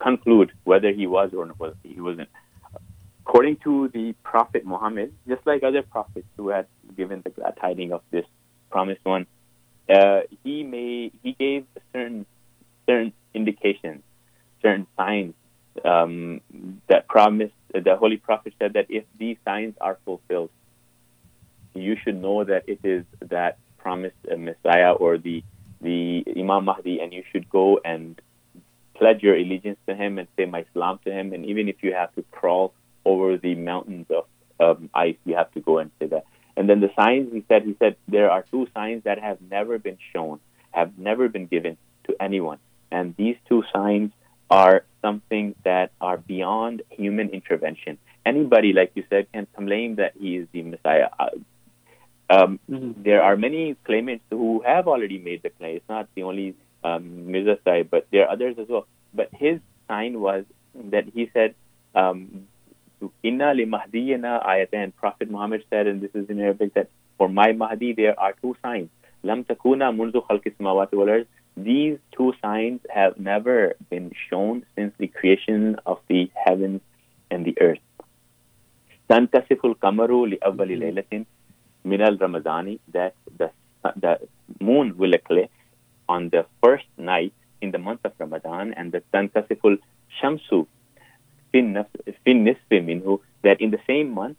conclude 0.00 0.52
whether 0.64 0.92
he 0.92 1.06
was 1.06 1.30
or 1.34 1.52
was 1.58 1.74
he 1.82 2.00
wasn't. 2.00 2.28
according 3.20 3.56
to 3.64 3.88
the 3.88 4.14
Prophet 4.22 4.64
Muhammad, 4.64 5.12
just 5.28 5.46
like 5.46 5.62
other 5.62 5.82
prophets 5.82 6.28
who 6.36 6.48
had 6.48 6.66
given 6.96 7.22
the 7.22 7.30
glad 7.30 7.56
tiding 7.60 7.92
of 7.92 8.02
this 8.10 8.24
promised 8.70 9.04
one, 9.04 9.26
uh, 9.88 10.20
he 10.44 10.62
may 10.62 11.10
he 11.22 11.32
gave 11.32 11.64
a 11.76 11.80
certain 11.92 12.26
certain 12.88 13.12
indications, 13.40 14.02
certain 14.62 14.86
signs 14.96 15.34
um, 15.84 16.40
that 16.88 17.02
promised. 17.08 17.54
The 17.72 17.96
Holy 18.02 18.16
Prophet 18.16 18.52
said 18.58 18.72
that 18.72 18.86
if 18.88 19.04
these 19.22 19.36
signs 19.44 19.74
are 19.80 19.98
fulfilled, 20.04 20.50
you 21.74 21.94
should 22.02 22.18
know 22.26 22.38
that 22.44 22.62
it 22.66 22.80
is 22.82 23.04
that 23.20 23.58
promised 23.76 24.16
uh, 24.30 24.36
Messiah 24.36 24.92
or 24.92 25.18
the 25.18 25.44
the 25.80 26.24
Imam 26.42 26.64
Mahdi, 26.64 27.00
and 27.02 27.12
you 27.12 27.22
should 27.30 27.46
go 27.50 27.66
and 27.84 28.20
pledge 28.94 29.22
your 29.22 29.36
allegiance 29.36 29.78
to 29.86 29.94
him 29.94 30.18
and 30.18 30.26
say 30.36 30.46
my 30.46 30.64
salam 30.72 30.98
to 31.04 31.12
him. 31.12 31.34
And 31.34 31.44
even 31.44 31.68
if 31.68 31.76
you 31.82 31.92
have 31.92 32.14
to 32.14 32.22
crawl 32.30 32.72
over 33.04 33.36
the 33.36 33.54
mountains 33.54 34.06
of 34.10 34.24
um, 34.58 34.90
ice, 34.94 35.16
you 35.26 35.36
have 35.36 35.52
to 35.52 35.60
go 35.60 35.78
and 35.78 35.90
say 35.98 36.06
that. 36.06 36.24
And 36.56 36.68
then 36.68 36.80
the 36.80 36.90
signs, 36.96 37.32
he 37.32 37.44
said, 37.48 37.64
he 37.64 37.76
said 37.78 37.96
there 38.08 38.30
are 38.30 38.42
two 38.50 38.66
signs 38.74 39.04
that 39.04 39.18
have 39.18 39.38
never 39.50 39.78
been 39.78 39.98
shown, 40.12 40.40
have 40.72 40.98
never 40.98 41.28
been 41.28 41.46
given 41.46 41.76
to 42.06 42.16
anyone, 42.18 42.58
and 42.90 43.14
these 43.16 43.36
two 43.48 43.62
signs 43.72 44.12
are 44.50 44.84
something 45.02 45.54
that 45.64 45.92
are 46.00 46.16
beyond 46.16 46.82
human 46.90 47.30
intervention. 47.30 47.98
Anybody, 48.24 48.72
like 48.72 48.92
you 48.94 49.04
said, 49.10 49.26
can 49.32 49.46
claim 49.56 49.96
that 49.96 50.12
he 50.18 50.36
is 50.36 50.48
the 50.52 50.62
Messiah. 50.62 51.08
Uh, 51.18 51.30
um, 52.28 52.58
Mm-hmm. 52.70 53.02
There 53.02 53.22
are 53.22 53.36
many 53.36 53.76
claimants 53.84 54.24
who 54.30 54.62
have 54.66 54.88
already 54.88 55.18
made 55.18 55.42
the 55.42 55.50
claim. 55.50 55.76
It's 55.76 55.88
not 55.88 56.08
the 56.14 56.24
only 56.24 56.54
um, 56.82 57.30
Mirza 57.30 57.58
Sahib, 57.64 57.88
but 57.90 58.06
there 58.10 58.24
are 58.26 58.32
others 58.32 58.56
as 58.58 58.68
well. 58.68 58.86
But 59.14 59.28
his 59.32 59.60
sign 59.88 60.20
was 60.20 60.44
that 60.74 61.04
he 61.14 61.30
said, 61.32 61.54
um, 61.94 62.46
Inna 63.22 63.54
li 63.54 63.64
ayatan. 63.66 64.92
Prophet 64.96 65.30
Muhammad 65.30 65.64
said, 65.70 65.86
and 65.86 66.00
this 66.00 66.10
is 66.14 66.28
in 66.28 66.40
Arabic, 66.40 66.74
that 66.74 66.88
for 67.18 67.28
my 67.28 67.52
Mahdi 67.52 67.92
there 67.92 68.18
are 68.18 68.34
two 68.42 68.56
signs. 68.62 68.88
Lam 69.22 69.44
takuna 69.44 69.94
munzu 69.94 70.26
khalqi 70.26 70.54
samawati 70.56 70.94
wal. 70.94 71.24
These 71.56 71.98
two 72.16 72.34
signs 72.42 72.80
have 72.90 73.18
never 73.18 73.76
been 73.88 74.12
shown 74.28 74.66
since 74.74 74.92
the 74.98 75.08
creation 75.08 75.76
of 75.86 76.00
the 76.08 76.30
heavens 76.34 76.82
and 77.30 77.44
the 77.44 77.56
earth. 77.60 77.78
Li 79.08 79.16
awwali 79.16 80.36
mm-hmm. 80.42 80.82
laylatin 80.82 81.26
min 81.84 82.00
al 82.02 82.16
ramadani 82.18 82.78
that 82.92 83.14
the 83.38 83.50
the 83.94 84.18
moon 84.60 84.96
will 84.98 85.14
eclipse 85.14 85.52
on 86.08 86.28
the 86.30 86.44
first 86.62 86.86
night 86.98 87.32
in 87.60 87.70
the 87.70 87.78
month 87.78 88.00
of 88.04 88.12
Ramadan 88.18 88.74
and 88.74 88.92
the 88.92 89.02
tankasiful 89.12 89.78
shamsu 90.20 90.66
fin 91.52 91.72
nisfi 91.74 92.80
minhu 92.90 93.20
that 93.42 93.60
in 93.60 93.70
the 93.70 93.82
same 93.86 94.10
month 94.10 94.36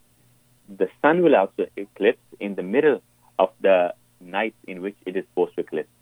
the 0.70 0.89
sun 1.01 1.22
will 1.24 1.36
also 1.36 1.65
eclipse 1.78 2.26
in 2.39 2.55
the 2.55 2.63
middle 2.63 3.01
of 3.39 3.49
the 3.61 3.93
night 4.20 4.55
in 4.68 4.82
which 4.82 4.97
it 5.05 5.15
is 5.15 5.24
supposed 5.30 5.55
to 5.55 5.61
eclipse. 5.61 5.96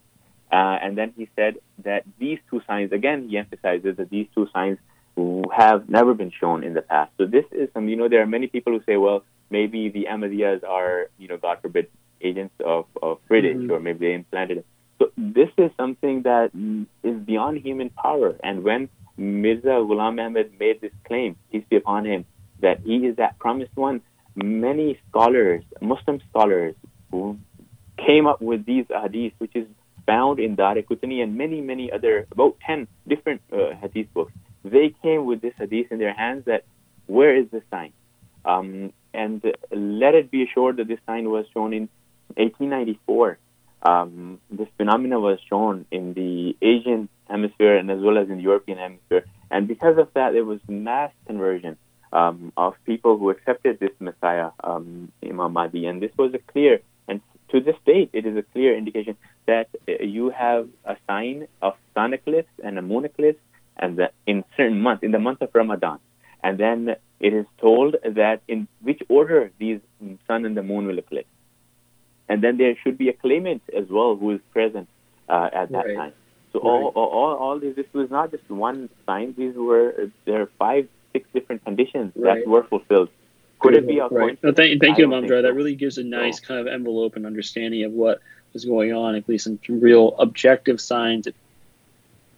Uh, 0.57 0.75
and 0.83 0.91
then 0.99 1.09
he 1.17 1.23
said 1.37 1.53
that 1.87 2.01
these 2.23 2.39
two 2.49 2.59
signs, 2.67 2.89
again, 2.99 3.19
he 3.29 3.33
emphasizes 3.43 3.93
that 3.99 4.09
these 4.15 4.27
two 4.35 4.45
signs 4.55 4.77
have 5.63 5.81
never 5.97 6.13
been 6.21 6.33
shown 6.41 6.59
in 6.67 6.73
the 6.79 6.85
past. 6.93 7.11
So 7.17 7.23
this 7.35 7.47
is 7.61 7.67
some, 7.73 7.85
you 7.91 7.97
know, 7.99 8.09
there 8.13 8.21
are 8.25 8.31
many 8.37 8.47
people 8.55 8.71
who 8.75 8.81
say, 8.89 8.97
well, 9.05 9.19
maybe 9.57 9.79
the 9.97 10.03
Ahmadiyyas 10.13 10.61
are, 10.77 10.95
you 11.21 11.27
know, 11.29 11.37
God 11.45 11.57
forbid, 11.63 11.85
agents 12.29 12.55
of, 12.73 12.85
of 13.07 13.13
British, 13.31 13.57
Mhm. 13.57 13.71
or 13.73 13.79
maybe 13.87 13.99
they 14.05 14.13
implanted 14.21 14.57
it. 14.59 14.65
So 14.99 15.03
this 15.37 15.51
is 15.63 15.69
something 15.81 16.15
that 16.29 16.47
mm, 16.55 16.85
beyond 17.31 17.55
human 17.67 17.89
power. 18.05 18.29
And 18.47 18.63
when 18.67 18.81
Mirza 19.17 19.75
Ghulam 19.89 20.15
Ahmad 20.25 20.47
made 20.63 20.77
this 20.85 20.95
claim, 21.07 21.31
peace 21.51 21.65
be 21.71 21.75
upon 21.83 22.01
him, 22.11 22.21
that 22.65 22.77
he 22.87 22.95
is 23.09 23.13
that 23.21 23.33
promised 23.45 23.75
one, 23.89 23.97
many 24.35 24.87
scholars, 25.07 25.63
Muslim 25.91 26.17
scholars, 26.29 26.75
who 27.11 27.37
came 28.07 28.25
up 28.31 28.39
with 28.41 28.61
these 28.71 28.85
hadiths, 29.01 29.37
which 29.43 29.55
is 29.61 29.67
found 30.05 30.39
in 30.39 30.55
Dar 30.55 30.75
Qutni 30.75 31.21
and 31.21 31.37
many, 31.37 31.61
many 31.61 31.91
other, 31.91 32.27
about 32.31 32.57
10 32.65 32.87
different 33.07 33.41
uh, 33.51 33.75
hadith 33.81 34.13
books. 34.13 34.31
They 34.63 34.93
came 35.01 35.25
with 35.25 35.41
this 35.41 35.53
hadith 35.57 35.91
in 35.91 35.99
their 35.99 36.13
hands 36.13 36.45
that 36.45 36.63
where 37.07 37.35
is 37.35 37.45
the 37.51 37.61
sign? 37.71 37.93
Um, 38.43 38.93
and 39.13 39.41
let 39.71 40.15
it 40.15 40.29
be 40.29 40.43
assured 40.43 40.77
that 40.77 40.87
this 40.87 40.99
sign 41.05 41.29
was 41.29 41.45
shown 41.53 41.73
in 41.73 41.89
1894. 42.35 43.37
Um, 43.83 44.39
this 44.49 44.67
phenomena 44.77 45.19
was 45.19 45.39
shown 45.47 45.85
in 45.91 46.13
the 46.13 46.55
Asian 46.61 47.07
hemisphere 47.29 47.77
and 47.77 47.89
as 47.91 47.99
well 48.01 48.17
as 48.17 48.29
in 48.29 48.37
the 48.37 48.43
European 48.43 48.77
hemisphere. 48.77 49.25
And 49.51 49.67
because 49.67 49.97
of 49.97 50.09
that, 50.15 50.33
there 50.33 50.43
was 50.43 50.59
mass 50.67 51.11
conversion 51.27 51.77
um, 52.11 52.51
of 52.57 52.73
people 52.85 53.17
who 53.17 53.29
accepted 53.29 53.79
this 53.79 53.91
Messiah, 53.99 54.51
um, 54.63 55.11
Imam 55.23 55.53
Mahdi. 55.53 55.85
And 55.85 56.01
this 56.01 56.11
was 56.17 56.33
a 56.33 56.39
clear, 56.39 56.79
and 57.07 57.21
to 57.51 57.59
this 57.61 57.75
date, 57.85 58.09
it 58.13 58.25
is 58.25 58.35
a 58.37 58.43
clear 58.53 58.77
indication 58.77 59.17
that 59.47 59.67
uh, 59.87 60.03
you 60.03 60.29
have 60.29 60.67
a 60.85 60.97
sign 61.07 61.47
of 61.61 61.73
sun 61.93 62.13
eclipse 62.13 62.49
and 62.63 62.77
a 62.77 62.81
moon 62.81 63.05
eclipse 63.05 63.39
and 63.77 63.97
the, 63.97 64.09
in 64.25 64.43
certain 64.57 64.81
months, 64.81 65.03
in 65.03 65.11
the 65.11 65.19
month 65.19 65.41
of 65.41 65.49
Ramadan. 65.53 65.99
And 66.43 66.57
then 66.57 66.95
it 67.19 67.33
is 67.33 67.45
told 67.59 67.95
that 68.03 68.41
in 68.47 68.67
which 68.81 69.01
order 69.09 69.51
these 69.59 69.79
sun 70.27 70.45
and 70.45 70.55
the 70.55 70.63
moon 70.63 70.87
will 70.87 70.97
eclipse. 70.99 71.29
And 72.27 72.43
then 72.43 72.57
there 72.57 72.75
should 72.83 72.97
be 72.97 73.09
a 73.09 73.13
claimant 73.13 73.61
as 73.75 73.85
well 73.89 74.15
who 74.15 74.31
is 74.31 74.41
present 74.51 74.89
uh, 75.29 75.49
at 75.53 75.71
that 75.71 75.85
Right. 75.85 75.95
time. 75.95 76.13
So 76.53 76.59
Right. 76.59 76.65
all, 76.69 76.91
all, 76.95 77.09
all, 77.09 77.35
all 77.35 77.59
this, 77.59 77.75
this 77.75 77.85
was 77.93 78.09
not 78.09 78.31
just 78.31 78.49
one 78.49 78.89
sign. 79.05 79.35
These 79.37 79.55
were, 79.55 80.09
there 80.25 80.41
are 80.41 80.49
five, 80.57 80.87
six 81.13 81.27
different 81.33 81.63
conditions 81.63 82.13
Right. 82.15 82.43
that 82.43 82.47
were 82.49 82.63
fulfilled. 82.63 83.09
Could 83.65 83.75
it 83.75 83.87
be 83.87 83.99
a 83.99 84.07
right? 84.07 84.37
No, 84.43 84.51
thank, 84.51 84.79
thank 84.81 84.97
you, 84.97 85.05
don't 85.05 85.13
Imam 85.13 85.23
think 85.23 85.31
Dra. 85.31 85.41
That 85.43 85.53
really 85.53 85.75
gives 85.75 85.97
a 85.97 86.03
nice 86.03 86.39
kind 86.39 86.59
of 86.59 86.67
envelope 86.67 87.15
and 87.15 87.25
understanding 87.25 87.83
of 87.83 87.91
what 87.91 88.21
was 88.53 88.65
going 88.65 88.93
on, 88.93 89.15
at 89.15 89.27
least 89.27 89.43
some 89.43 89.59
real 89.67 90.15
objective 90.17 90.79
signs 90.79 91.25
that 91.25 91.35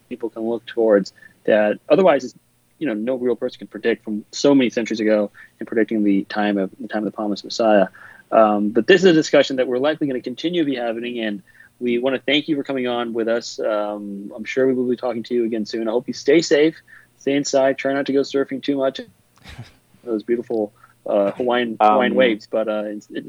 people 0.09 0.29
can 0.29 0.43
look 0.43 0.65
towards. 0.65 1.13
That 1.45 1.79
otherwise, 1.87 2.25
it's, 2.25 2.35
you 2.79 2.87
know, 2.87 2.93
no 2.93 3.15
real 3.15 3.35
person 3.35 3.59
can 3.59 3.67
predict 3.67 4.03
from 4.03 4.25
so 4.31 4.53
many 4.53 4.69
centuries 4.69 4.99
ago 4.99 5.31
in 5.59 5.65
predicting 5.65 6.03
the 6.03 6.23
time 6.25 6.57
of 6.57 6.71
the 6.79 6.87
time 6.87 7.05
of 7.05 7.11
the 7.11 7.15
promised 7.15 7.45
Messiah. 7.45 7.87
Um, 8.31 8.69
but 8.69 8.87
this 8.87 9.03
is 9.03 9.11
a 9.11 9.13
discussion 9.13 9.55
that 9.57 9.67
we're 9.67 9.77
likely 9.77 10.07
going 10.07 10.19
to 10.19 10.23
continue 10.23 10.63
to 10.63 10.69
be 10.69 10.75
having, 10.75 11.19
and 11.19 11.43
we 11.79 11.99
want 11.99 12.15
to 12.15 12.21
thank 12.21 12.47
you 12.47 12.55
for 12.55 12.63
coming 12.63 12.87
on 12.87 13.13
with 13.13 13.27
us. 13.27 13.59
Um, 13.59 14.33
I'm 14.35 14.43
sure 14.43 14.67
we 14.67 14.73
will 14.73 14.89
be 14.89 14.97
talking 14.97 15.23
to 15.23 15.33
you 15.33 15.45
again 15.45 15.65
soon. 15.65 15.87
I 15.87 15.91
hope 15.91 16.07
you 16.07 16.13
stay 16.13 16.41
safe, 16.41 16.75
stay 17.17 17.35
inside, 17.35 17.77
try 17.77 17.93
not 17.93 18.07
to 18.07 18.13
go 18.13 18.21
surfing 18.21 18.61
too 18.61 18.77
much. 18.77 18.99
Those 20.03 20.23
beautiful 20.23 20.73
uh, 21.07 21.31
Hawaiian 21.31 21.77
Hawaiian 21.79 22.11
Um, 22.13 22.17
waves, 22.17 22.47
but 22.49 22.67
uh, 22.67 22.83
it's, 22.85 23.07
it, 23.09 23.25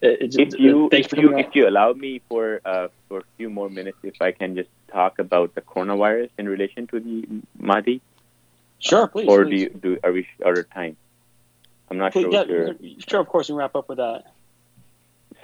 it, 0.00 0.18
it's 0.20 0.36
if 0.36 0.58
you 0.58 0.88
if 0.92 1.12
you 1.12 1.28
coming 1.28 1.38
if 1.44 1.54
you 1.54 1.68
allow 1.68 1.92
me 1.92 2.20
for 2.28 2.60
uh, 2.64 2.88
for 3.08 3.20
a 3.20 3.28
few 3.36 3.50
more 3.50 3.70
minutes, 3.70 3.98
if 4.02 4.20
I 4.20 4.32
can 4.32 4.54
just 4.56 4.70
talk 4.92 5.18
about 5.18 5.54
the 5.54 5.62
coronavirus 5.62 6.30
in 6.38 6.48
relation 6.48 6.86
to 6.88 7.00
the 7.00 7.26
Mahdi. 7.58 8.00
Sure, 8.78 9.06
please. 9.08 9.28
Or 9.28 9.44
please. 9.44 9.50
do 9.50 9.56
you 9.56 9.68
do 9.70 9.98
are 10.04 10.12
we 10.12 10.28
out 10.44 10.58
of 10.58 10.68
time? 10.70 10.96
I'm 11.90 11.98
not 11.98 12.12
Please, 12.12 12.22
sure. 12.22 12.32
yeah, 12.32 12.40
what 12.40 12.48
your- 12.48 13.00
sure, 13.08 13.20
of 13.20 13.28
course, 13.28 13.48
we 13.48 13.54
wrap 13.54 13.76
up 13.76 13.88
with 13.88 13.98
that. 13.98 14.24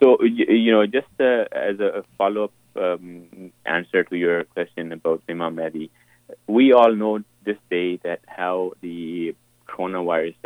So 0.01 0.23
you, 0.23 0.47
you 0.47 0.73
know, 0.73 0.85
just 0.87 1.15
uh, 1.21 1.47
as 1.53 1.79
a 1.79 2.05
follow 2.19 2.45
up 2.45 2.53
um, 2.77 3.53
answer 3.65 4.03
to 4.03 4.17
your 4.17 4.45
question 4.45 4.91
about 4.93 5.23
Imam 5.29 5.55
Mahdi, 5.55 5.91
we 6.47 6.73
all 6.73 6.93
know 6.95 7.23
this 7.45 7.59
day 7.71 7.97
that 8.03 8.21
how 8.27 8.73
the 8.81 8.97
coronavirus 8.97 9.12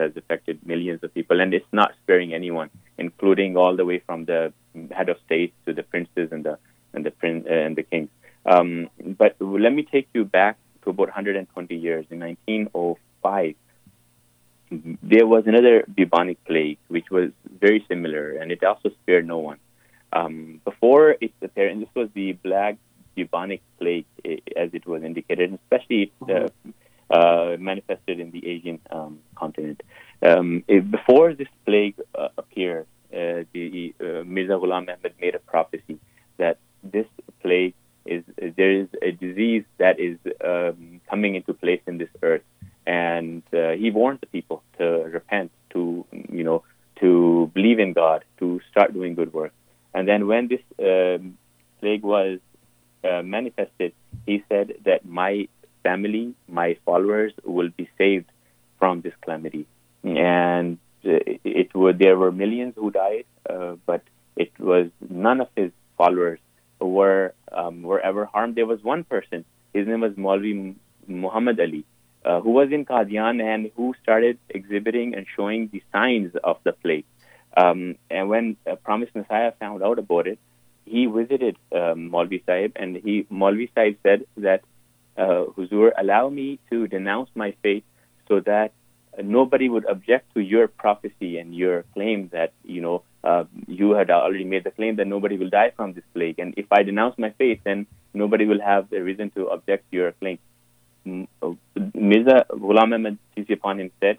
has 0.07 0.17
affected 0.17 0.57
millions 0.73 1.01
of 1.05 1.13
people, 1.19 1.41
and 1.43 1.51
it's 1.59 1.73
not 1.81 1.91
sparing 2.03 2.31
anyone, 2.41 2.71
including 2.99 3.57
all 3.57 3.75
the 3.81 3.87
way 3.91 3.99
from 4.07 4.25
the 4.25 4.41
head 4.99 5.09
of 5.09 5.17
state 5.27 5.53
to 5.67 5.73
the 5.79 5.85
princes 5.93 6.29
and 6.35 6.43
the 6.49 6.59
and 6.95 7.05
the 7.07 7.13
prin- 7.21 7.47
uh, 7.49 7.65
and 7.67 7.75
the 7.81 7.83
kings. 7.83 8.11
Um, 8.47 8.89
but 9.23 9.37
let 9.41 9.73
me 9.79 9.83
take 9.83 10.09
you 10.15 10.25
back 10.25 10.57
to 10.83 10.91
about 10.91 11.09
120 11.09 11.75
years. 11.75 12.07
In 12.11 12.21
1905, 12.21 13.55
there 15.03 15.27
was 15.27 15.45
another 15.47 15.85
bubonic 15.93 16.43
plague, 16.45 16.79
which 16.89 17.11
was 17.11 17.31
very 17.67 17.85
similar, 17.89 18.25
and 18.39 18.51
it 18.51 18.63
also 18.65 18.91
spared 19.03 19.27
no 19.27 19.39
one. 19.39 19.59
Um, 20.13 20.61
before 20.65 21.17
its 21.21 21.35
appearance, 21.43 21.81
this 21.81 21.95
was 21.95 22.09
the 22.15 22.33
black 22.33 22.77
bubonic 23.17 23.63
plague, 23.79 24.07
eh, 24.25 24.37
as 24.57 24.71
it 24.73 24.87
was 24.87 25.03
indicated, 25.03 25.51
and 25.51 25.59
especially 25.65 26.13
uh, 26.29 26.49
uh, 27.11 27.57
manifested 27.59 28.21
in 28.21 28.31
the 28.31 28.47
Asian 28.47 28.81
um, 28.91 29.19
continent. 29.37 29.83
Um, 30.23 30.65
before 30.97 31.35
this 31.35 31.49
plague 31.65 31.97
uh, 32.15 32.29
appeared, 32.39 32.87
uh, 33.13 33.45
the 33.53 33.95
uh, 34.01 34.25
Mirza 34.25 34.55
Ghulam 34.63 34.83
Ahmad 34.83 35.13
made 35.21 35.35
a 35.35 35.39
prophecy 35.39 35.99
that 36.39 36.59
this 36.83 37.07
plague 37.43 37.75
is 38.05 38.23
there 38.39 38.73
is 38.73 38.89
a 39.03 39.11
disease 39.11 39.65
that 39.79 39.99
is 39.99 40.17
um, 40.45 41.01
coming 41.11 41.35
into 41.35 41.53
place 41.55 41.81
in 41.87 41.99
this 41.99 42.09
earth, 42.23 42.43
and 42.87 43.43
uh, 43.53 43.71
he 43.71 43.91
warned 43.91 44.21
the 44.21 44.27
people 44.27 44.63
to 44.79 44.85
repent, 45.19 45.51
to 45.71 46.05
you 46.13 46.45
know, 46.45 46.63
to 47.01 47.51
believe 47.55 47.79
in 47.79 47.93
God, 47.93 48.25
to 48.39 48.61
start 48.71 48.93
doing 48.93 49.15
good 49.15 49.33
work. 49.33 49.53
And 49.95 50.07
then 50.07 50.27
when 50.27 50.49
this 50.49 50.61
um, 50.79 51.39
plague 51.81 52.03
was 52.03 52.39
uh, 53.05 53.23
manifested, 53.23 53.93
he 54.27 54.45
said 54.49 54.75
that 54.85 55.05
my 55.05 55.49
family, 55.83 56.35
my 56.49 56.77
followers 56.85 57.33
will 57.45 57.71
be 57.71 57.89
saved 57.99 58.31
from 58.79 59.01
this 59.01 59.15
calamity. 59.23 59.67
and 60.03 60.79
it, 61.03 61.41
it 61.45 61.75
were 61.75 61.93
there 61.93 62.17
were 62.17 62.33
millions 62.33 62.75
who 62.77 62.91
died, 62.91 63.25
uh, 63.49 63.77
but 63.87 64.03
it 64.37 64.53
was 64.59 64.89
none 65.09 65.41
of 65.41 65.49
his 65.57 65.73
followers 65.97 66.39
were 66.81 67.33
um, 67.53 67.83
were 67.83 68.01
ever 68.01 68.25
harmed. 68.27 68.55
There 68.57 68.67
was 68.67 68.83
one 68.83 69.05
person. 69.05 69.45
His 69.73 69.87
name 69.87 70.01
was 70.01 70.13
Maulvi 70.13 70.75
Muhammad 71.07 71.61
Ali, 71.61 71.85
uh, 72.25 72.41
who 72.41 72.51
was 72.51 72.71
in 72.73 72.85
Qadian 72.85 73.43
and 73.43 73.71
who 73.77 73.95
started 74.03 74.39
exhibiting 74.49 75.15
and 75.15 75.27
showing 75.37 75.69
the 75.73 75.83
signs 75.93 76.35
of 76.43 76.59
the 76.65 76.73
plague. 76.73 77.05
Um, 77.57 77.97
and 78.11 78.29
when 78.29 78.57
a 78.67 78.77
promised 78.77 79.15
Messiah 79.15 79.53
found 79.59 79.83
out 79.83 79.99
about 79.99 80.27
it, 80.27 80.39
he 80.85 81.07
visited 81.07 81.57
um, 81.73 82.11
Maulvi 82.11 82.45
Sahib, 82.45 82.73
and 82.77 82.97
he 82.97 83.27
Maulvi 83.33 83.71
Sahib 83.75 83.99
said 84.03 84.27
that, 84.37 84.63
uh, 85.17 85.47
Huzur, 85.57 85.93
allow 85.99 86.29
me 86.29 86.59
to 86.71 86.87
denounce 86.87 87.31
my 87.35 87.55
faith 87.63 87.83
so 88.29 88.41
that 88.41 88.73
nobody 89.23 89.69
would 89.69 89.87
object 89.87 90.33
to 90.35 90.41
your 90.41 90.69
prophecy 90.69 91.39
and 91.39 91.55
your 91.55 91.85
claim 91.95 92.29
that 92.33 92.53
you 92.65 92.81
know 92.81 93.03
uh, 93.25 93.45
you 93.67 93.91
had 93.93 94.11
already 94.11 94.45
made 94.45 94.65
the 94.65 94.71
claim 94.71 94.97
that 94.97 95.07
nobody 95.07 95.37
will 95.37 95.51
die 95.51 95.73
from 95.75 95.93
this 95.95 96.05
plague. 96.15 96.39
And 96.39 96.55
if 96.57 96.67
I 96.71 96.83
denounce 96.83 97.19
my 97.19 97.31
faith, 97.31 97.61
then 97.65 97.87
nobody 98.15 98.47
will 98.47 98.61
have 98.61 98.93
a 98.93 99.01
reason 99.01 99.31
to 99.31 99.49
object 99.49 99.91
to 99.91 99.97
your 99.97 100.13
claim. 100.13 100.39
Uh, 101.43 101.55
Mirza 101.95 102.47
Ghulam 102.51 103.19
peace 103.35 103.51
upon 103.51 103.81
him 103.81 103.91
said 104.01 104.19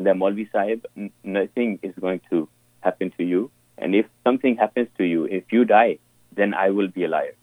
that 0.00 0.14
Maulvi 0.16 0.50
Sahib, 0.50 0.86
nothing 1.22 1.80
is 1.82 1.94
going 2.00 2.20
to 2.30 2.48
happen 2.80 3.12
to 3.18 3.24
you. 3.24 3.50
And 3.76 3.94
if 3.94 4.06
something 4.24 4.56
happens 4.56 4.88
to 4.96 5.04
you, 5.04 5.24
if 5.24 5.44
you 5.52 5.64
die, 5.64 5.98
then 6.34 6.54
I 6.54 6.70
will 6.70 6.88
be 6.88 7.04
a 7.04 7.08
liar. 7.08 7.34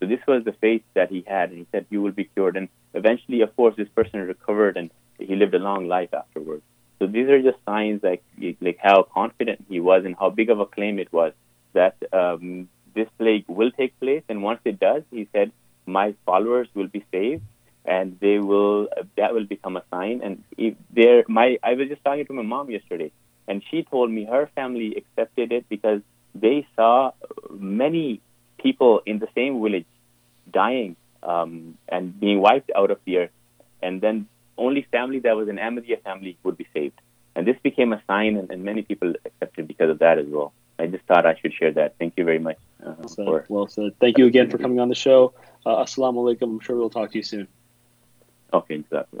So 0.00 0.06
this 0.06 0.20
was 0.26 0.44
the 0.44 0.52
faith 0.52 0.82
that 0.94 1.10
he 1.10 1.24
had, 1.26 1.50
and 1.50 1.58
he 1.58 1.66
said 1.72 1.86
you 1.90 2.02
will 2.02 2.12
be 2.12 2.24
cured. 2.24 2.56
And 2.56 2.68
eventually, 2.94 3.40
of 3.42 3.54
course, 3.56 3.74
this 3.76 3.88
person 3.88 4.20
recovered 4.20 4.76
and 4.76 4.90
he 5.18 5.36
lived 5.36 5.54
a 5.54 5.58
long 5.58 5.88
life 5.88 6.12
afterwards. 6.14 6.62
So 6.98 7.06
these 7.06 7.28
are 7.28 7.42
just 7.42 7.58
signs 7.64 8.02
like 8.02 8.22
like 8.60 8.78
how 8.80 9.02
confident 9.02 9.64
he 9.68 9.80
was 9.80 10.04
and 10.04 10.16
how 10.18 10.30
big 10.30 10.50
of 10.50 10.60
a 10.60 10.66
claim 10.66 10.98
it 10.98 11.12
was 11.12 11.32
that 11.74 11.96
um, 12.12 12.68
this 12.94 13.08
plague 13.18 13.44
will 13.48 13.70
take 13.70 13.98
place. 14.00 14.22
And 14.28 14.42
once 14.42 14.60
it 14.64 14.80
does, 14.80 15.02
he 15.10 15.28
said, 15.32 15.52
my 15.84 16.14
followers 16.24 16.68
will 16.74 16.88
be 16.88 17.04
saved, 17.12 17.42
and 17.84 18.18
they 18.20 18.38
will 18.38 18.88
that 19.16 19.34
will 19.34 19.44
become 19.44 19.76
a 19.76 19.84
sign. 19.90 20.20
And 20.22 20.42
if 20.56 20.74
there, 20.90 21.24
my 21.28 21.58
I 21.62 21.74
was 21.74 21.88
just 21.88 22.02
talking 22.04 22.26
to 22.26 22.32
my 22.32 22.42
mom 22.42 22.70
yesterday, 22.70 23.12
and 23.46 23.62
she 23.70 23.84
told 23.84 24.10
me 24.10 24.24
her 24.24 24.50
family 24.54 24.96
accepted 24.96 25.52
it 25.52 25.68
because 25.68 26.00
they 26.34 26.66
saw 26.74 27.12
many 27.50 28.20
people 28.58 29.02
in 29.06 29.18
the 29.18 29.28
same 29.34 29.62
village 29.62 29.86
dying 30.52 30.96
um, 31.22 31.78
and 31.88 32.18
being 32.18 32.40
wiped 32.40 32.70
out 32.74 32.90
of 32.90 32.98
the 33.04 33.18
earth, 33.18 33.30
and 33.82 34.00
then 34.00 34.28
only 34.58 34.86
family 34.90 35.20
that 35.20 35.36
was 35.36 35.48
an 35.48 35.56
Ahmadiyya 35.56 36.02
family 36.02 36.36
would 36.42 36.56
be 36.56 36.66
saved. 36.74 37.00
And 37.34 37.46
this 37.46 37.56
became 37.62 37.92
a 37.92 38.02
sign, 38.06 38.36
and, 38.36 38.50
and, 38.50 38.64
many 38.64 38.80
people 38.80 39.12
accepted 39.26 39.68
because 39.68 39.90
of 39.90 39.98
that 39.98 40.18
as 40.18 40.26
well. 40.26 40.54
I 40.78 40.86
just 40.86 41.04
thought 41.04 41.26
I 41.26 41.34
should 41.36 41.52
share 41.52 41.72
that. 41.72 41.94
Thank 41.98 42.14
you 42.16 42.24
very 42.24 42.38
much. 42.38 42.56
Uh, 42.82 42.94
well, 42.98 43.08
said. 43.08 43.26
For, 43.26 43.44
well 43.48 43.68
said. 43.68 43.92
Thank 44.00 44.16
you 44.16 44.26
again 44.26 44.50
for 44.50 44.56
coming 44.56 44.80
on 44.80 44.88
the 44.88 44.94
show. 44.94 45.34
Uh, 45.66 45.84
assalamu 45.84 46.16
alaikum. 46.16 46.44
I'm 46.44 46.60
sure 46.60 46.76
we'll 46.76 46.88
talk 46.88 47.10
to 47.12 47.18
you 47.18 47.22
soon. 47.22 47.46
Okay, 48.54 48.76
exactly. 48.76 49.20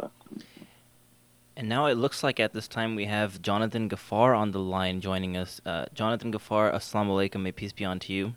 And 1.58 1.68
now 1.68 1.86
it 1.86 1.94
looks 1.94 2.22
like 2.22 2.38
at 2.38 2.52
this 2.52 2.68
time 2.68 2.96
we 2.96 3.06
have 3.06 3.40
Jonathan 3.40 3.88
Gafar 3.88 4.36
on 4.36 4.52
the 4.52 4.60
line 4.60 5.00
joining 5.00 5.36
us. 5.36 5.60
Uh, 5.64 5.86
Jonathan 5.94 6.32
Gafar, 6.32 6.72
assalamu 6.72 7.10
alaikum. 7.16 7.42
May 7.42 7.52
peace 7.52 7.72
be 7.72 7.84
on 7.84 7.98
to 8.00 8.12
you. 8.12 8.34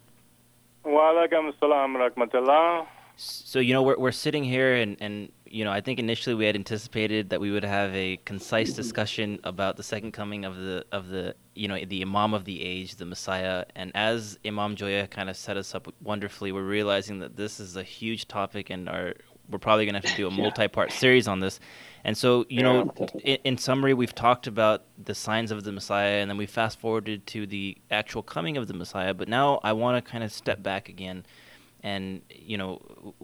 Wa 0.83 1.13
alaikum 1.13 1.51
assalam 1.53 1.95
rahmatullah. 1.95 2.87
So, 3.17 3.59
you 3.59 3.73
know, 3.73 3.83
we're, 3.83 3.97
we're 3.97 4.13
sitting 4.13 4.45
here 4.45 4.75
and, 4.75 4.95
and 5.01 5.29
you 5.51 5.65
know, 5.65 5.71
I 5.71 5.81
think 5.81 5.99
initially 5.99 6.35
we 6.35 6.45
had 6.45 6.55
anticipated 6.55 7.29
that 7.29 7.41
we 7.41 7.51
would 7.51 7.63
have 7.63 7.93
a 7.95 8.17
concise 8.25 8.73
discussion 8.73 9.39
about 9.43 9.77
the 9.77 9.83
second 9.83 10.11
coming 10.11 10.45
of 10.45 10.55
the 10.55 10.85
of 10.91 11.07
the 11.07 11.35
you 11.55 11.67
know 11.67 11.83
the 11.83 12.01
Imam 12.01 12.33
of 12.33 12.45
the 12.45 12.63
age, 12.63 12.95
the 12.95 13.05
Messiah. 13.05 13.65
And 13.75 13.91
as 13.95 14.37
Imam 14.45 14.75
Joya 14.75 15.07
kind 15.07 15.29
of 15.29 15.35
set 15.35 15.57
us 15.57 15.73
up 15.73 15.91
wonderfully, 16.01 16.51
we're 16.51 16.63
realizing 16.63 17.19
that 17.19 17.35
this 17.35 17.59
is 17.59 17.75
a 17.75 17.83
huge 17.83 18.27
topic, 18.27 18.69
and 18.69 18.87
our 18.87 19.13
we're 19.49 19.59
probably 19.59 19.85
going 19.85 19.99
to 19.99 20.07
have 20.07 20.15
to 20.15 20.21
do 20.21 20.27
a 20.27 20.31
multi-part 20.43 20.91
series 20.91 21.27
on 21.27 21.39
this. 21.39 21.59
And 22.03 22.15
so, 22.15 22.45
you 22.49 22.61
know, 22.61 22.93
in, 23.23 23.39
in, 23.43 23.57
summary, 23.57 23.95
we've 23.95 24.13
talked 24.13 24.45
about 24.45 24.83
the 25.03 25.15
signs 25.15 25.49
of 25.51 25.63
the 25.63 25.71
Messiah, 25.71 26.21
and 26.21 26.29
then 26.29 26.37
we 26.37 26.45
fast 26.45 26.79
forwarded 26.79 27.25
to 27.27 27.47
the 27.47 27.77
actual 27.89 28.21
coming 28.21 28.57
of 28.57 28.67
the 28.67 28.75
Messiah. 28.75 29.15
But 29.15 29.27
now 29.27 29.59
I 29.63 29.73
want 29.73 30.03
to 30.03 30.11
kind 30.11 30.23
of 30.23 30.31
step 30.31 30.61
back 30.61 30.87
again, 30.87 31.25
and 31.81 32.21
you 32.29 32.57
know, 32.57 33.15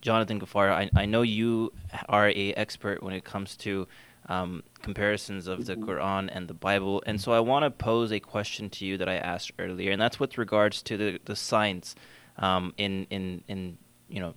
Jonathan 0.00 0.40
Gafar, 0.40 0.70
I, 0.70 0.90
I 0.96 1.06
know 1.06 1.22
you 1.22 1.72
are 2.08 2.28
a 2.28 2.52
expert 2.54 3.02
when 3.02 3.14
it 3.14 3.24
comes 3.24 3.56
to 3.58 3.86
um, 4.28 4.62
comparisons 4.82 5.46
of 5.46 5.66
the 5.66 5.76
Quran 5.76 6.30
and 6.32 6.48
the 6.48 6.54
Bible, 6.54 7.02
and 7.06 7.20
so 7.20 7.32
I 7.32 7.40
want 7.40 7.64
to 7.64 7.70
pose 7.70 8.12
a 8.12 8.20
question 8.20 8.70
to 8.70 8.86
you 8.86 8.96
that 8.98 9.08
I 9.08 9.16
asked 9.16 9.52
earlier, 9.58 9.92
and 9.92 10.00
that's 10.00 10.18
with 10.18 10.38
regards 10.38 10.82
to 10.82 10.96
the 10.96 11.20
the 11.24 11.36
signs 11.36 11.94
um, 12.38 12.72
in 12.78 13.06
in 13.10 13.42
in 13.48 13.78
you 14.08 14.20
know 14.20 14.34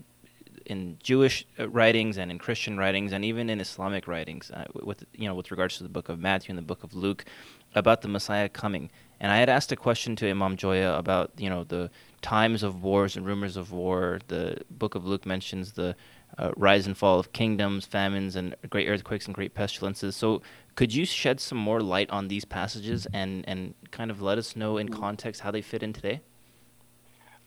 in 0.66 0.98
Jewish 1.02 1.46
writings 1.58 2.18
and 2.18 2.30
in 2.30 2.38
Christian 2.38 2.78
writings 2.78 3.14
and 3.14 3.24
even 3.24 3.50
in 3.50 3.62
Islamic 3.62 4.08
writings, 4.08 4.52
uh, 4.52 4.66
with 4.74 5.06
you 5.14 5.28
know 5.28 5.36
with 5.36 5.52
regards 5.52 5.78
to 5.78 5.84
the 5.84 5.90
book 5.90 6.10
of 6.10 6.20
Matthew 6.20 6.52
and 6.52 6.58
the 6.58 6.64
book 6.64 6.84
of 6.84 6.94
Luke, 6.94 7.26
about 7.74 8.02
the 8.02 8.08
Messiah 8.08 8.50
coming. 8.50 8.90
And 9.20 9.32
I 9.32 9.38
had 9.38 9.50
asked 9.50 9.72
a 9.72 9.76
question 9.76 10.16
to 10.18 10.30
Imam 10.30 10.58
Joya 10.58 10.98
about 10.98 11.32
you 11.38 11.50
know 11.50 11.64
the 11.64 11.90
times 12.22 12.64
of 12.64 12.84
wars 12.84 13.16
and 13.16 13.26
rumors 13.26 13.58
of 13.58 13.72
war. 13.72 14.20
The 14.28 14.58
book 14.70 14.96
of 14.96 15.06
Luke 15.06 15.26
mentions 15.26 15.74
the 15.74 15.96
uh, 16.38 16.52
rise 16.56 16.86
and 16.86 16.98
fall 16.98 17.20
of 17.20 17.34
kingdoms, 17.34 17.86
famines, 17.86 18.36
and 18.36 18.56
great 18.70 18.88
earthquakes 18.88 19.26
and 19.26 19.36
great 19.36 19.54
pestilences. 19.54 20.16
So, 20.16 20.42
could 20.76 20.94
you 20.94 21.06
shed 21.06 21.40
some 21.40 21.58
more 21.58 21.82
light 21.82 22.10
on 22.12 22.28
these 22.28 22.46
passages 22.46 23.08
and, 23.14 23.48
and 23.48 23.74
kind 23.92 24.12
of 24.12 24.22
let 24.22 24.38
us 24.38 24.56
know 24.56 24.78
in 24.78 24.90
context 24.90 25.42
how 25.42 25.52
they 25.52 25.62
fit 25.62 25.82
in 25.82 25.94
today? 25.94 26.22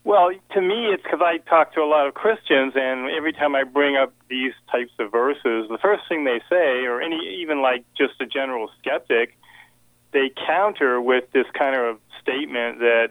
Well, 0.03 0.31
to 0.55 0.61
me, 0.61 0.87
it's 0.87 1.03
because 1.03 1.21
I 1.23 1.39
talk 1.49 1.75
to 1.75 1.81
a 1.81 1.87
lot 1.87 2.07
of 2.09 2.14
Christians, 2.14 2.73
and 2.75 3.11
every 3.11 3.33
time 3.33 3.55
I 3.55 3.64
bring 3.64 3.97
up 3.97 4.14
these 4.29 4.55
types 4.73 4.93
of 4.99 5.12
verses, 5.12 5.68
the 5.68 5.79
first 5.81 6.05
thing 6.09 6.25
they 6.25 6.41
say, 6.49 6.87
or 6.87 7.03
any 7.03 7.18
even 7.41 7.61
like 7.61 7.85
just 7.97 8.14
a 8.21 8.27
general 8.27 8.71
skeptic, 8.81 9.37
they 10.12 10.31
counter 10.47 11.01
with 11.01 11.31
this 11.33 11.47
kind 11.57 11.77
of 11.77 11.99
statement 12.21 12.79
that 12.79 13.11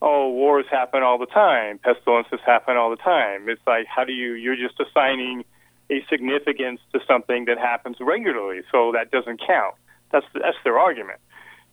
oh, 0.00 0.30
wars 0.30 0.66
happen 0.70 1.02
all 1.02 1.18
the 1.18 1.26
time, 1.26 1.78
pestilences 1.78 2.40
happen 2.46 2.76
all 2.76 2.90
the 2.90 2.96
time. 2.96 3.48
It's 3.48 3.60
like, 3.66 3.86
how 3.86 4.04
do 4.04 4.12
you, 4.12 4.34
you're 4.34 4.56
just 4.56 4.78
assigning 4.80 5.44
a 5.90 6.04
significance 6.08 6.80
to 6.92 7.00
something 7.06 7.46
that 7.46 7.58
happens 7.58 7.96
regularly, 8.00 8.62
so 8.70 8.92
that 8.92 9.10
doesn't 9.10 9.40
count. 9.44 9.74
That's, 10.12 10.26
that's 10.34 10.56
their 10.64 10.78
argument. 10.78 11.18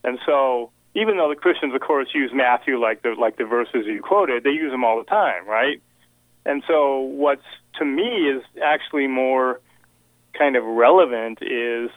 And 0.04 0.20
so, 0.26 0.72
even 0.94 1.18
though 1.18 1.30
the 1.30 1.36
Christians, 1.36 1.76
of 1.76 1.82
course, 1.82 2.08
use 2.14 2.32
Matthew 2.34 2.80
like 2.80 3.02
the, 3.02 3.16
like 3.20 3.38
the 3.38 3.46
verses 3.46 3.86
you 3.86 4.02
quoted, 4.02 4.44
they 4.44 4.52
use 4.52 4.72
them 4.72 4.84
all 4.84 4.98
the 4.98 5.10
time, 5.10 5.48
right? 5.48 5.82
And 6.46 6.64
so, 6.68 7.00
what's 7.00 7.44
to 7.80 7.86
me 7.86 8.30
is 8.30 8.44
actually 8.64 9.08
more 9.08 9.60
kind 10.38 10.56
of 10.56 10.64
relevant 10.64 11.40
is 11.42 11.90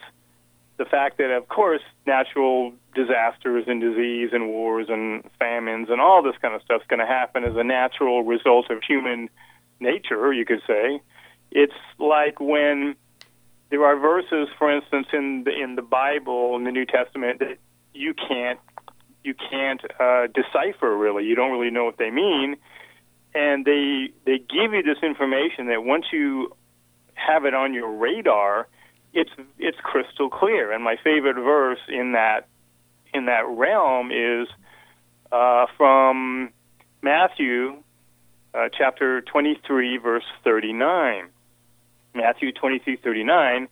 the 0.79 0.85
fact 0.85 1.17
that, 1.17 1.29
of 1.29 1.47
course, 1.49 1.81
natural 2.07 2.71
disasters 2.95 3.65
and 3.67 3.81
disease 3.81 4.29
and 4.31 4.47
wars 4.47 4.87
and 4.89 5.23
famines 5.37 5.89
and 5.91 5.99
all 5.99 6.23
this 6.23 6.35
kind 6.41 6.55
of 6.55 6.61
stuff 6.63 6.81
is 6.81 6.87
going 6.87 7.01
to 7.01 7.05
happen 7.05 7.43
as 7.43 7.55
a 7.57 7.63
natural 7.63 8.23
result 8.23 8.71
of 8.71 8.81
human 8.81 9.29
nature, 9.81 10.33
you 10.33 10.45
could 10.45 10.61
say. 10.65 11.01
It's 11.51 11.73
like 11.99 12.39
when 12.39 12.95
there 13.69 13.83
are 13.83 13.99
verses, 13.99 14.47
for 14.57 14.73
instance, 14.73 15.07
in 15.11 15.43
the 15.43 15.51
in 15.51 15.75
the 15.75 15.81
Bible 15.81 16.55
in 16.55 16.63
the 16.63 16.71
New 16.71 16.85
Testament 16.85 17.39
that 17.39 17.57
you 17.93 18.13
can't 18.13 18.59
you 19.23 19.33
can't 19.33 19.81
uh, 19.99 20.27
decipher 20.27 20.95
really. 20.95 21.25
You 21.25 21.35
don't 21.35 21.51
really 21.51 21.71
know 21.71 21.83
what 21.83 21.97
they 21.97 22.09
mean, 22.09 22.55
and 23.35 23.65
they 23.65 24.11
they 24.25 24.37
give 24.37 24.73
you 24.73 24.81
this 24.81 25.03
information 25.03 25.67
that 25.67 25.83
once 25.83 26.05
you 26.13 26.55
have 27.15 27.43
it 27.43 27.53
on 27.53 27.73
your 27.73 27.91
radar, 27.91 28.69
it's 29.13 29.31
it's 29.57 29.77
crystal 29.81 30.29
clear. 30.29 30.71
And 30.71 30.83
my 30.83 30.95
favorite 31.03 31.35
verse 31.35 31.79
in 31.87 32.13
that 32.13 32.47
in 33.13 33.25
that 33.25 33.47
realm 33.47 34.11
is 34.11 34.47
uh, 35.31 35.65
from 35.77 36.51
Matthew 37.01 37.81
uh, 38.53 38.69
chapter 38.75 39.21
23, 39.21 39.97
verse 39.97 40.23
39. 40.43 41.29
Matthew 42.15 42.51
23, 42.51 42.97
39 42.97 43.67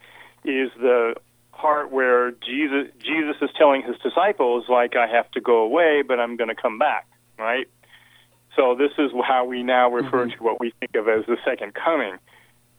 is 0.45 0.69
the 0.79 1.15
part 1.51 1.91
where 1.91 2.31
Jesus 2.31 2.91
Jesus 2.99 3.35
is 3.41 3.49
telling 3.57 3.81
his 3.81 3.95
disciples, 3.97 4.65
like, 4.69 4.95
I 4.95 5.07
have 5.07 5.29
to 5.31 5.41
go 5.41 5.57
away, 5.57 6.03
but 6.07 6.19
I'm 6.19 6.38
going 6.38 6.49
to 6.49 6.55
come 6.55 6.77
back, 6.77 7.07
right? 7.38 7.67
So 8.55 8.75
this 8.75 8.91
is 8.97 9.11
how 9.27 9.45
we 9.45 9.63
now 9.63 9.91
refer 9.91 10.27
mm-hmm. 10.27 10.38
to 10.38 10.43
what 10.43 10.59
we 10.59 10.73
think 10.79 10.95
of 10.95 11.07
as 11.07 11.25
the 11.25 11.38
second 11.45 11.73
coming. 11.73 12.17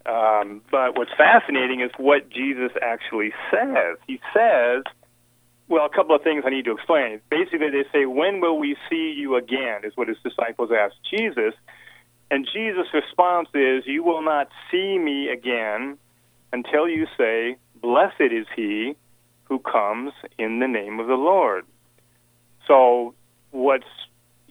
Um, 0.08 0.62
but 0.70 0.96
what's 0.96 1.10
fascinating 1.16 1.82
is 1.82 1.90
what 1.98 2.30
Jesus 2.30 2.72
actually 2.80 3.32
says. 3.50 3.98
He 4.06 4.20
says, 4.34 4.84
well, 5.68 5.84
a 5.84 5.94
couple 5.94 6.16
of 6.16 6.22
things 6.22 6.44
I 6.46 6.50
need 6.50 6.64
to 6.64 6.72
explain. 6.72 7.20
Basically, 7.30 7.68
they 7.70 7.84
say, 7.92 8.06
When 8.06 8.40
will 8.40 8.58
we 8.58 8.76
see 8.88 9.14
you 9.16 9.36
again? 9.36 9.84
is 9.84 9.92
what 9.96 10.08
his 10.08 10.16
disciples 10.24 10.70
ask 10.72 10.94
Jesus. 11.10 11.54
And 12.30 12.48
Jesus' 12.52 12.86
response 12.92 13.48
is, 13.54 13.84
You 13.86 14.02
will 14.02 14.22
not 14.22 14.48
see 14.70 14.98
me 14.98 15.28
again 15.28 15.98
until 16.52 16.88
you 16.88 17.06
say, 17.18 17.56
Blessed 17.82 18.32
is 18.32 18.46
he 18.56 18.96
who 19.44 19.58
comes 19.58 20.12
in 20.38 20.58
the 20.58 20.68
name 20.68 21.00
of 21.00 21.06
the 21.06 21.14
Lord. 21.14 21.66
So, 22.66 23.14
what's 23.50 23.84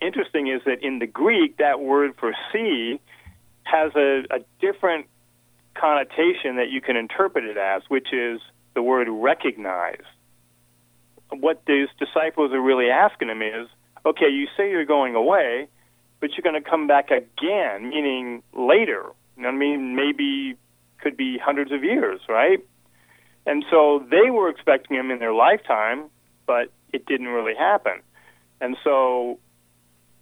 interesting 0.01 0.47
is 0.47 0.61
that 0.65 0.83
in 0.83 0.99
the 0.99 1.07
Greek, 1.07 1.57
that 1.57 1.79
word 1.79 2.13
for 2.19 2.33
see 2.53 2.99
has 3.63 3.91
a, 3.95 4.23
a 4.31 4.39
different 4.61 5.07
connotation 5.79 6.57
that 6.57 6.69
you 6.69 6.81
can 6.81 6.95
interpret 6.95 7.45
it 7.45 7.57
as, 7.57 7.83
which 7.87 8.13
is 8.13 8.41
the 8.73 8.81
word 8.81 9.07
recognize. 9.09 10.03
What 11.29 11.61
these 11.65 11.87
disciples 11.99 12.51
are 12.53 12.61
really 12.61 12.89
asking 12.89 13.29
him 13.29 13.41
is, 13.41 13.67
okay, 14.05 14.29
you 14.29 14.47
say 14.55 14.69
you're 14.69 14.85
going 14.85 15.15
away, 15.15 15.67
but 16.19 16.31
you're 16.31 16.43
going 16.49 16.61
to 16.61 16.69
come 16.69 16.87
back 16.87 17.11
again, 17.11 17.89
meaning 17.89 18.43
later. 18.53 19.03
You 19.35 19.43
know 19.43 19.49
I 19.49 19.51
mean, 19.51 19.95
maybe 19.95 20.57
could 20.99 21.17
be 21.17 21.37
hundreds 21.37 21.71
of 21.71 21.83
years, 21.83 22.21
right? 22.27 22.59
And 23.45 23.63
so 23.69 24.05
they 24.09 24.29
were 24.29 24.49
expecting 24.49 24.97
him 24.97 25.11
in 25.11 25.19
their 25.19 25.33
lifetime, 25.33 26.05
but 26.45 26.71
it 26.91 27.05
didn't 27.05 27.27
really 27.27 27.55
happen. 27.55 28.01
And 28.59 28.75
so 28.83 29.39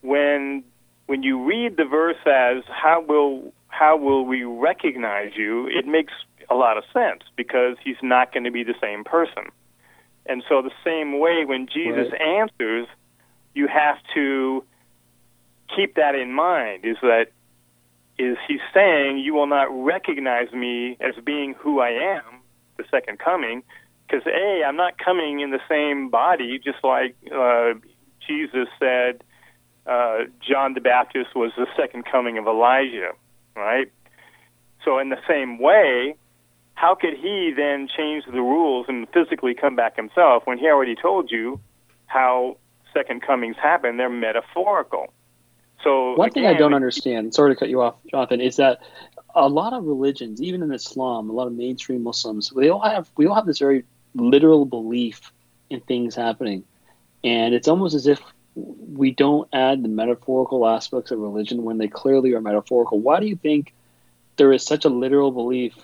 when 0.01 0.63
when 1.07 1.23
you 1.23 1.43
read 1.43 1.77
the 1.77 1.85
verse 1.85 2.17
as 2.25 2.63
how 2.67 3.03
will 3.07 3.53
how 3.77 3.97
will 3.97 4.25
we 4.25 4.43
recognize 4.43 5.31
you, 5.35 5.67
it 5.67 5.85
makes 5.85 6.13
a 6.49 6.55
lot 6.55 6.77
of 6.77 6.83
sense 6.93 7.23
because 7.35 7.75
he's 7.83 8.01
not 8.01 8.31
going 8.33 8.43
to 8.43 8.51
be 8.51 8.63
the 8.63 8.75
same 8.81 9.03
person. 9.03 9.45
And 10.25 10.43
so 10.47 10.61
the 10.61 10.71
same 10.83 11.19
way 11.19 11.45
when 11.45 11.67
Jesus 11.67 12.11
Right. 12.11 12.21
answers, 12.21 12.87
you 13.53 13.67
have 13.67 13.97
to 14.13 14.63
keep 15.75 15.95
that 15.95 16.15
in 16.15 16.31
mind 16.31 16.85
is 16.85 16.97
that 17.01 17.27
is 18.17 18.37
he's 18.47 18.61
saying 18.73 19.17
you 19.17 19.33
will 19.33 19.47
not 19.47 19.67
recognize 19.71 20.51
me 20.53 20.97
as 21.01 21.15
being 21.23 21.53
who 21.53 21.79
I 21.81 21.89
am, 21.89 22.41
the 22.77 22.85
second 22.89 23.19
coming, 23.19 23.61
because 24.07 24.25
a 24.25 24.63
I'm 24.63 24.77
not 24.77 24.97
coming 24.97 25.41
in 25.41 25.51
the 25.51 25.59
same 25.67 26.09
body, 26.09 26.59
just 26.63 26.81
like 26.83 27.15
uh, 27.33 27.73
Jesus 28.25 28.67
said 28.79 29.21
uh, 29.85 30.19
John 30.47 30.73
the 30.75 30.81
Baptist 30.81 31.35
was 31.35 31.51
the 31.57 31.67
second 31.75 32.05
coming 32.09 32.37
of 32.37 32.47
Elijah, 32.47 33.11
right? 33.55 33.91
So 34.83 34.99
in 34.99 35.09
the 35.09 35.19
same 35.27 35.59
way, 35.59 36.15
how 36.75 36.95
could 36.95 37.15
he 37.15 37.53
then 37.55 37.87
change 37.87 38.25
the 38.25 38.41
rules 38.41 38.85
and 38.87 39.07
physically 39.09 39.55
come 39.55 39.75
back 39.75 39.95
himself 39.95 40.43
when 40.45 40.57
he 40.57 40.67
already 40.67 40.95
told 40.95 41.31
you 41.31 41.59
how 42.07 42.57
second 42.93 43.21
comings 43.21 43.55
happen? 43.61 43.97
They're 43.97 44.09
metaphorical. 44.09 45.13
So 45.83 46.15
One 46.15 46.31
thing 46.31 46.47
I 46.47 46.53
don't 46.53 46.73
understand, 46.73 47.33
sorry 47.33 47.53
to 47.53 47.59
cut 47.59 47.69
you 47.69 47.81
off, 47.81 47.95
Jonathan, 48.09 48.41
is 48.41 48.55
that 48.55 48.79
a 49.35 49.47
lot 49.47 49.73
of 49.73 49.83
religions, 49.83 50.41
even 50.41 50.63
in 50.63 50.71
Islam, 50.71 51.29
a 51.29 51.33
lot 51.33 51.47
of 51.47 51.53
mainstream 51.53 52.03
Muslims, 52.03 52.51
they 52.55 52.69
all 52.69 52.81
have 52.81 53.09
we 53.17 53.27
all 53.27 53.35
have 53.35 53.45
this 53.45 53.59
very 53.59 53.83
literal 54.15 54.65
belief 54.65 55.31
in 55.69 55.81
things 55.81 56.15
happening, 56.15 56.63
and 57.23 57.53
it's 57.53 57.67
almost 57.67 57.93
as 57.93 58.07
if 58.07 58.19
we 58.55 59.11
don't 59.11 59.47
add 59.53 59.83
the 59.83 59.89
metaphorical 59.89 60.67
aspects 60.67 61.11
of 61.11 61.19
religion 61.19 61.63
when 61.63 61.77
they 61.77 61.87
clearly 61.87 62.33
are 62.33 62.41
metaphorical. 62.41 62.99
Why 62.99 63.19
do 63.19 63.27
you 63.27 63.35
think 63.35 63.73
there 64.37 64.51
is 64.53 64.65
such 64.65 64.85
a 64.85 64.89
literal 64.89 65.31
belief 65.31 65.75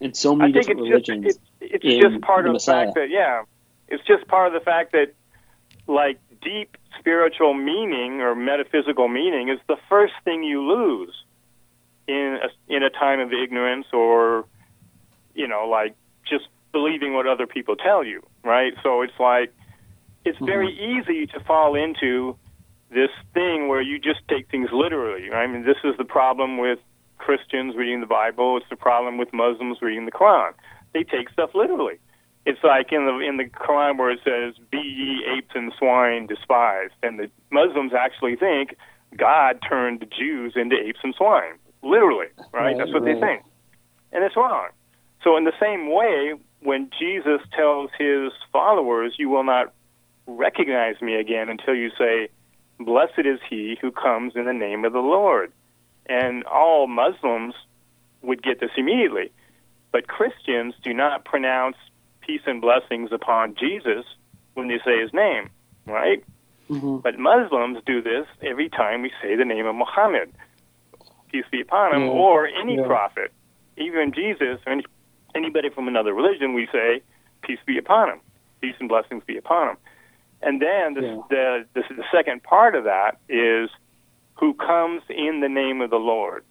in 0.00 0.14
so 0.14 0.32
I 0.32 0.36
many 0.36 0.52
think 0.52 0.66
different 0.66 0.80
it's 0.80 1.06
just 1.06 1.08
religions? 1.08 1.38
it's, 1.60 1.84
just 2.02 2.20
part 2.22 2.44
the 2.44 2.50
of 2.50 2.54
the 2.54 2.60
fact 2.60 2.94
that 2.94 3.10
yeah, 3.10 3.42
it's 3.88 4.04
just 4.06 4.26
part 4.26 4.48
of 4.48 4.54
the 4.54 4.64
fact 4.64 4.92
that 4.92 5.12
like 5.86 6.18
deep 6.42 6.76
spiritual 6.98 7.54
meaning 7.54 8.20
or 8.20 8.34
metaphysical 8.34 9.08
meaning 9.08 9.48
is 9.48 9.58
the 9.68 9.76
first 9.88 10.14
thing 10.24 10.42
you 10.42 10.62
lose 10.62 11.14
in 12.08 12.38
a, 12.42 12.74
in 12.74 12.82
a 12.82 12.90
time 12.90 13.20
of 13.20 13.32
ignorance 13.32 13.86
or 13.92 14.46
you 15.34 15.46
know 15.46 15.68
like 15.68 15.94
just 16.28 16.46
believing 16.72 17.14
what 17.14 17.26
other 17.26 17.46
people 17.46 17.76
tell 17.76 18.02
you, 18.02 18.22
right? 18.44 18.74
So 18.82 19.02
it's 19.02 19.18
like 19.18 19.54
it's 20.26 20.38
very 20.38 20.72
mm-hmm. 20.72 21.10
easy 21.10 21.26
to 21.28 21.40
fall 21.40 21.74
into 21.74 22.36
this 22.90 23.10
thing 23.34 23.68
where 23.68 23.80
you 23.80 23.98
just 23.98 24.20
take 24.28 24.48
things 24.50 24.68
literally. 24.72 25.32
I 25.32 25.46
mean, 25.46 25.64
this 25.64 25.76
is 25.84 25.96
the 25.98 26.04
problem 26.04 26.58
with 26.58 26.78
Christians 27.18 27.74
reading 27.76 28.00
the 28.00 28.06
Bible. 28.06 28.56
It's 28.56 28.68
the 28.70 28.76
problem 28.76 29.18
with 29.18 29.32
Muslims 29.32 29.78
reading 29.82 30.04
the 30.04 30.12
Quran. 30.12 30.52
They 30.92 31.02
take 31.02 31.30
stuff 31.30 31.50
literally. 31.54 31.98
It's 32.44 32.62
like 32.62 32.92
in 32.92 33.06
the 33.06 33.18
in 33.18 33.38
the 33.38 33.44
Quran 33.44 33.98
where 33.98 34.10
it 34.10 34.20
says, 34.24 34.54
"Be 34.70 34.78
ye 34.78 35.24
apes 35.36 35.50
and 35.54 35.72
swine 35.76 36.26
despised," 36.26 36.94
and 37.02 37.18
the 37.18 37.28
Muslims 37.50 37.92
actually 37.92 38.36
think 38.36 38.76
God 39.16 39.58
turned 39.68 39.98
the 39.98 40.06
Jews 40.06 40.52
into 40.54 40.76
apes 40.76 41.00
and 41.02 41.12
swine, 41.16 41.58
literally, 41.82 42.28
right? 42.52 42.62
Right, 42.62 42.78
That's 42.78 42.92
what 42.92 43.04
they 43.04 43.18
think, 43.18 43.42
and 44.12 44.22
it's 44.22 44.36
wrong. 44.36 44.68
So 45.24 45.36
in 45.36 45.42
the 45.42 45.54
same 45.60 45.90
way, 45.90 46.34
when 46.60 46.88
Jesus 46.96 47.40
tells 47.52 47.90
his 47.98 48.32
followers, 48.52 49.16
"You 49.18 49.28
will 49.28 49.42
not 49.44 49.72
recognize 50.26 51.00
me 51.00 51.14
again 51.14 51.48
until 51.48 51.74
you 51.74 51.90
say, 51.98 52.28
Blessed 52.78 53.20
is 53.24 53.40
he 53.48 53.78
who 53.80 53.90
comes 53.90 54.34
in 54.36 54.44
the 54.44 54.52
name 54.52 54.84
of 54.84 54.92
the 54.92 55.00
Lord. 55.00 55.52
And 56.06 56.44
all 56.44 56.86
Muslims 56.86 57.54
would 58.22 58.42
get 58.42 58.60
this 58.60 58.70
immediately. 58.76 59.32
But 59.92 60.08
Christians 60.08 60.74
do 60.82 60.92
not 60.92 61.24
pronounce 61.24 61.76
peace 62.20 62.42
and 62.46 62.60
blessings 62.60 63.12
upon 63.12 63.54
Jesus 63.54 64.04
when 64.54 64.68
they 64.68 64.78
say 64.84 65.00
his 65.00 65.12
name, 65.12 65.48
right? 65.86 66.22
Mm-hmm. 66.68 66.98
But 66.98 67.18
Muslims 67.18 67.78
do 67.86 68.02
this 68.02 68.26
every 68.42 68.68
time 68.68 69.02
we 69.02 69.12
say 69.22 69.36
the 69.36 69.44
name 69.44 69.66
of 69.66 69.74
Muhammad, 69.74 70.32
peace 71.30 71.44
be 71.50 71.60
upon 71.60 71.94
him, 71.94 72.02
Yeah. 72.02 72.08
or 72.10 72.46
any 72.46 72.76
Yeah. 72.76 72.86
prophet. 72.86 73.32
Even 73.76 74.12
Jesus 74.12 74.60
or 74.66 74.72
any, 74.72 74.84
anybody 75.34 75.70
from 75.70 75.88
another 75.88 76.12
religion, 76.12 76.52
we 76.54 76.66
say, 76.72 77.00
peace 77.42 77.60
be 77.66 77.78
upon 77.78 78.08
him, 78.10 78.20
peace 78.60 78.74
and 78.80 78.88
blessings 78.88 79.22
be 79.24 79.36
upon 79.36 79.70
him. 79.70 79.76
And 80.42 80.60
then 80.60 80.94
the, 80.94 81.22
the, 81.30 81.64
the, 81.74 81.82
the 81.96 82.04
second 82.12 82.42
part 82.42 82.74
of 82.74 82.84
that 82.84 83.18
is 83.28 83.70
who 84.34 84.54
comes 84.54 85.02
in 85.08 85.40
the 85.40 85.48
name 85.48 85.80
of 85.80 85.90
the 85.90 85.96
Lord. 85.96 86.44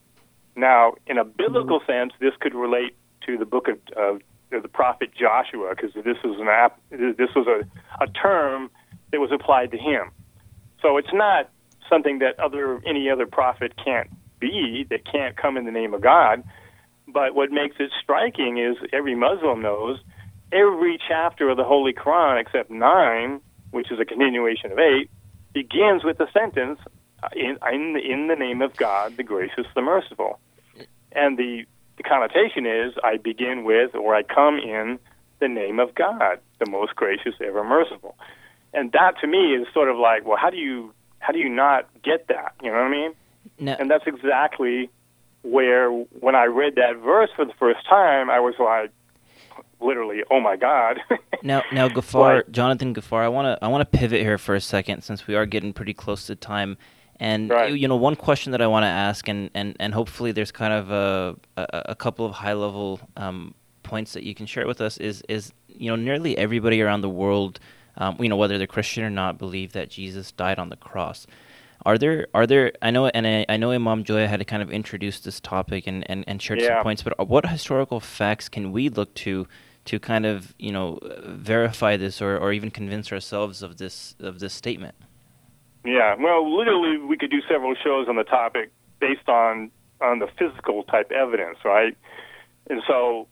Now, 0.56 0.94
in 1.06 1.18
a 1.18 1.26
biblical 1.26 1.80
mm-hmm. 1.80 1.92
sense, 1.92 2.14
this 2.20 2.34
could 2.40 2.56
relate 2.56 2.96
to 3.28 3.38
the 3.38 3.46
book 3.46 3.68
of, 3.68 3.78
of 3.96 4.22
the 4.50 4.68
prophet 4.70 5.12
Joshua, 5.14 5.74
because 5.76 5.94
this 5.94 6.18
was 6.24 6.40
an 6.40 6.48
app, 6.48 6.80
this 6.90 7.30
was 7.36 7.48
a, 7.48 8.04
a 8.04 8.08
term 8.08 8.70
that 9.12 9.20
was 9.20 9.32
applied 9.32 9.72
to 9.72 9.78
him. 9.78 10.12
So 10.82 10.98
it's 10.98 11.14
not 11.14 11.50
something 11.90 12.20
that 12.20 12.40
other 12.40 12.82
any 12.86 13.10
other 13.10 13.26
prophet 13.26 13.74
can't 13.84 14.10
be, 14.40 14.86
that 14.90 15.06
can't 15.10 15.36
come 15.36 15.58
in 15.58 15.66
the 15.66 15.72
name 15.72 15.94
of 15.94 16.02
God. 16.02 16.44
But 17.08 17.36
what 17.36 17.52
makes 17.52 17.76
it 17.80 17.92
striking 18.02 18.58
is 18.58 18.78
every 18.92 19.16
Muslim 19.16 19.62
knows 19.62 20.00
every 20.52 21.00
chapter 21.08 21.50
of 21.50 21.58
the 21.58 21.64
Holy 21.64 21.94
Quran 21.94 22.40
except 22.40 22.70
nine, 22.72 23.42
which 23.76 23.92
is 23.92 24.00
a 24.00 24.06
continuation 24.06 24.72
of 24.72 24.80
eight, 24.80 25.10
begins 25.52 26.06
with 26.06 26.18
the 26.18 26.28
sentence 26.32 26.80
uh, 27.22 27.28
in, 27.36 27.58
in, 27.74 27.92
the, 27.92 28.00
in 28.00 28.28
the 28.28 28.36
name 28.38 28.62
of 28.62 28.74
God, 28.78 29.18
the 29.18 29.24
gracious, 29.24 29.66
the 29.76 29.82
merciful. 29.82 30.40
And 31.12 31.38
the, 31.38 31.66
the 31.98 32.04
connotation 32.04 32.66
is 32.66 32.94
I 33.04 33.18
begin 33.18 33.66
with 33.66 33.94
or 33.94 34.16
I 34.16 34.24
come 34.24 34.60
in 34.60 34.98
the 35.42 35.50
name 35.50 35.82
of 35.82 35.94
God, 35.94 36.40
the 36.64 36.72
most 36.72 36.96
gracious, 36.96 37.34
ever 37.46 37.66
merciful. 37.66 38.16
And 38.74 38.94
that 38.94 39.20
to 39.20 39.28
me 39.28 39.56
is 39.56 39.68
sort 39.74 39.90
of 39.90 39.98
like, 39.98 40.26
well, 40.26 40.38
how 40.42 40.50
do 40.50 40.58
you 40.58 40.94
how 41.20 41.34
do 41.34 41.40
you 41.40 41.50
not 41.50 41.90
get 42.02 42.30
that? 42.30 42.54
You 42.64 42.72
know 42.72 42.78
what 42.78 42.86
I 42.86 42.92
mean? 42.92 43.14
No. 43.60 43.76
And 43.78 43.92
that's 43.92 44.06
exactly 44.08 44.90
where 45.42 45.90
when 45.90 46.36
I 46.36 46.46
read 46.46 46.76
that 46.76 46.96
verse 47.04 47.30
for 47.36 47.44
the 47.44 47.54
first 47.60 47.86
time, 47.90 48.30
I 48.30 48.40
was 48.40 48.56
like, 48.58 48.92
literally, 49.82 50.24
oh 50.32 50.40
my 50.40 50.56
God. 50.56 51.00
Now, 51.44 51.62
now, 51.72 51.88
Gafar, 51.90 52.50
Jonathan 52.50 52.96
Gafar, 52.96 53.22
I 53.22 53.28
want 53.28 53.46
to 53.60 53.64
I 53.64 53.68
want 53.68 53.82
to 53.92 53.98
pivot 54.00 54.22
here 54.22 54.40
for 54.40 54.56
a 54.56 54.62
second 54.62 55.04
since 55.04 55.28
we 55.28 55.36
are 55.36 55.46
getting 55.46 55.74
pretty 55.74 55.94
close 55.94 56.26
to 56.26 56.36
time, 56.36 56.76
and 57.20 57.52
you 57.68 57.88
know, 57.88 57.96
one 57.96 58.16
question 58.16 58.52
that 58.54 58.62
I 58.64 58.68
want 58.68 58.82
to 58.84 58.88
ask, 58.88 59.28
and, 59.28 59.52
and, 59.54 59.76
and 59.80 59.94
hopefully 59.94 60.32
there's 60.32 60.52
kind 60.52 60.74
of 60.74 60.90
a 60.90 61.36
a, 61.56 61.82
a 61.90 61.96
couple 61.96 62.26
of 62.26 62.32
high 62.32 62.54
level 62.54 63.00
um, 63.16 63.54
points 63.84 64.14
that 64.14 64.24
you 64.24 64.34
can 64.34 64.48
share 64.48 64.66
with 64.66 64.82
us 64.82 64.98
is 64.98 65.22
is 65.30 65.54
you 65.68 65.88
know 65.92 65.96
nearly 65.96 66.36
everybody 66.36 66.82
around 66.82 67.02
the 67.02 67.10
world, 67.10 67.60
um, 67.98 68.16
you 68.20 68.28
know 68.30 68.38
whether 68.38 68.58
they're 68.58 68.66
Christian 68.66 69.04
or 69.04 69.12
not, 69.12 69.38
believe 69.38 69.74
that 69.74 69.90
Jesus 69.92 70.32
died 70.32 70.58
on 70.58 70.70
the 70.70 70.78
cross. 70.78 71.28
Are 71.86 72.00
there 72.00 72.26
are 72.34 72.48
there 72.48 72.72
I 72.82 72.90
know 72.90 73.06
and 73.08 73.28
I, 73.28 73.46
I 73.48 73.58
know 73.58 73.70
Imam 73.70 74.04
Joya 74.04 74.28
had 74.28 74.40
to 74.40 74.46
kind 74.46 74.64
of 74.64 74.72
introduce 74.72 75.20
this 75.20 75.40
topic 75.40 75.86
and, 75.86 76.10
and, 76.10 76.24
and 76.28 76.42
shared 76.42 76.60
Yeah. 76.60 76.78
some 76.78 76.84
points, 76.84 77.04
but 77.04 77.28
what 77.30 77.46
historical 77.46 78.00
facts 78.00 78.50
can 78.50 78.72
we 78.72 78.90
look 78.90 79.14
to 79.26 79.48
to 79.86 80.00
kind 80.00 80.26
of 80.26 80.54
you 80.58 80.72
know 80.72 81.00
verify 81.26 81.98
this 81.98 82.22
or, 82.22 82.38
or 82.38 82.52
even 82.52 82.72
convince 82.72 83.12
ourselves 83.12 83.62
of 83.62 83.78
this 83.78 84.16
of 84.20 84.40
this 84.40 84.54
statement? 84.54 84.96
Yeah, 85.86 86.16
well, 86.16 86.58
literally, 86.58 86.98
we 86.98 87.16
could 87.16 87.30
do 87.30 87.42
several 87.48 87.76
shows 87.76 88.08
on 88.08 88.16
the 88.16 88.24
topic 88.24 88.72
based 89.00 89.30
on 89.30 89.72
on 90.02 90.20
the 90.20 90.28
physical 90.38 90.84
type 90.84 91.12
evidence, 91.12 91.60
right? 91.64 91.96
And 92.70 92.82
so, 92.88 93.28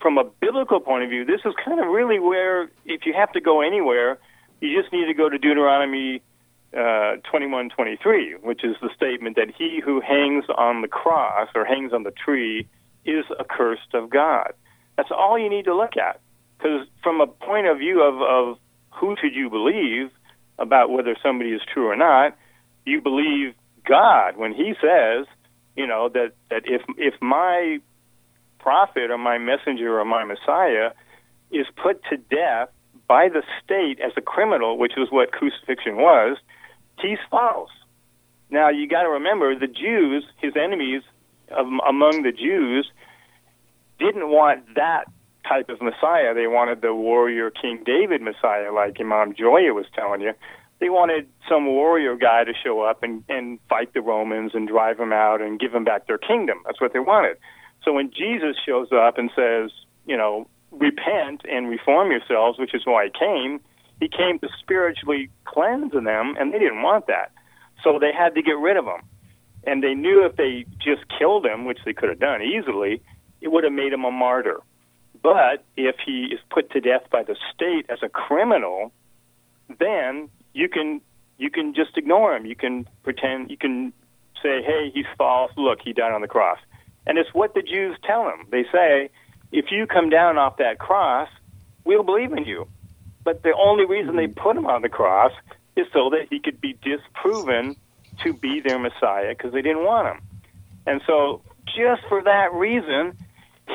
from 0.00 0.16
a 0.18 0.24
biblical 0.24 0.80
point 0.80 1.04
of 1.04 1.10
view, 1.10 1.24
this 1.24 1.40
is 1.44 1.52
kind 1.64 1.78
of 1.78 1.86
really 1.86 2.18
where, 2.18 2.70
if 2.86 3.04
you 3.04 3.12
have 3.12 3.30
to 3.32 3.40
go 3.40 3.60
anywhere, 3.60 4.18
you 4.60 4.80
just 4.80 4.92
need 4.92 5.06
to 5.06 5.14
go 5.14 5.28
to 5.28 5.38
Deuteronomy 5.38 6.22
uh, 6.76 7.16
twenty-one, 7.30 7.68
twenty-three, 7.68 8.36
which 8.42 8.64
is 8.64 8.76
the 8.80 8.90
statement 8.96 9.36
that 9.36 9.48
he 9.56 9.80
who 9.84 10.00
hangs 10.00 10.44
on 10.56 10.80
the 10.80 10.88
cross 10.88 11.48
or 11.54 11.64
hangs 11.64 11.92
on 11.92 12.02
the 12.02 12.10
tree 12.12 12.66
is 13.04 13.24
accursed 13.38 13.94
of 13.94 14.10
God. 14.10 14.52
That's 14.98 15.10
all 15.12 15.38
you 15.38 15.48
need 15.48 15.66
to 15.66 15.76
look 15.76 15.96
at. 15.96 16.20
Because 16.58 16.88
from 17.04 17.20
a 17.20 17.26
point 17.28 17.68
of 17.68 17.78
view 17.78 18.02
of, 18.02 18.20
of 18.20 18.58
who 18.90 19.14
should 19.20 19.32
you 19.32 19.48
believe 19.48 20.10
about 20.58 20.90
whether 20.90 21.16
somebody 21.22 21.50
is 21.50 21.60
true 21.72 21.86
or 21.86 21.94
not, 21.94 22.36
you 22.84 23.00
believe 23.00 23.54
God 23.88 24.36
when 24.36 24.52
He 24.52 24.74
says, 24.82 25.26
you 25.76 25.86
know, 25.86 26.08
that, 26.12 26.32
that 26.50 26.62
if 26.64 26.82
if 26.96 27.14
my 27.22 27.78
prophet 28.58 29.12
or 29.12 29.18
my 29.18 29.38
messenger 29.38 30.00
or 30.00 30.04
my 30.04 30.24
Messiah 30.24 30.90
is 31.52 31.66
put 31.80 32.02
to 32.10 32.16
death 32.16 32.70
by 33.06 33.28
the 33.28 33.44
state 33.62 34.00
as 34.04 34.10
a 34.16 34.20
criminal, 34.20 34.76
which 34.76 34.92
is 34.98 35.06
what 35.10 35.30
crucifixion 35.30 35.96
was, 35.96 36.38
he's 37.00 37.18
false. 37.30 37.70
Now 38.50 38.68
you 38.70 38.88
got 38.88 39.04
to 39.04 39.10
remember 39.10 39.56
the 39.56 39.68
Jews, 39.68 40.24
his 40.42 40.54
enemies 40.56 41.02
um, 41.56 41.80
among 41.88 42.22
the 42.24 42.32
Jews, 42.32 42.90
didn't 43.98 44.28
want 44.30 44.74
that 44.74 45.04
type 45.48 45.68
of 45.68 45.80
Messiah. 45.80 46.34
They 46.34 46.46
wanted 46.46 46.82
the 46.82 46.94
warrior 46.94 47.50
King 47.50 47.82
David 47.84 48.20
Messiah, 48.20 48.72
like 48.72 49.00
Imam 49.00 49.34
Joya 49.34 49.72
was 49.72 49.86
telling 49.94 50.20
you. 50.20 50.32
They 50.80 50.90
wanted 50.90 51.28
some 51.48 51.66
warrior 51.66 52.16
guy 52.16 52.44
to 52.44 52.52
show 52.52 52.82
up 52.82 53.02
and, 53.02 53.24
and 53.28 53.58
fight 53.68 53.94
the 53.94 54.00
Romans 54.00 54.52
and 54.54 54.68
drive 54.68 54.98
them 54.98 55.12
out 55.12 55.40
and 55.40 55.58
give 55.58 55.72
them 55.72 55.84
back 55.84 56.06
their 56.06 56.18
kingdom. 56.18 56.58
That's 56.66 56.80
what 56.80 56.92
they 56.92 57.00
wanted. 57.00 57.36
So 57.84 57.92
when 57.92 58.10
Jesus 58.10 58.56
shows 58.64 58.88
up 58.92 59.18
and 59.18 59.30
says, 59.34 59.70
you 60.06 60.16
know, 60.16 60.46
repent 60.70 61.42
and 61.50 61.68
reform 61.68 62.10
yourselves, 62.10 62.58
which 62.58 62.74
is 62.74 62.82
why 62.84 63.06
he 63.06 63.10
came, 63.18 63.60
he 64.00 64.08
came 64.08 64.38
to 64.38 64.48
spiritually 64.60 65.30
cleanse 65.44 65.92
them, 65.92 66.36
and 66.38 66.52
they 66.52 66.58
didn't 66.58 66.82
want 66.82 67.06
that. 67.08 67.32
So 67.82 67.98
they 67.98 68.12
had 68.12 68.34
to 68.34 68.42
get 68.42 68.58
rid 68.58 68.76
of 68.76 68.84
him. 68.84 69.02
And 69.64 69.82
they 69.82 69.94
knew 69.94 70.24
if 70.24 70.36
they 70.36 70.64
just 70.78 71.02
killed 71.18 71.44
him, 71.44 71.64
which 71.64 71.78
they 71.84 71.92
could 71.92 72.08
have 72.08 72.20
done 72.20 72.42
easily, 72.42 73.02
it 73.40 73.48
would 73.48 73.64
have 73.64 73.72
made 73.72 73.92
him 73.92 74.04
a 74.04 74.10
martyr. 74.10 74.60
But 75.22 75.64
if 75.76 75.96
he 76.04 76.28
is 76.32 76.40
put 76.50 76.70
to 76.72 76.80
death 76.80 77.02
by 77.10 77.22
the 77.22 77.36
state 77.54 77.86
as 77.88 77.98
a 78.02 78.08
criminal, 78.08 78.92
then 79.78 80.28
you 80.52 80.68
can 80.68 81.00
you 81.38 81.50
can 81.50 81.74
just 81.74 81.96
ignore 81.96 82.36
him. 82.36 82.46
You 82.46 82.56
can 82.56 82.86
pretend 83.02 83.50
you 83.50 83.56
can 83.56 83.92
say, 84.42 84.62
"Hey, 84.62 84.90
he's 84.92 85.06
false. 85.16 85.52
Look, 85.56 85.80
he 85.82 85.92
died 85.92 86.12
on 86.12 86.20
the 86.20 86.28
cross." 86.28 86.58
And 87.06 87.18
it's 87.18 87.32
what 87.32 87.54
the 87.54 87.62
Jews 87.62 87.96
tell 88.04 88.28
him. 88.28 88.46
They 88.50 88.64
say, 88.72 89.10
"If 89.50 89.66
you 89.70 89.86
come 89.86 90.10
down 90.10 90.38
off 90.38 90.58
that 90.58 90.78
cross, 90.78 91.28
we'll 91.84 92.04
believe 92.04 92.32
in 92.32 92.44
you." 92.44 92.68
But 93.24 93.42
the 93.42 93.54
only 93.54 93.86
reason 93.86 94.16
they 94.16 94.26
put 94.26 94.56
him 94.56 94.66
on 94.66 94.82
the 94.82 94.88
cross 94.88 95.32
is 95.76 95.86
so 95.92 96.10
that 96.10 96.28
he 96.30 96.40
could 96.40 96.60
be 96.60 96.76
disproven 96.82 97.76
to 98.24 98.32
be 98.32 98.60
their 98.60 98.78
Messiah 98.78 99.30
because 99.30 99.52
they 99.52 99.62
didn't 99.62 99.84
want 99.84 100.08
him. 100.08 100.22
And 100.86 101.00
so, 101.06 101.42
just 101.66 102.02
for 102.08 102.22
that 102.22 102.52
reason, 102.52 103.16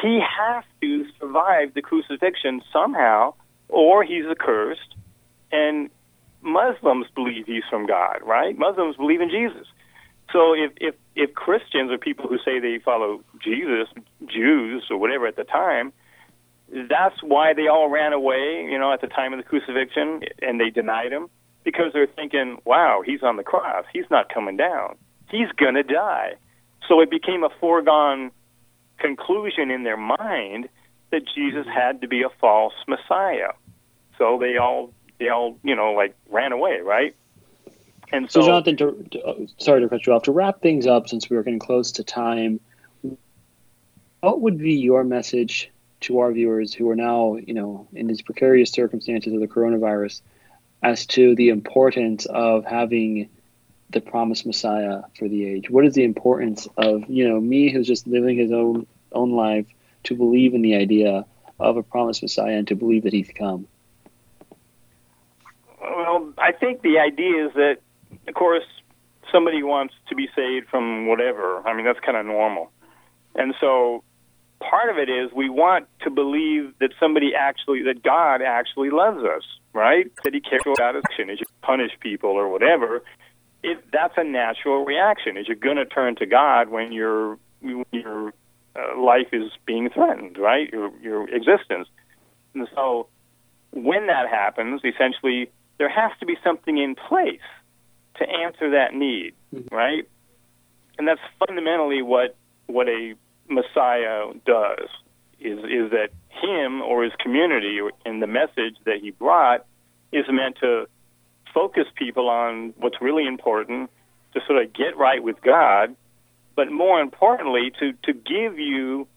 he 0.01 0.19
has 0.19 0.63
to 0.81 1.05
survive 1.19 1.73
the 1.73 1.81
crucifixion 1.81 2.61
somehow, 2.71 3.33
or 3.69 4.03
he's 4.03 4.25
accursed. 4.25 4.95
And 5.51 5.89
Muslims 6.41 7.07
believe 7.15 7.45
he's 7.45 7.63
from 7.69 7.85
God, 7.85 8.19
right? 8.23 8.57
Muslims 8.57 8.97
believe 8.97 9.21
in 9.21 9.29
Jesus. 9.29 9.67
So 10.31 10.53
if 10.53 10.71
if 10.81 10.95
if 11.15 11.33
Christians 11.33 11.91
or 11.91 11.97
people 11.97 12.27
who 12.27 12.37
say 12.39 12.59
they 12.59 12.79
follow 12.79 13.21
Jesus, 13.43 13.87
Jews 14.25 14.85
or 14.89 14.97
whatever 14.97 15.27
at 15.27 15.35
the 15.35 15.43
time, 15.43 15.93
that's 16.89 17.21
why 17.21 17.53
they 17.53 17.67
all 17.67 17.89
ran 17.89 18.13
away, 18.13 18.67
you 18.69 18.79
know, 18.79 18.91
at 18.91 19.01
the 19.01 19.07
time 19.07 19.33
of 19.33 19.37
the 19.37 19.43
crucifixion, 19.43 20.21
and 20.41 20.59
they 20.59 20.69
denied 20.69 21.11
him 21.11 21.29
because 21.63 21.93
they're 21.93 22.07
thinking, 22.07 22.59
"Wow, 22.65 23.03
he's 23.05 23.21
on 23.21 23.37
the 23.37 23.43
cross. 23.43 23.85
He's 23.93 24.09
not 24.09 24.33
coming 24.33 24.57
down. 24.57 24.97
He's 25.29 25.51
gonna 25.51 25.83
die." 25.83 26.33
So 26.87 26.99
it 26.99 27.09
became 27.09 27.43
a 27.43 27.49
foregone 27.49 28.31
conclusion 29.03 29.69
in 29.69 29.83
their 29.83 29.97
mind 29.97 30.69
that 31.11 31.23
Jesus 31.35 31.67
had 31.67 32.01
to 32.01 32.07
be 32.07 32.23
a 32.23 32.29
false 32.39 32.73
Messiah. 32.87 33.51
So 34.17 34.37
they 34.39 34.57
all 34.57 34.93
they 35.19 35.29
all 35.29 35.57
you 35.63 35.75
know 35.75 35.93
like 35.93 36.15
ran 36.29 36.51
away, 36.53 36.79
right? 36.79 37.15
And 38.11 38.31
so, 38.31 38.41
So, 38.41 38.47
Jonathan, 38.47 38.77
to, 38.77 39.07
to, 39.11 39.23
uh, 39.23 39.35
sorry 39.57 39.81
to 39.81 39.89
cut 39.89 40.05
you 40.05 40.13
off. 40.13 40.23
To 40.23 40.31
wrap 40.31 40.61
things 40.61 40.85
up, 40.85 41.09
since 41.09 41.29
we 41.29 41.37
are 41.37 41.43
getting 41.43 41.59
close 41.59 41.93
to 41.93 42.03
time, 42.03 42.59
what 44.21 44.39
would 44.41 44.57
be 44.57 44.75
your 44.75 45.03
message 45.03 45.71
to 46.01 46.19
our 46.19 46.31
viewers 46.31 46.73
who 46.73 46.89
are 46.89 46.95
now, 46.95 47.37
you 47.37 47.53
know, 47.53 47.87
in 47.93 48.07
these 48.07 48.21
precarious 48.21 48.71
circumstances 48.71 49.33
of 49.33 49.39
the 49.39 49.47
coronavirus, 49.47 50.21
as 50.83 51.05
to 51.07 51.33
the 51.35 51.49
importance 51.49 52.25
of 52.25 52.65
having 52.65 53.29
the 53.89 54.01
promised 54.01 54.45
Messiah 54.45 55.03
for 55.17 55.27
the 55.27 55.47
age? 55.47 55.69
What 55.69 55.85
is 55.85 55.93
the 55.93 56.03
importance 56.03 56.67
of, 56.77 57.09
you 57.09 57.27
know, 57.29 57.39
me 57.39 57.71
who's 57.71 57.87
just 57.87 58.05
living 58.05 58.37
his 58.37 58.51
own 58.51 58.85
own 59.13 59.31
life 59.31 59.65
to 60.05 60.15
believe 60.15 60.53
in 60.53 60.61
the 60.61 60.75
idea 60.75 61.25
of 61.59 61.77
a 61.77 61.83
promised 61.83 62.21
Messiah 62.21 62.57
and 62.57 62.67
to 62.67 62.75
believe 62.75 63.03
that 63.03 63.13
he's 63.13 63.31
come? 63.37 63.67
Well, 65.81 66.33
I 66.37 66.51
think 66.51 66.81
the 66.81 66.99
idea 66.99 67.47
is 67.47 67.53
that, 67.53 67.77
of 68.27 68.33
course, 68.33 68.63
somebody 69.31 69.63
wants 69.63 69.93
to 70.09 70.15
be 70.15 70.29
saved 70.35 70.69
from 70.69 71.07
whatever. 71.07 71.65
I 71.67 71.75
mean, 71.75 71.85
that's 71.85 71.99
kind 71.99 72.17
of 72.17 72.25
normal. 72.25 72.71
And 73.35 73.53
so 73.59 74.03
part 74.59 74.89
of 74.89 74.97
it 74.97 75.09
is 75.09 75.31
we 75.33 75.49
want 75.49 75.87
to 76.01 76.09
believe 76.09 76.73
that 76.79 76.91
somebody 76.99 77.33
actually, 77.35 77.83
that 77.83 78.03
God 78.03 78.41
actually 78.41 78.89
loves 78.89 79.23
us, 79.23 79.43
right? 79.73 80.11
That 80.23 80.33
he 80.33 80.39
cares 80.39 80.61
about 80.65 80.95
us, 80.95 81.03
and 81.17 81.29
he 81.29 81.37
should 81.37 81.47
punish 81.61 81.91
people 81.99 82.31
or 82.31 82.49
whatever. 82.49 83.03
It, 83.63 83.83
that's 83.91 84.13
a 84.17 84.23
natural 84.23 84.85
reaction. 84.85 85.37
Is 85.37 85.47
you're 85.47 85.55
going 85.55 85.77
to 85.77 85.85
turn 85.85 86.15
to 86.17 86.25
God 86.25 86.69
when 86.69 86.91
you're 86.91 87.37
when 87.61 87.85
your 87.91 88.33
uh, 88.75 88.99
life 88.99 89.27
is 89.31 89.51
being 89.65 89.89
threatened, 89.89 90.37
right? 90.37 90.71
Your 90.71 90.91
your 91.01 91.29
existence. 91.29 91.87
And 92.53 92.67
so 92.75 93.07
when 93.71 94.07
that 94.07 94.29
happens, 94.29 94.81
essentially 94.83 95.49
there 95.77 95.89
has 95.89 96.11
to 96.19 96.25
be 96.25 96.35
something 96.43 96.77
in 96.77 96.95
place 96.95 97.39
to 98.15 98.29
answer 98.29 98.71
that 98.71 98.93
need, 98.93 99.33
right? 99.71 100.07
And 100.97 101.07
that's 101.07 101.21
fundamentally 101.39 102.01
what 102.01 102.35
what 102.67 102.87
a 102.87 103.15
Messiah 103.49 104.33
does 104.45 104.87
is 105.39 105.59
is 105.59 105.91
that 105.91 106.09
him 106.29 106.81
or 106.81 107.03
his 107.03 107.13
community 107.19 107.79
and 108.05 108.21
the 108.21 108.27
message 108.27 108.75
that 108.85 108.97
he 109.01 109.11
brought 109.11 109.65
is 110.11 110.25
meant 110.29 110.57
to 110.61 110.87
focus 111.53 111.85
people 111.95 112.29
on 112.29 112.73
what's 112.77 113.01
really 113.01 113.27
important 113.27 113.89
to 114.33 114.41
sort 114.47 114.63
of 114.63 114.73
get 114.73 114.97
right 114.97 115.23
with 115.23 115.41
God, 115.41 115.95
but 116.55 116.71
more 116.71 116.99
importantly 116.99 117.71
to 117.79 117.93
to 118.03 118.13
give 118.13 118.59
you 118.59 119.07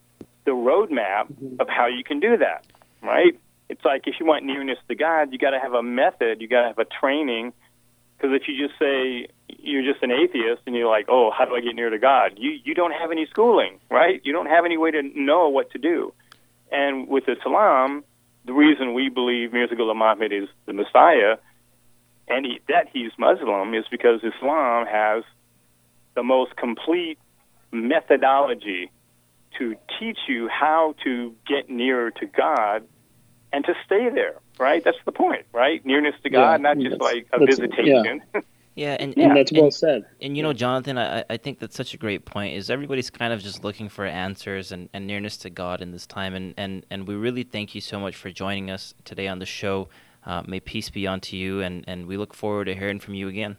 the 0.45 0.53
roadmap 0.53 1.31
mm-hmm. 1.33 1.61
of 1.61 1.69
how 1.69 1.87
you 1.87 2.05
can 2.05 2.21
do 2.21 2.37
that, 2.37 2.67
right? 3.03 3.39
It's 3.69 3.85
like 3.85 4.07
if 4.07 4.15
you 4.21 4.27
want 4.27 4.45
nearness 4.45 4.79
to 4.89 4.95
God, 4.95 5.33
you 5.33 5.39
got 5.39 5.51
to 5.51 5.59
have 5.59 5.75
a 5.75 5.83
method, 5.83 6.41
you 6.41 6.49
got 6.49 6.63
to 6.63 6.69
have 6.69 6.79
a 6.79 6.85
training. 6.85 7.53
Because 8.17 8.35
if 8.41 8.49
you 8.49 8.67
just 8.67 8.79
say 8.79 9.29
you're 9.49 9.83
just 9.83 10.03
an 10.03 10.11
atheist 10.11 10.63
and 10.67 10.75
you're 10.75 10.89
like, 10.89 11.07
oh, 11.09 11.31
how 11.37 11.45
do 11.45 11.55
I 11.55 11.61
get 11.61 11.75
near 11.75 11.91
to 11.91 11.99
God? 11.99 12.35
You 12.37 12.59
you 12.65 12.75
don't 12.75 12.93
have 12.93 13.11
any 13.11 13.27
schooling, 13.27 13.79
right? 13.91 14.21
You 14.25 14.33
don't 14.33 14.47
have 14.47 14.65
any 14.65 14.79
way 14.79 14.91
to 14.91 15.03
know 15.03 15.49
what 15.49 15.71
to 15.73 15.79
do. 15.79 16.13
And 16.71 17.09
with 17.09 17.25
Islam, 17.29 18.05
the 18.45 18.53
reason 18.53 18.95
we 18.95 19.09
believe 19.09 19.53
Mirza 19.53 19.75
Ghulam 19.75 20.01
Ahmad 20.01 20.33
is 20.33 20.49
the 20.67 20.73
Messiah 20.73 21.37
and 22.29 22.45
he, 22.45 22.61
that 22.69 22.89
he's 22.93 23.13
Muslim 23.19 23.75
is 23.75 23.85
because 23.91 24.21
Islam 24.23 24.87
has 24.87 25.25
the 26.15 26.23
most 26.23 26.57
complete 26.57 27.19
methodology 27.73 28.91
to 29.59 29.75
teach 29.99 30.19
you 30.29 30.49
how 30.49 30.95
to 31.05 31.35
get 31.47 31.71
nearer 31.71 32.11
to 32.11 32.27
God 32.27 32.87
and 33.53 33.65
to 33.65 33.75
stay 33.85 34.11
there, 34.11 34.37
right? 34.59 34.85
That's 34.85 34.99
the 35.05 35.13
point, 35.13 35.47
right? 35.53 35.85
Nearness 35.87 36.15
to 36.25 36.31
God, 36.31 36.61
Yeah, 36.61 36.75
not 36.75 36.79
just 36.79 37.01
like 37.01 37.27
a 37.33 37.45
visitation. 37.45 38.23
Yeah, 38.77 38.95
and, 39.01 39.17
And 39.17 39.35
that's 39.35 39.51
well 39.51 39.71
said. 39.71 40.05
And 40.21 40.37
you 40.37 40.43
know, 40.43 40.53
Jonathan, 40.53 40.99
I, 40.99 41.25
I 41.31 41.39
think 41.39 41.61
that's 41.61 41.75
such 41.75 41.95
a 41.95 41.97
great 41.97 42.27
point. 42.27 42.55
Is 42.55 42.69
everybody's 42.69 43.09
kind 43.09 43.33
of 43.33 43.41
just 43.41 43.65
looking 43.65 43.89
for 43.89 44.05
answers 44.05 44.71
and, 44.71 44.91
and 44.93 45.07
nearness 45.07 45.39
to 45.39 45.51
God 45.51 45.81
in 45.81 45.93
this 45.93 46.07
time, 46.07 46.35
and, 46.35 46.53
and 46.59 46.85
and 46.91 47.09
we 47.09 47.15
really 47.15 47.43
thank 47.43 47.75
you 47.75 47.81
so 47.81 47.99
much 47.99 48.15
for 48.17 48.31
joining 48.31 48.71
us 48.71 48.93
today 49.07 49.29
on 49.29 49.39
the 49.39 49.47
show. 49.47 49.89
Uh, 50.27 50.43
may 50.47 50.61
peace 50.61 50.91
be 50.91 51.07
unto 51.07 51.39
you, 51.39 51.63
and, 51.63 51.85
and 51.89 52.07
we 52.07 52.19
look 52.19 52.35
forward 52.35 52.67
to 52.67 52.75
hearing 52.75 53.01
from 53.01 53.15
you 53.15 53.29
again. 53.29 53.57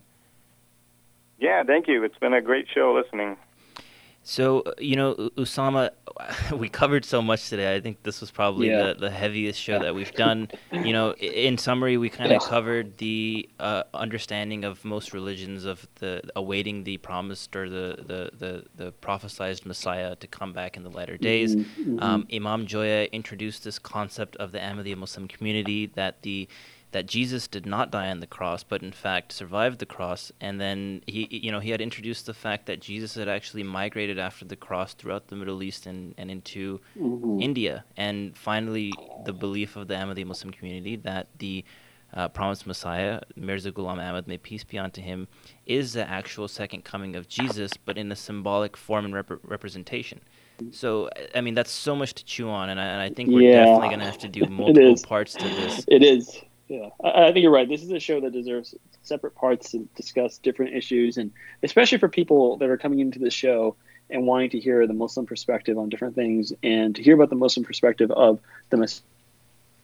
yeah, 1.39 1.63
thank 1.63 1.87
you. 1.87 2.03
It's 2.03 2.17
been 2.19 2.33
a 2.33 2.41
great 2.41 2.67
show 2.71 2.93
listening. 2.93 3.37
So, 4.29 4.59
uh, 4.59 4.73
you 4.77 4.97
know, 4.97 5.15
Usama, 5.37 5.91
we 6.51 6.67
covered 6.67 7.05
so 7.05 7.21
much 7.21 7.47
today. 7.47 7.73
I 7.73 7.79
think 7.79 8.03
this 8.03 8.19
was 8.19 8.29
probably 8.29 8.67
Yeah. 8.67 8.87
the, 8.87 8.95
the 8.95 9.09
heaviest 9.09 9.57
show 9.57 9.79
that 9.79 9.95
we've 9.95 10.13
done. 10.13 10.49
You 10.83 10.93
know, 10.93 11.13
in 11.13 11.57
summary, 11.57 11.97
we 11.97 12.09
kind 12.09 12.31
of 12.31 12.35
Yes. 12.35 12.47
covered 12.47 12.97
the 12.97 13.49
uh, 13.59 13.83
understanding 13.93 14.63
of 14.65 14.85
most 14.85 15.11
religions 15.13 15.65
of 15.65 15.87
the 15.95 16.21
awaiting 16.35 16.83
the 16.83 16.97
promised 16.97 17.55
or 17.55 17.67
the, 17.69 17.87
the, 18.05 18.21
the, 18.37 18.65
the 18.75 18.91
prophesized 19.01 19.65
Messiah 19.65 20.15
to 20.17 20.27
come 20.27 20.51
back 20.53 20.77
in 20.77 20.83
the 20.83 20.91
latter 20.91 21.17
days. 21.17 21.55
Mhm, 21.55 22.03
Um, 22.03 22.27
Imam 22.31 22.67
Joya 22.67 23.05
introduced 23.11 23.63
this 23.63 23.79
concept 23.79 24.35
of 24.35 24.51
the 24.51 24.59
Ahmadiyya 24.59 24.97
Muslim 24.97 25.27
community 25.27 25.87
that 25.95 26.21
the 26.21 26.47
that 26.91 27.05
Jesus 27.05 27.47
did 27.47 27.65
not 27.65 27.91
die 27.91 28.09
on 28.09 28.19
the 28.21 28.27
cross, 28.27 28.63
but 28.63 28.81
in 28.81 28.91
fact 28.91 29.31
survived 29.31 29.79
the 29.79 29.85
cross. 29.85 30.31
And 30.39 30.59
then 30.59 31.01
he, 31.05 31.27
you 31.29 31.51
know, 31.51 31.59
he 31.59 31.71
had 31.71 31.81
introduced 31.81 32.25
the 32.25 32.33
fact 32.33 32.65
that 32.67 32.79
Jesus 32.79 33.15
had 33.15 33.27
actually 33.27 33.63
migrated 33.63 34.17
after 34.17 34.45
the 34.45 34.55
cross 34.55 34.93
throughout 34.93 35.27
the 35.27 35.35
Middle 35.35 35.61
East 35.63 35.85
and, 35.85 36.13
and 36.17 36.31
into 36.31 36.79
Mhm. 36.97 37.41
India. 37.41 37.83
And 37.97 38.37
finally, 38.37 38.93
the 39.25 39.33
belief 39.33 39.75
of 39.75 39.87
the 39.87 39.95
Ahmadi 39.95 40.25
Muslim 40.25 40.51
community 40.51 40.95
that 40.97 41.27
the 41.39 41.65
uh, 42.13 42.29
promised 42.29 42.65
Messiah, 42.65 43.19
Mirza 43.35 43.69
Ghulam 43.69 43.99
Ahmad, 43.99 44.27
may 44.29 44.37
peace 44.37 44.63
be 44.63 44.77
unto 44.79 45.01
him, 45.01 45.27
is 45.65 45.91
the 45.91 46.09
actual 46.09 46.47
second 46.47 46.85
coming 46.85 47.17
of 47.17 47.27
Jesus, 47.27 47.73
but 47.83 47.97
in 47.97 48.09
a 48.09 48.15
symbolic 48.15 48.77
form 48.77 49.03
and 49.03 49.13
rep- 49.13 49.39
representation. 49.43 50.21
So, 50.71 51.09
I- 51.35 51.41
mean, 51.41 51.53
that's 51.53 51.69
so 51.69 51.97
much 51.97 52.13
to 52.13 52.23
chew 52.23 52.47
on, 52.49 52.69
and 52.69 52.79
I, 52.79 52.85
and 52.85 53.01
I 53.01 53.09
think 53.09 53.29
we're 53.29 53.41
Yeah. 53.41 53.65
definitely 53.65 53.89
going 53.89 53.99
to 53.99 54.05
have 54.05 54.17
to 54.19 54.29
do 54.29 54.45
multiple 54.49 54.95
parts 55.05 55.33
to 55.33 55.43
this. 55.49 55.83
It 55.89 56.01
is. 56.01 56.41
Yeah, 56.67 56.89
I, 57.03 57.27
I 57.27 57.31
think 57.33 57.43
you're 57.43 57.51
right. 57.51 57.67
This 57.67 57.83
is 57.83 57.91
a 57.91 57.99
show 57.99 58.19
that 58.21 58.31
deserves 58.31 58.75
separate 59.03 59.35
parts 59.35 59.71
to 59.71 59.87
discuss 59.95 60.37
different 60.37 60.75
issues, 60.75 61.17
and 61.17 61.31
especially 61.63 61.97
for 61.97 62.09
people 62.09 62.57
that 62.57 62.69
are 62.69 62.77
coming 62.77 62.99
into 62.99 63.19
the 63.19 63.31
show 63.31 63.75
and 64.09 64.25
wanting 64.25 64.51
to 64.51 64.59
hear 64.59 64.85
the 64.87 64.93
Muslim 64.93 65.25
perspective 65.25 65.77
on 65.77 65.89
different 65.89 66.15
things, 66.15 66.53
and 66.63 66.95
to 66.95 67.03
hear 67.03 67.15
about 67.15 67.29
the 67.29 67.35
Muslim 67.35 67.65
perspective 67.65 68.11
of 68.11 68.39
the, 68.69 68.77
mess- 68.77 69.01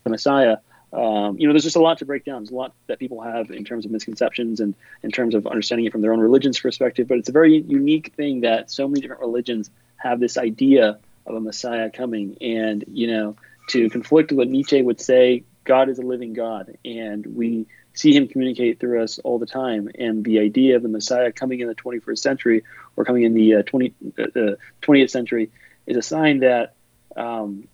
the 0.04 0.10
Messiah. 0.10 0.58
Um, 0.92 1.36
you 1.38 1.48
know, 1.48 1.52
there's 1.52 1.64
just 1.64 1.76
a 1.76 1.80
lot 1.80 1.98
to 1.98 2.04
break 2.04 2.24
down. 2.24 2.42
There's 2.42 2.52
a 2.52 2.54
lot 2.54 2.72
that 2.86 3.00
people 3.00 3.20
have 3.20 3.50
in 3.50 3.64
terms 3.64 3.84
of 3.84 3.90
misconceptions 3.90 4.60
and 4.60 4.74
in 5.02 5.10
terms 5.10 5.34
of 5.34 5.46
understanding 5.46 5.86
it 5.86 5.92
from 5.92 6.02
their 6.02 6.12
own 6.12 6.20
religion's 6.20 6.60
perspective. 6.60 7.08
But 7.08 7.18
it's 7.18 7.28
a 7.28 7.32
very 7.32 7.58
unique 7.62 8.12
thing 8.14 8.42
that 8.42 8.70
so 8.70 8.86
many 8.86 9.00
different 9.00 9.20
religions 9.20 9.70
have 9.96 10.20
this 10.20 10.38
idea 10.38 10.98
of 11.26 11.34
a 11.34 11.40
Messiah 11.40 11.90
coming, 11.90 12.36
and 12.40 12.84
you 12.86 13.08
know, 13.08 13.36
to 13.70 13.90
conflict 13.90 14.30
with 14.30 14.38
what 14.38 14.48
Nietzsche 14.48 14.80
would 14.82 15.00
say, 15.00 15.42
God 15.64 15.88
is 15.88 15.98
a 15.98 16.02
living 16.02 16.32
God, 16.32 16.76
and 16.84 17.26
we 17.26 17.66
see 17.94 18.14
Him 18.14 18.28
communicate 18.28 18.80
through 18.80 19.02
us 19.02 19.18
all 19.20 19.38
the 19.38 19.46
time. 19.46 19.88
And 19.98 20.24
the 20.24 20.40
idea 20.40 20.76
of 20.76 20.82
the 20.82 20.88
Messiah 20.88 21.32
coming 21.32 21.60
in 21.60 21.68
the 21.68 21.74
21st 21.74 22.18
century 22.18 22.64
or 22.96 23.04
coming 23.04 23.22
in 23.22 23.34
the 23.34 23.56
uh, 23.56 23.62
20 23.62 23.94
uh, 24.18 24.22
uh, 24.22 24.56
20th 24.82 25.10
century 25.10 25.50
is 25.86 25.96
a 25.96 26.02
sign 26.02 26.40
that 26.40 26.74
um, 27.16 27.68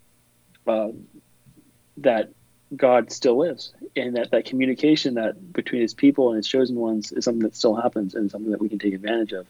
uh, 0.66 0.88
that 1.98 2.30
God 2.74 3.10
still 3.10 3.38
lives, 3.38 3.72
and 3.96 4.16
that 4.16 4.30
that 4.30 4.44
communication 4.44 5.14
that 5.14 5.52
between 5.52 5.82
His 5.82 5.94
people 5.94 6.28
and 6.28 6.36
His 6.36 6.46
chosen 6.46 6.76
ones 6.76 7.10
is 7.12 7.24
something 7.24 7.42
that 7.42 7.56
still 7.56 7.74
happens 7.74 8.14
and 8.14 8.30
something 8.30 8.52
that 8.52 8.60
we 8.60 8.68
can 8.68 8.78
take 8.78 8.94
advantage 8.94 9.32
of. 9.32 9.46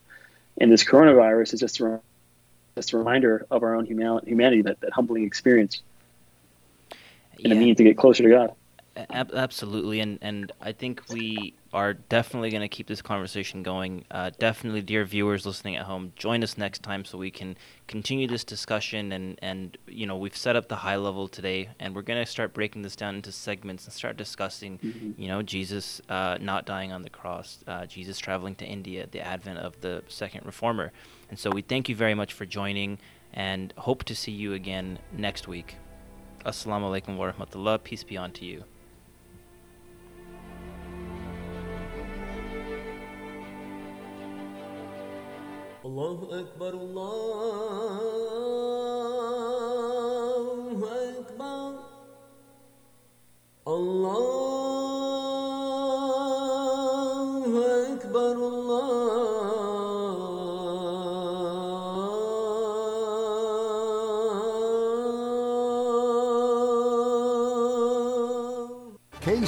And 0.59 0.72
this 0.72 0.84
coronavirus 0.84 1.55
is 1.55 1.61
just 1.61 1.80
a, 1.80 2.01
just 2.76 2.93
a 2.93 2.99
reminder 2.99 3.47
of 3.51 3.62
our 3.62 3.74
own 3.74 3.86
human- 3.86 4.26
humanity, 4.26 4.62
that, 4.62 4.80
that 4.80 4.93
humbling 4.93 5.24
experience, 5.24 5.82
and 7.45 7.53
a 7.53 7.57
Yeah. 7.57 7.61
means 7.62 7.76
to 7.78 7.84
get 7.84 7.97
closer 7.97 8.22
to 8.24 8.28
God. 8.28 8.53
Ab- 9.09 9.32
absolutely, 9.32 10.01
and 10.01 10.18
and 10.20 10.51
I 10.61 10.72
think 10.72 11.01
we 11.09 11.55
are 11.72 11.95
definitely 11.95 12.51
going 12.51 12.61
to 12.62 12.68
keep 12.68 12.88
this 12.88 13.01
conversation 13.01 13.62
going. 13.62 14.05
Uh, 14.11 14.30
definitely, 14.38 14.82
dear 14.82 15.05
viewers 15.05 15.47
listening 15.47 15.76
at 15.76 15.84
home, 15.86 16.12
join 16.16 16.43
us 16.43 16.59
next 16.59 16.82
time 16.82 17.05
so 17.05 17.16
we 17.16 17.30
can 17.30 17.57
continue 17.86 18.26
this 18.26 18.43
discussion. 18.43 19.12
And 19.12 19.38
and 19.41 19.78
you 19.86 20.07
know 20.07 20.16
we've 20.16 20.36
set 20.36 20.57
up 20.57 20.68
the 20.68 20.76
high 20.76 20.97
level 20.97 21.28
today, 21.28 21.68
and 21.78 21.95
we're 21.95 22.03
going 22.03 22.22
to 22.22 22.30
start 22.30 22.53
breaking 22.53 22.82
this 22.82 22.97
down 22.97 23.14
into 23.14 23.30
segments 23.30 23.84
and 23.84 23.95
start 23.95 24.16
discussing, 24.16 24.78
Mhm. 24.78 25.14
you 25.16 25.28
know, 25.28 25.41
Jesus 25.41 26.03
uh, 26.09 26.36
not 26.41 26.66
dying 26.66 26.91
on 26.93 27.03
the 27.03 27.11
cross, 27.11 27.61
uh, 27.68 27.86
Jesus 27.86 28.18
traveling 28.18 28.57
to 28.57 28.66
India, 28.66 29.07
the 29.11 29.20
advent 29.20 29.61
of 29.61 29.80
the 29.82 30.03
second 30.09 30.45
reformer. 30.45 30.91
And 31.30 31.38
so 31.38 31.51
we 31.51 31.62
thank 31.62 31.88
you 31.88 31.95
very 31.95 32.14
much 32.14 32.32
for 32.32 32.45
joining, 32.45 32.99
and 33.32 33.72
hope 33.78 34.03
to 34.05 34.16
see 34.16 34.32
you 34.32 34.53
again 34.53 34.99
next 35.16 35.47
week. 35.47 35.76
Assalamu 36.43 36.88
alaikum 36.88 37.18
wa 37.18 37.30
rahmatullah. 37.30 37.84
Peace 37.84 38.03
be 38.03 38.16
unto 38.16 38.47
you. 38.47 38.64
Allahu 45.84 46.32
Akbar, 46.32 46.72
Allah. 46.72 47.79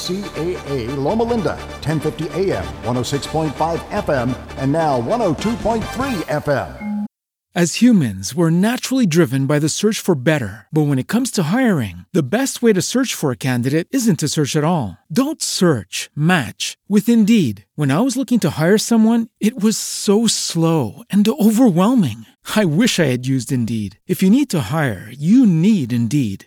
KCAA 0.02 0.96
Loma 0.96 1.22
Linda, 1.22 1.56
1050 1.84 2.50
AM, 2.50 2.64
106.5 2.82 3.78
FM, 4.02 4.34
and 4.58 4.72
now 4.72 5.00
102.3 5.00 5.82
FM. 6.42 7.06
As 7.54 7.82
humans, 7.82 8.34
we're 8.34 8.48
naturally 8.48 9.06
driven 9.06 9.46
by 9.46 9.58
the 9.58 9.68
search 9.68 10.00
for 10.00 10.14
better. 10.14 10.66
But 10.72 10.86
when 10.88 10.98
it 10.98 11.06
comes 11.06 11.30
to 11.32 11.52
hiring, 11.52 12.06
the 12.10 12.22
best 12.22 12.62
way 12.62 12.72
to 12.72 12.80
search 12.80 13.14
for 13.14 13.30
a 13.30 13.36
candidate 13.36 13.88
isn't 13.90 14.20
to 14.20 14.28
search 14.28 14.56
at 14.56 14.64
all. 14.64 14.96
Don't 15.12 15.42
search, 15.42 16.10
match 16.16 16.78
with 16.88 17.10
Indeed. 17.10 17.66
When 17.74 17.90
I 17.90 18.00
was 18.00 18.16
looking 18.16 18.40
to 18.40 18.56
hire 18.58 18.78
someone, 18.78 19.28
it 19.38 19.62
was 19.62 19.76
so 19.76 20.26
slow 20.26 21.02
and 21.10 21.28
overwhelming. 21.28 22.24
I 22.56 22.64
wish 22.64 22.98
I 22.98 23.12
had 23.12 23.26
used 23.26 23.52
Indeed. 23.52 24.00
If 24.06 24.22
you 24.22 24.30
need 24.30 24.48
to 24.50 24.68
hire, 24.72 25.12
you 25.12 25.46
need 25.46 25.92
Indeed. 25.92 26.46